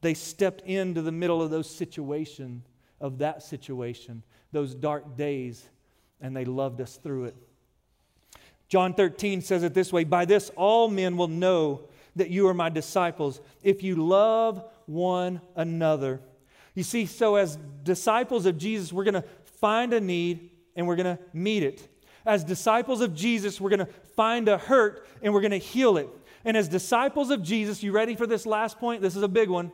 They 0.00 0.14
stepped 0.14 0.62
into 0.62 1.02
the 1.02 1.12
middle 1.12 1.42
of 1.42 1.50
those 1.50 1.68
situations 1.68 2.64
of 3.02 3.18
that 3.18 3.42
situation, 3.42 4.22
those 4.52 4.74
dark 4.74 5.16
days, 5.16 5.68
and 6.20 6.34
they 6.34 6.46
loved 6.46 6.80
us 6.80 6.96
through 6.96 7.24
it. 7.24 7.36
John 8.68 8.94
13 8.94 9.42
says 9.42 9.64
it 9.64 9.74
this 9.74 9.92
way 9.92 10.04
By 10.04 10.24
this 10.24 10.50
all 10.56 10.88
men 10.88 11.18
will 11.18 11.28
know 11.28 11.82
that 12.16 12.30
you 12.30 12.48
are 12.48 12.54
my 12.54 12.70
disciples 12.70 13.40
if 13.62 13.82
you 13.82 13.96
love 13.96 14.64
one 14.86 15.42
another. 15.56 16.20
You 16.74 16.82
see, 16.82 17.04
so 17.04 17.36
as 17.36 17.58
disciples 17.82 18.46
of 18.46 18.56
Jesus, 18.56 18.92
we're 18.92 19.04
going 19.04 19.14
to 19.14 19.24
find 19.60 19.92
a 19.92 20.00
need 20.00 20.50
and 20.74 20.86
we're 20.86 20.96
going 20.96 21.16
to 21.16 21.22
meet 21.34 21.62
it. 21.62 21.86
As 22.24 22.44
disciples 22.44 23.00
of 23.00 23.14
Jesus, 23.14 23.60
we're 23.60 23.70
going 23.70 23.80
to 23.80 23.92
find 24.16 24.48
a 24.48 24.56
hurt 24.56 25.06
and 25.22 25.34
we're 25.34 25.40
going 25.40 25.50
to 25.50 25.58
heal 25.58 25.98
it. 25.98 26.08
And 26.44 26.56
as 26.56 26.68
disciples 26.68 27.30
of 27.30 27.42
Jesus, 27.42 27.82
you 27.82 27.92
ready 27.92 28.14
for 28.14 28.26
this 28.26 28.46
last 28.46 28.78
point? 28.78 29.02
This 29.02 29.16
is 29.16 29.22
a 29.22 29.28
big 29.28 29.48
one. 29.48 29.70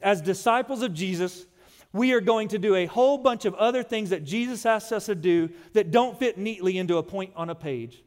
As 0.00 0.20
disciples 0.20 0.82
of 0.82 0.92
Jesus, 0.92 1.46
we 1.92 2.12
are 2.12 2.20
going 2.20 2.48
to 2.48 2.58
do 2.58 2.74
a 2.74 2.86
whole 2.86 3.18
bunch 3.18 3.44
of 3.44 3.54
other 3.54 3.82
things 3.82 4.10
that 4.10 4.24
Jesus 4.24 4.64
asks 4.64 4.92
us 4.92 5.06
to 5.06 5.14
do 5.14 5.50
that 5.74 5.90
don't 5.90 6.18
fit 6.18 6.38
neatly 6.38 6.78
into 6.78 6.96
a 6.96 7.02
point 7.02 7.32
on 7.36 7.50
a 7.50 7.54
page. 7.54 8.02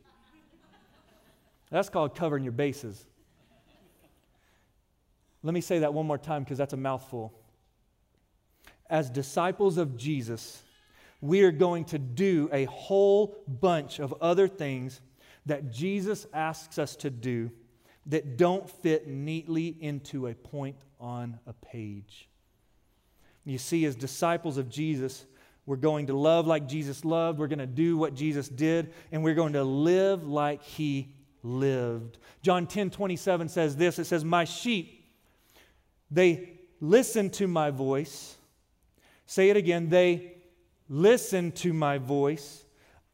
That's 1.70 1.90
called 1.90 2.16
covering 2.16 2.44
your 2.44 2.54
bases. 2.54 3.06
Let 5.44 5.54
me 5.54 5.62
say 5.62 5.80
that 5.80 5.94
one 5.94 6.08
more 6.08 6.18
time 6.18 6.44
because 6.44 6.58
that's 6.58 6.74
a 6.74 6.78
mouthful. 6.78 7.32
As 8.90 9.10
disciples 9.10 9.78
of 9.78 9.98
Jesus, 9.98 10.64
we 11.22 11.44
are 11.44 11.52
going 11.52 11.86
to 11.86 12.00
do 12.00 12.50
a 12.52 12.66
whole 12.66 13.44
bunch 13.48 14.00
of 14.00 14.14
other 14.22 14.48
things 14.48 15.02
that 15.46 15.72
Jesus 15.72 16.26
asks 16.34 16.80
us 16.80 16.96
to 16.98 17.12
do 17.12 17.52
that 18.08 18.38
don't 18.38 18.70
fit 18.70 19.08
neatly 19.08 19.68
into 19.68 20.28
a 20.28 20.34
point 20.34 20.78
on 21.00 21.40
a 21.46 21.54
page. 21.54 22.30
You 23.46 23.60
see, 23.60 23.86
as 23.86 23.96
disciples 23.96 24.58
of 24.58 24.70
Jesus, 24.70 25.26
we're 25.66 25.76
going 25.76 26.08
to 26.08 26.18
love 26.18 26.48
like 26.48 26.68
Jesus 26.68 27.06
loved, 27.06 27.40
we're 27.40 27.48
going 27.48 27.60
to 27.60 27.68
do 27.68 27.96
what 27.98 28.16
Jesus 28.16 28.50
did, 28.50 28.94
and 29.12 29.24
we're 29.24 29.36
going 29.36 29.54
to 29.54 29.64
live 29.64 30.28
like 30.28 30.64
he 30.64 31.14
lived. 31.44 32.18
John 32.42 32.68
10 32.68 32.90
27 32.90 33.50
says 33.50 33.76
this 33.76 34.00
it 34.00 34.06
says, 34.06 34.26
My 34.26 34.44
sheep, 34.44 35.06
they 36.12 36.50
listen 36.82 37.30
to 37.32 37.48
my 37.48 37.70
voice. 37.70 38.36
Say 39.28 39.50
it 39.50 39.58
again, 39.58 39.90
they 39.90 40.34
listen 40.90 41.52
to 41.54 41.74
my 41.74 41.98
voice. 41.98 42.64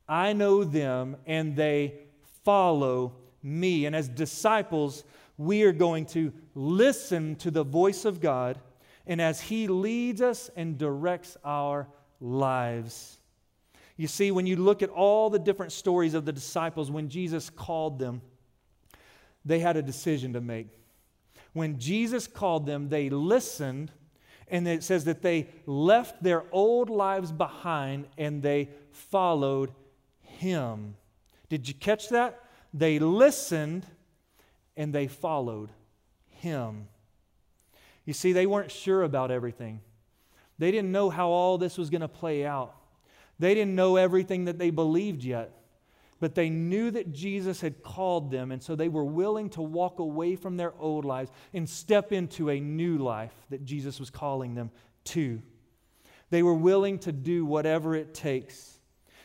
I 0.08 0.34
know 0.34 0.64
them, 0.64 1.18
and 1.26 1.56
they 1.56 2.00
follow 2.44 3.16
me. 3.42 3.86
And 3.86 3.96
as 3.96 4.10
disciples, 4.10 5.06
we 5.38 5.64
are 5.64 5.72
going 5.72 6.06
to 6.08 6.34
listen 6.54 7.36
to 7.38 7.52
the 7.52 7.64
voice 7.64 8.04
of 8.04 8.20
God 8.20 8.60
and 9.06 9.22
as 9.22 9.42
He 9.42 9.68
leads 9.68 10.22
us 10.22 10.50
and 10.56 10.78
directs 10.78 11.38
our 11.44 11.88
lives. 12.20 13.18
You 13.98 14.08
see, 14.08 14.32
when 14.32 14.48
you 14.48 14.56
look 14.56 14.82
at 14.82 14.90
all 14.90 15.30
the 15.30 15.40
different 15.40 15.72
stories 15.72 16.14
of 16.14 16.26
the 16.26 16.32
disciples, 16.32 16.90
when 16.90 17.10
Jesus 17.10 17.50
called 17.50 18.00
them, 18.00 18.22
they 19.46 19.60
had 19.60 19.78
a 19.78 19.82
decision 19.82 20.34
to 20.34 20.42
make. 20.42 20.68
When 21.54 21.80
Jesus 21.80 22.28
called 22.28 22.66
them, 22.66 22.90
they 22.90 23.10
listened, 23.10 23.92
and 24.48 24.68
it 24.68 24.84
says 24.84 25.06
that 25.06 25.22
they 25.22 25.50
left 25.66 26.24
their 26.24 26.44
old 26.52 26.90
lives 26.90 27.32
behind 27.32 28.08
and 28.18 28.42
they 28.42 28.70
followed 28.92 29.72
Him. 30.22 30.96
Did 31.50 31.68
you 31.68 31.74
catch 31.74 32.10
that? 32.10 32.40
They 32.74 33.00
listened 33.00 33.86
and 34.78 34.94
they 34.94 35.08
followed 35.08 35.70
Him. 36.28 36.88
You 38.06 38.14
see, 38.14 38.34
they 38.34 38.46
weren't 38.46 38.72
sure 38.72 39.04
about 39.04 39.32
everything. 39.32 39.82
They 40.58 40.72
didn't 40.72 40.92
know 40.92 41.10
how 41.10 41.30
all 41.30 41.58
this 41.58 41.78
was 41.78 41.90
going 41.90 42.02
to 42.02 42.08
play 42.08 42.46
out. 42.46 42.76
They 43.40 43.54
didn't 43.54 43.76
know 43.76 43.96
everything 43.96 44.46
that 44.46 44.60
they 44.60 44.70
believed 44.70 45.24
yet. 45.24 45.52
But 46.20 46.36
they 46.36 46.50
knew 46.50 46.92
that 46.92 47.12
Jesus 47.12 47.62
had 47.62 47.82
called 47.82 48.30
them, 48.30 48.52
and 48.52 48.62
so 48.62 48.76
they 48.76 48.90
were 48.90 49.04
willing 49.04 49.50
to 49.52 49.62
walk 49.64 49.98
away 49.98 50.36
from 50.36 50.56
their 50.56 50.72
old 50.80 51.04
lives 51.04 51.32
and 51.52 51.68
step 51.68 52.12
into 52.12 52.52
a 52.52 52.60
new 52.60 53.00
life 53.00 53.34
that 53.50 53.66
Jesus 53.66 54.00
was 54.00 54.12
calling 54.12 54.54
them 54.54 54.70
to. 55.06 55.42
They 56.30 56.44
were 56.44 56.54
willing 56.54 57.00
to 57.00 57.12
do 57.12 57.44
whatever 57.44 57.96
it 57.96 58.14
takes. 58.14 58.78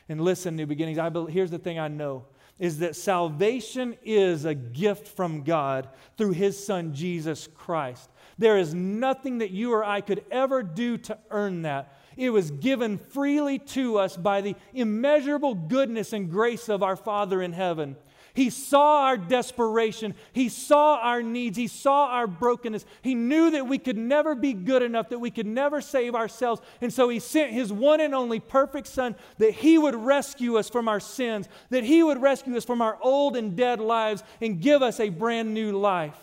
And 0.08 0.22
listen, 0.22 0.56
new 0.56 0.64
beginnings, 0.64 0.98
I 0.98 1.10
believe, 1.10 1.34
here's 1.34 1.50
the 1.50 1.58
thing 1.58 1.78
I 1.78 1.88
know 1.88 2.24
is 2.58 2.78
that 2.78 2.96
salvation 2.96 3.96
is 4.02 4.44
a 4.44 4.54
gift 4.54 5.08
from 5.08 5.42
God 5.42 5.88
through 6.16 6.32
his 6.32 6.64
son 6.64 6.94
Jesus 6.94 7.48
Christ. 7.54 8.10
There 8.38 8.58
is 8.58 8.74
nothing 8.74 9.38
that 9.38 9.50
you 9.50 9.72
or 9.72 9.84
I 9.84 10.00
could 10.00 10.24
ever 10.30 10.62
do 10.62 10.96
to 10.98 11.18
earn 11.30 11.62
that. 11.62 11.94
It 12.16 12.30
was 12.30 12.50
given 12.50 12.96
freely 12.96 13.58
to 13.58 13.98
us 13.98 14.16
by 14.16 14.40
the 14.40 14.56
immeasurable 14.72 15.54
goodness 15.54 16.12
and 16.12 16.30
grace 16.30 16.68
of 16.68 16.82
our 16.82 16.96
Father 16.96 17.42
in 17.42 17.52
heaven. 17.52 17.96
He 18.36 18.50
saw 18.50 19.04
our 19.04 19.16
desperation. 19.16 20.14
He 20.32 20.50
saw 20.50 21.00
our 21.00 21.22
needs. 21.22 21.56
He 21.56 21.66
saw 21.66 22.08
our 22.08 22.26
brokenness. 22.26 22.84
He 23.00 23.14
knew 23.14 23.50
that 23.50 23.66
we 23.66 23.78
could 23.78 23.96
never 23.96 24.34
be 24.34 24.52
good 24.52 24.82
enough, 24.82 25.08
that 25.08 25.18
we 25.18 25.30
could 25.30 25.46
never 25.46 25.80
save 25.80 26.14
ourselves. 26.14 26.60
And 26.82 26.92
so 26.92 27.08
He 27.08 27.18
sent 27.18 27.52
His 27.52 27.72
one 27.72 28.00
and 28.00 28.14
only 28.14 28.38
perfect 28.38 28.88
Son 28.88 29.16
that 29.38 29.52
He 29.54 29.78
would 29.78 29.94
rescue 29.94 30.58
us 30.58 30.68
from 30.68 30.86
our 30.86 31.00
sins, 31.00 31.48
that 31.70 31.82
He 31.82 32.02
would 32.02 32.20
rescue 32.20 32.56
us 32.56 32.64
from 32.66 32.82
our 32.82 32.98
old 33.00 33.36
and 33.36 33.56
dead 33.56 33.80
lives 33.80 34.22
and 34.42 34.60
give 34.60 34.82
us 34.82 35.00
a 35.00 35.08
brand 35.08 35.54
new 35.54 35.72
life. 35.72 36.18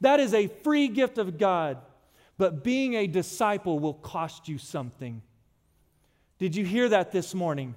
That 0.00 0.20
is 0.20 0.32
a 0.32 0.46
free 0.46 0.86
gift 0.86 1.18
of 1.18 1.38
God. 1.38 1.78
but 2.38 2.62
being 2.62 2.94
a 2.94 3.06
disciple 3.06 3.80
will 3.80 3.94
cost 3.94 4.48
you 4.48 4.56
something. 4.56 5.20
Did 6.38 6.54
you 6.54 6.64
hear 6.64 6.88
that 6.88 7.10
this 7.10 7.34
morning? 7.34 7.74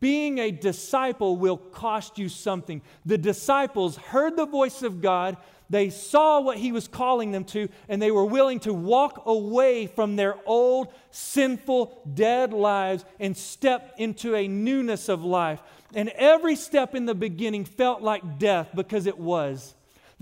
Being 0.00 0.38
a 0.38 0.50
disciple 0.50 1.36
will 1.36 1.58
cost 1.58 2.18
you 2.18 2.28
something. 2.28 2.80
The 3.04 3.18
disciples 3.18 3.96
heard 3.96 4.36
the 4.36 4.46
voice 4.46 4.82
of 4.82 5.02
God, 5.02 5.36
they 5.68 5.90
saw 5.90 6.40
what 6.40 6.58
he 6.58 6.72
was 6.72 6.88
calling 6.88 7.32
them 7.32 7.44
to, 7.46 7.68
and 7.88 8.00
they 8.00 8.10
were 8.10 8.24
willing 8.24 8.60
to 8.60 8.72
walk 8.72 9.22
away 9.26 9.86
from 9.86 10.16
their 10.16 10.36
old, 10.46 10.88
sinful, 11.10 12.02
dead 12.14 12.52
lives 12.52 13.04
and 13.18 13.36
step 13.36 13.94
into 13.98 14.34
a 14.34 14.48
newness 14.48 15.08
of 15.08 15.24
life. 15.24 15.60
And 15.94 16.08
every 16.10 16.56
step 16.56 16.94
in 16.94 17.06
the 17.06 17.14
beginning 17.14 17.64
felt 17.64 18.02
like 18.02 18.38
death 18.38 18.70
because 18.74 19.06
it 19.06 19.18
was. 19.18 19.74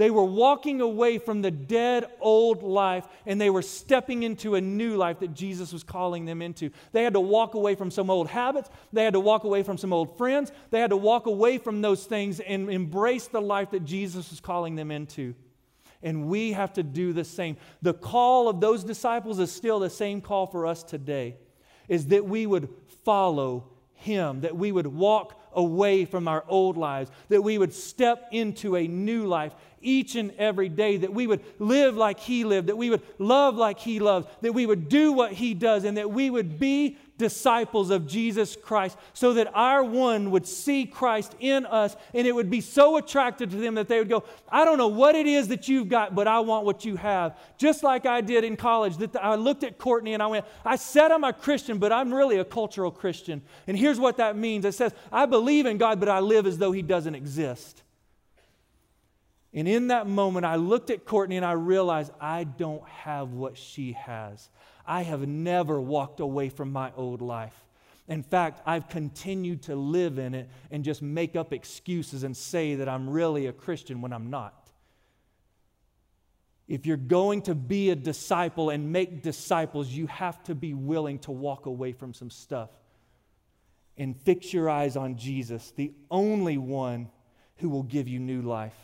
They 0.03 0.11
were 0.11 0.25
walking 0.25 0.81
away 0.81 1.19
from 1.19 1.43
the 1.43 1.53
dead 1.53 2.11
old 2.19 2.65
life 2.65 3.07
and 3.25 3.41
they 3.41 3.51
were 3.51 3.63
stepping 3.63 4.25
into 4.25 4.57
a 4.57 4.61
new 4.61 4.97
life 4.97 5.21
that 5.21 5.33
Jesus 5.33 5.73
was 5.73 5.85
calling 5.85 6.25
them 6.25 6.43
into. 6.43 6.71
They 6.91 7.05
had 7.05 7.13
to 7.13 7.21
walk 7.21 7.55
away 7.55 7.77
from 7.77 7.93
some 7.93 8.11
old 8.11 8.27
habits. 8.27 8.69
They 8.93 9.05
had 9.05 9.13
to 9.13 9.21
walk 9.21 9.45
away 9.45 9.63
from 9.63 9.79
some 9.79 9.93
old 9.93 10.19
friends. 10.19 10.51
They 10.73 10.81
had 10.81 10.91
to 10.91 10.97
walk 10.97 11.27
away 11.27 11.57
from 11.59 11.83
those 11.83 12.05
things 12.05 12.41
and 12.41 12.69
embrace 12.69 13.29
the 13.29 13.41
life 13.41 13.71
that 13.71 13.85
Jesus 13.85 14.29
was 14.31 14.41
calling 14.41 14.75
them 14.75 14.91
into. 14.91 15.37
And 16.03 16.27
we 16.27 16.51
have 16.51 16.73
to 16.73 16.83
do 16.83 17.13
the 17.13 17.23
same. 17.23 17.57
The 17.81 17.95
call 17.95 18.49
of 18.49 18.61
those 18.61 18.83
disciples 18.83 19.39
is 19.39 19.53
still 19.53 19.79
the 19.79 19.89
same 19.89 20.21
call 20.21 20.49
for 20.49 20.67
us 20.67 20.83
today 20.83 21.37
is 21.87 22.07
that 22.07 22.27
we 22.27 22.45
would 22.45 22.69
follow 23.05 23.69
him, 23.95 24.41
that 24.41 24.57
we 24.57 24.73
would 24.73 24.89
walk 24.89 25.41
away 25.55 26.05
from 26.05 26.29
our 26.29 26.45
old 26.49 26.77
lives, 26.77 27.11
that 27.29 27.43
we 27.43 27.59
would 27.59 27.75
step 27.75 28.29
into 28.33 28.77
a 28.77 28.87
new 28.87 29.27
life 29.27 29.55
each 29.81 30.15
and 30.15 30.33
every 30.39 30.69
day, 30.69 30.97
that 30.99 31.13
we 31.13 31.27
would 31.27 31.41
live 31.59 31.97
like 31.97 32.21
He 32.21 32.45
lived, 32.45 32.69
that 32.69 32.77
we 32.77 32.91
would 32.91 33.03
love 33.19 33.57
like 33.57 33.79
He 33.79 33.99
loves, 33.99 34.27
that 34.41 34.53
we 34.53 34.67
would 34.67 34.89
do 34.89 35.13
what 35.13 35.33
He 35.33 35.55
does, 35.55 35.85
and 35.85 35.97
that 35.97 36.11
we 36.11 36.31
would 36.31 36.59
be 36.59 36.97
disciples 37.23 37.91
of 37.91 38.07
Jesus 38.07 38.57
Christ 38.57 38.99
so 39.15 39.35
that 39.35 39.49
our 39.55 39.83
one 39.85 40.33
would 40.33 40.47
see 40.47 40.85
Christ 40.85 41.35
in 41.39 41.65
us 41.65 41.97
and 42.13 42.27
it 42.27 42.35
would 42.35 42.51
be 42.51 42.61
so 42.61 42.97
attractive 42.97 43.51
to 43.51 43.57
them 43.57 43.77
that 43.77 43.87
they 43.87 43.99
would 43.99 44.09
go, 44.09 44.25
I 44.49 44.65
don't 44.65 44.77
know 44.77 44.89
what 44.89 45.15
it 45.15 45.27
is 45.27 45.49
that 45.49 45.69
you've 45.69 45.89
got, 45.89 46.15
but 46.15 46.27
I 46.27 46.41
want 46.41 46.67
what 46.67 46.85
you 46.85 46.97
have. 46.97 47.39
Just 47.57 47.83
like 47.83 48.05
I 48.07 48.21
did 48.21 48.43
in 48.43 48.57
college, 48.57 48.97
that 48.99 49.17
I 49.23 49.37
looked 49.37 49.63
at 49.63 49.79
Courtney 49.79 50.15
and 50.15 50.23
I 50.23 50.27
went, 50.27 50.45
I 50.65 50.77
said 50.77 51.13
I'm 51.13 51.25
a 51.25 51.33
Christian, 51.33 51.79
but 51.79 51.93
I'm 51.93 52.13
really 52.13 52.39
a 52.39 52.45
cultural 52.45 52.91
Christian. 52.91 53.41
And 53.67 53.79
here's 53.79 54.01
what 54.01 54.17
that 54.17 54.37
means 54.37 54.65
it 54.65 54.73
says, 54.73 54.93
I 55.13 55.27
believe 55.27 55.65
in 55.65 55.79
God, 55.79 56.01
but 56.01 56.09
I 56.09 56.19
live 56.19 56.47
as 56.47 56.59
though 56.59 56.73
He 56.73 56.83
doesn't 56.83 57.15
exist. 57.15 57.83
And 59.55 59.69
in 59.69 59.89
that 59.89 60.07
moment, 60.07 60.47
I 60.47 60.57
looked 60.57 60.91
at 60.91 61.05
Courtney 61.05 61.37
and 61.37 61.45
I 61.45 61.53
realized 61.53 62.11
I 62.21 62.45
don't 62.45 62.87
have 62.89 63.33
what 63.33 63.57
she 63.57 63.93
has. 63.93 64.49
I 64.87 65.03
have 65.03 65.27
never 65.27 65.81
walked 65.81 66.21
away 66.21 66.49
from 66.49 66.73
my 66.73 66.93
old 66.97 67.21
life. 67.21 67.55
In 68.09 68.23
fact, 68.23 68.61
I've 68.67 68.89
continued 68.89 69.63
to 69.63 69.77
live 69.77 70.19
in 70.19 70.35
it 70.35 70.49
and 70.71 70.85
just 70.85 71.03
make 71.03 71.37
up 71.37 71.53
excuses 71.53 72.25
and 72.25 72.37
say 72.37 72.75
that 72.77 72.89
I'm 72.89 73.09
really 73.09 73.47
a 73.47 73.53
Christian 73.53 74.01
when 74.01 74.13
I'm 74.13 74.31
not. 74.31 74.71
If 76.69 76.87
you're 76.87 76.97
going 76.97 77.43
to 77.43 77.55
be 77.55 77.91
a 77.91 77.97
disciple 77.97 78.71
and 78.71 78.93
make 78.93 79.23
disciples, 79.23 79.89
you 79.89 80.07
have 80.07 80.43
to 80.45 80.55
be 80.55 80.75
willing 80.75 81.19
to 81.21 81.31
walk 81.31 81.67
away 81.67 81.93
from 81.93 82.15
some 82.15 82.31
stuff 82.31 82.71
and 83.97 84.17
fix 84.17 84.53
your 84.53 84.71
eyes 84.71 84.97
on 84.97 85.17
Jesus, 85.17 85.73
the 85.77 85.93
only 86.11 86.59
one 86.59 87.09
who 87.57 87.69
will 87.69 87.83
give 87.83 88.09
you 88.09 88.19
new 88.19 88.43
life. 88.43 88.75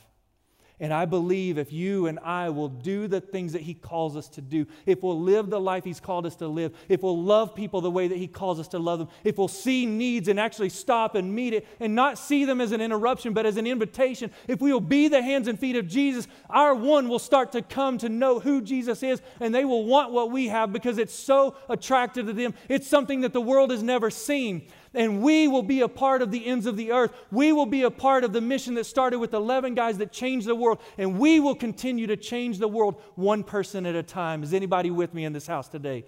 And 0.81 0.93
I 0.93 1.07
believe 1.07 1.59
if 1.59 1.73
you 1.73 2.07
and 2.07 2.21
I 2.21 2.51
will 2.51 2.69
do 2.69 3.09
the 3.09 3.21
things 3.21 3.53
that 3.55 3.63
He 3.63 3.75
calls 3.75 4.17
us 4.17 4.29
to 4.31 4.41
do, 4.41 4.65
if 4.87 5.03
we'll 5.03 5.21
live 5.21 5.51
the 5.51 5.61
life 5.61 5.83
He's 5.83 5.99
called 5.99 6.25
us 6.25 6.37
to 6.37 6.47
live, 6.47 6.73
if 6.89 7.03
we'll 7.03 7.21
love 7.21 7.55
people 7.55 7.81
the 7.81 7.91
way 7.91 8.07
that 8.07 8.17
He 8.17 8.29
calls 8.29 8.61
us 8.61 8.69
to 8.69 8.79
love 8.79 9.01
them, 9.01 9.09
if 9.25 9.39
we'll 9.39 9.49
see 9.49 9.87
needs 9.87 10.29
and 10.29 10.39
actually 10.39 10.69
stop 10.69 11.17
and 11.17 11.35
meet 11.35 11.53
it 11.53 11.67
and 11.81 11.97
not 11.97 12.17
see 12.17 12.45
them 12.45 12.61
as 12.61 12.71
an 12.71 12.81
interruption 12.81 13.33
but 13.33 13.45
as 13.45 13.57
an 13.57 13.67
invitation, 13.67 14.31
if 14.47 14.61
we 14.61 14.73
will 14.73 14.81
be 14.81 15.09
the 15.09 15.21
hands 15.21 15.49
and 15.49 15.59
feet 15.59 15.75
of 15.75 15.89
Jesus, 15.89 16.29
our 16.49 16.75
one 16.75 17.09
will 17.09 17.19
start 17.19 17.51
to 17.53 17.63
come 17.63 17.99
to 17.99 18.09
know 18.09 18.39
who 18.39 18.63
Jesus 18.63 19.03
is 19.03 19.21
and 19.41 19.53
they 19.53 19.65
will 19.65 19.85
want 19.85 20.13
what 20.13 20.31
we 20.31 20.47
have 20.47 20.73
because 20.73 20.99
it's 20.99 21.15
so 21.15 21.57
attractive 21.69 22.27
to 22.27 22.33
them. 22.33 22.55
It's 22.69 22.87
something 22.87 23.23
that 23.23 23.33
the 23.33 23.41
world 23.41 23.73
has 23.73 23.83
never 23.83 24.11
seen 24.11 24.69
and 24.95 25.23
we 25.23 25.49
will 25.49 25.63
be 25.63 25.81
a 25.81 25.89
part 25.89 26.23
of 26.23 26.31
the 26.31 26.47
ends 26.47 26.67
of 26.67 26.77
the 26.77 26.93
earth. 26.93 27.13
We 27.31 27.53
will 27.53 27.67
be 27.67 27.83
a 27.83 27.91
part 27.91 28.25
of 28.25 28.33
the 28.33 28.41
mission 28.41 28.75
that 28.75 28.85
started 28.85 29.19
with 29.19 29.35
11 29.35 29.75
guys 29.75 29.99
that 29.99 30.13
changed 30.13 30.47
the 30.47 30.55
world, 30.55 30.81
and 30.97 31.19
we 31.19 31.41
will 31.41 31.55
continue 31.55 32.07
to 32.07 32.17
change 32.17 32.59
the 32.59 32.69
world 32.69 33.03
one 33.15 33.43
person 33.43 33.87
at 33.87 33.95
a 33.95 34.03
time. 34.03 34.43
Is 34.43 34.55
anybody 34.55 34.91
with 34.91 35.15
me 35.15 35.25
in 35.25 35.33
this 35.33 35.47
house 35.47 35.69
today? 35.69 36.05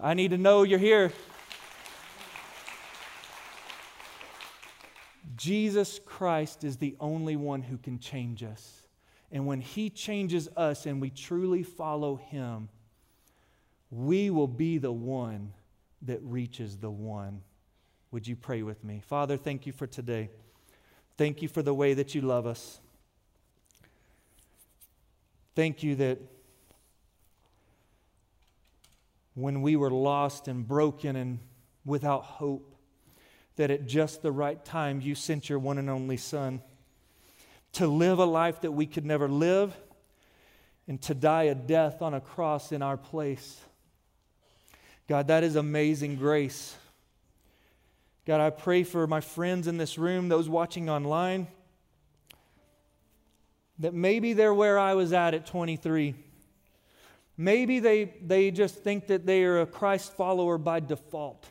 I 0.00 0.14
need 0.14 0.30
to 0.30 0.38
know 0.38 0.62
you're 0.62 0.78
here. 0.78 1.12
Jesus 5.36 6.00
Christ 6.04 6.64
is 6.64 6.76
the 6.76 6.96
only 7.00 7.36
one 7.36 7.62
who 7.62 7.76
can 7.76 7.98
change 7.98 8.42
us. 8.42 8.82
And 9.30 9.46
when 9.46 9.60
He 9.60 9.90
changes 9.90 10.48
us 10.56 10.86
and 10.86 11.00
we 11.00 11.10
truly 11.10 11.62
follow 11.62 12.16
Him, 12.16 12.68
we 13.90 14.30
will 14.30 14.48
be 14.48 14.78
the 14.78 14.92
one 14.92 15.52
that 16.02 16.20
reaches 16.22 16.78
the 16.78 16.90
one. 16.90 17.42
Would 18.12 18.28
you 18.28 18.36
pray 18.36 18.62
with 18.62 18.84
me? 18.84 19.00
Father, 19.06 19.36
thank 19.36 19.66
you 19.66 19.72
for 19.72 19.86
today. 19.86 20.28
Thank 21.16 21.40
you 21.42 21.48
for 21.48 21.62
the 21.62 21.74
way 21.74 21.94
that 21.94 22.14
you 22.14 22.20
love 22.20 22.46
us. 22.46 22.78
Thank 25.54 25.82
you 25.82 25.96
that 25.96 26.18
when 29.34 29.62
we 29.62 29.76
were 29.76 29.90
lost 29.90 30.46
and 30.46 30.66
broken 30.66 31.16
and 31.16 31.38
without 31.86 32.24
hope, 32.24 32.74
that 33.56 33.70
at 33.70 33.86
just 33.86 34.22
the 34.22 34.32
right 34.32 34.62
time 34.62 35.00
you 35.00 35.14
sent 35.14 35.48
your 35.48 35.58
one 35.58 35.78
and 35.78 35.88
only 35.88 36.16
Son 36.18 36.60
to 37.72 37.86
live 37.86 38.18
a 38.18 38.24
life 38.24 38.60
that 38.60 38.72
we 38.72 38.84
could 38.84 39.06
never 39.06 39.28
live 39.28 39.74
and 40.86 41.00
to 41.00 41.14
die 41.14 41.44
a 41.44 41.54
death 41.54 42.02
on 42.02 42.12
a 42.12 42.20
cross 42.20 42.72
in 42.72 42.82
our 42.82 42.98
place. 42.98 43.60
God, 45.08 45.28
that 45.28 45.42
is 45.42 45.56
amazing 45.56 46.16
grace. 46.16 46.76
God, 48.24 48.40
I 48.40 48.50
pray 48.50 48.84
for 48.84 49.06
my 49.06 49.20
friends 49.20 49.66
in 49.66 49.78
this 49.78 49.98
room, 49.98 50.28
those 50.28 50.48
watching 50.48 50.88
online, 50.88 51.48
that 53.80 53.92
maybe 53.92 54.32
they're 54.32 54.54
where 54.54 54.78
I 54.78 54.94
was 54.94 55.12
at 55.12 55.34
at 55.34 55.46
23. 55.46 56.14
Maybe 57.36 57.80
they, 57.80 58.14
they 58.24 58.52
just 58.52 58.76
think 58.76 59.08
that 59.08 59.26
they 59.26 59.42
are 59.42 59.62
a 59.62 59.66
Christ 59.66 60.12
follower 60.12 60.56
by 60.56 60.78
default. 60.78 61.50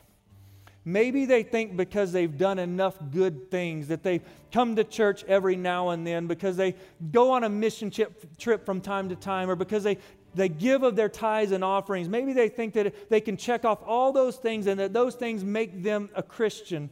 Maybe 0.84 1.26
they 1.26 1.42
think 1.42 1.76
because 1.76 2.10
they've 2.10 2.38
done 2.38 2.58
enough 2.58 2.96
good 3.12 3.50
things 3.50 3.88
that 3.88 4.02
they 4.02 4.22
come 4.50 4.74
to 4.76 4.84
church 4.84 5.24
every 5.24 5.56
now 5.56 5.90
and 5.90 6.06
then, 6.06 6.26
because 6.26 6.56
they 6.56 6.74
go 7.12 7.32
on 7.32 7.44
a 7.44 7.48
mission 7.48 7.90
trip, 7.90 8.38
trip 8.38 8.64
from 8.64 8.80
time 8.80 9.10
to 9.10 9.16
time, 9.16 9.50
or 9.50 9.54
because 9.54 9.84
they 9.84 9.98
they 10.34 10.48
give 10.48 10.82
of 10.82 10.96
their 10.96 11.08
tithes 11.08 11.52
and 11.52 11.62
offerings. 11.62 12.08
Maybe 12.08 12.32
they 12.32 12.48
think 12.48 12.74
that 12.74 13.10
they 13.10 13.20
can 13.20 13.36
check 13.36 13.64
off 13.64 13.80
all 13.84 14.12
those 14.12 14.36
things 14.36 14.66
and 14.66 14.80
that 14.80 14.92
those 14.92 15.14
things 15.14 15.44
make 15.44 15.82
them 15.82 16.08
a 16.14 16.22
Christian. 16.22 16.90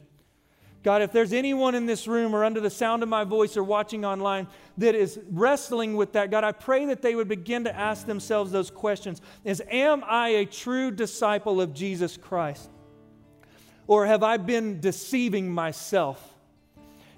God, 0.83 1.03
if 1.03 1.11
there's 1.11 1.31
anyone 1.31 1.75
in 1.75 1.85
this 1.85 2.07
room 2.07 2.35
or 2.35 2.43
under 2.43 2.59
the 2.59 2.69
sound 2.69 3.03
of 3.03 3.09
my 3.09 3.23
voice 3.23 3.55
or 3.55 3.63
watching 3.63 4.03
online 4.03 4.47
that 4.79 4.95
is 4.95 5.19
wrestling 5.29 5.95
with 5.95 6.13
that, 6.13 6.31
God, 6.31 6.43
I 6.43 6.51
pray 6.51 6.85
that 6.85 7.03
they 7.03 7.13
would 7.13 7.27
begin 7.27 7.65
to 7.65 7.75
ask 7.75 8.07
themselves 8.07 8.51
those 8.51 8.71
questions. 8.71 9.21
Is 9.43 9.61
am 9.69 10.03
I 10.05 10.29
a 10.29 10.45
true 10.45 10.89
disciple 10.89 11.61
of 11.61 11.73
Jesus 11.73 12.17
Christ? 12.17 12.69
Or 13.85 14.07
have 14.07 14.23
I 14.23 14.37
been 14.37 14.79
deceiving 14.79 15.51
myself? 15.51 16.27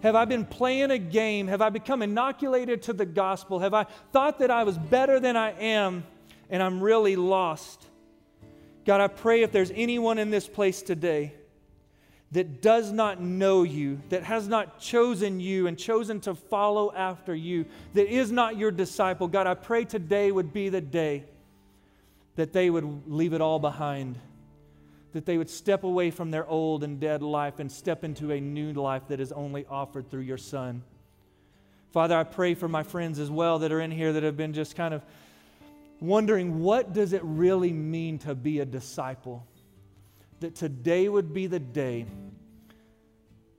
Have 0.01 0.15
I 0.15 0.25
been 0.25 0.45
playing 0.45 0.91
a 0.91 0.97
game? 0.97 1.47
Have 1.47 1.61
I 1.61 1.69
become 1.69 2.01
inoculated 2.01 2.81
to 2.83 2.93
the 2.93 3.05
gospel? 3.05 3.59
Have 3.59 3.73
I 3.73 3.85
thought 4.11 4.39
that 4.39 4.51
I 4.51 4.63
was 4.63 4.77
better 4.77 5.21
than 5.21 5.37
I 5.37 5.51
am? 5.51 6.03
And 6.49 6.61
I'm 6.61 6.81
really 6.81 7.15
lost. 7.15 7.85
God, 8.85 9.01
I 9.01 9.07
pray 9.07 9.43
if 9.43 9.51
there's 9.51 9.71
anyone 9.73 10.17
in 10.17 10.29
this 10.29 10.47
place 10.47 10.81
today 10.81 11.33
that 12.31 12.61
does 12.61 12.91
not 12.91 13.21
know 13.21 13.63
you, 13.63 14.01
that 14.09 14.23
has 14.23 14.47
not 14.47 14.79
chosen 14.79 15.39
you 15.39 15.67
and 15.67 15.77
chosen 15.77 16.19
to 16.21 16.33
follow 16.33 16.91
after 16.91 17.33
you, 17.33 17.65
that 17.93 18.07
is 18.07 18.31
not 18.31 18.57
your 18.57 18.71
disciple, 18.71 19.27
God, 19.27 19.45
I 19.47 19.53
pray 19.53 19.85
today 19.85 20.31
would 20.31 20.51
be 20.51 20.69
the 20.69 20.81
day 20.81 21.25
that 22.35 22.51
they 22.51 22.69
would 22.69 23.03
leave 23.07 23.33
it 23.33 23.41
all 23.41 23.59
behind, 23.59 24.17
that 25.13 25.25
they 25.27 25.37
would 25.37 25.49
step 25.49 25.83
away 25.83 26.09
from 26.09 26.31
their 26.31 26.47
old 26.47 26.83
and 26.83 26.99
dead 26.99 27.21
life 27.21 27.59
and 27.59 27.71
step 27.71 28.03
into 28.03 28.31
a 28.31 28.41
new 28.41 28.73
life 28.73 29.03
that 29.09 29.19
is 29.19 29.31
only 29.31 29.65
offered 29.69 30.09
through 30.09 30.21
your 30.21 30.39
Son. 30.39 30.81
Father, 31.91 32.17
I 32.17 32.23
pray 32.23 32.55
for 32.55 32.67
my 32.67 32.81
friends 32.81 33.19
as 33.19 33.29
well 33.29 33.59
that 33.59 33.71
are 33.71 33.79
in 33.79 33.91
here 33.91 34.13
that 34.13 34.23
have 34.23 34.35
been 34.35 34.53
just 34.53 34.75
kind 34.75 34.95
of 34.95 35.03
wondering 36.01 36.59
what 36.59 36.93
does 36.93 37.13
it 37.13 37.21
really 37.23 37.71
mean 37.71 38.19
to 38.19 38.35
be 38.35 38.59
a 38.59 38.65
disciple? 38.65 39.47
That 40.39 40.55
today 40.55 41.07
would 41.07 41.33
be 41.33 41.47
the 41.47 41.59
day 41.59 42.05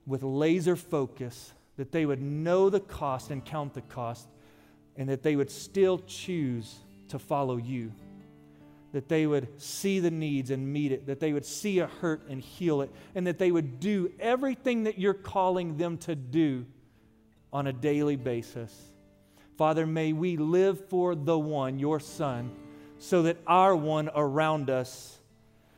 with 0.05 0.21
laser 0.21 0.75
focus, 0.75 1.51
that 1.77 1.91
they 1.91 2.05
would 2.05 2.21
know 2.21 2.69
the 2.69 2.79
cost 2.79 3.31
and 3.31 3.43
count 3.43 3.73
the 3.73 3.81
cost, 3.81 4.27
and 4.95 5.09
that 5.09 5.23
they 5.23 5.35
would 5.35 5.49
still 5.49 5.97
choose 5.99 6.75
to 7.09 7.19
follow 7.19 7.57
you. 7.57 7.91
that 8.95 9.09
they 9.09 9.27
would 9.27 9.61
see 9.61 9.99
the 9.99 10.09
needs 10.09 10.51
and 10.51 10.71
meet 10.71 10.89
it, 10.89 11.05
that 11.05 11.19
they 11.19 11.33
would 11.33 11.45
see 11.45 11.79
a 11.79 11.85
hurt 11.85 12.25
and 12.29 12.41
heal 12.41 12.81
it, 12.81 12.89
and 13.13 13.27
that 13.27 13.37
they 13.37 13.51
would 13.51 13.77
do 13.81 14.09
everything 14.21 14.83
that 14.83 14.97
you're 14.97 15.13
calling 15.13 15.75
them 15.75 15.97
to 15.97 16.15
do 16.15 16.65
on 17.51 17.67
a 17.67 17.73
daily 17.73 18.15
basis. 18.15 18.73
Father, 19.57 19.85
may 19.85 20.13
we 20.13 20.37
live 20.37 20.89
for 20.89 21.15
the 21.15 21.37
one, 21.37 21.79
your 21.79 21.99
Son, 21.99 22.51
so 22.97 23.23
that 23.23 23.37
our 23.47 23.75
one 23.75 24.09
around 24.13 24.69
us 24.69 25.17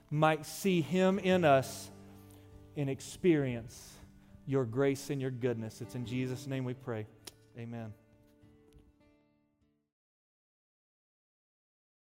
might 0.09 0.45
see 0.45 0.82
him 0.82 1.19
in 1.19 1.43
us 1.45 1.89
and 2.75 2.89
experience 2.89 3.93
your 4.45 4.65
grace 4.65 5.09
and 5.09 5.21
your 5.21 5.32
goodness. 5.32 5.82
It's 5.82 5.95
in 5.95 6.05
Jesus' 6.05 6.47
name 6.47 6.63
we 6.63 6.73
pray. 6.73 7.05
Amen. 7.57 7.93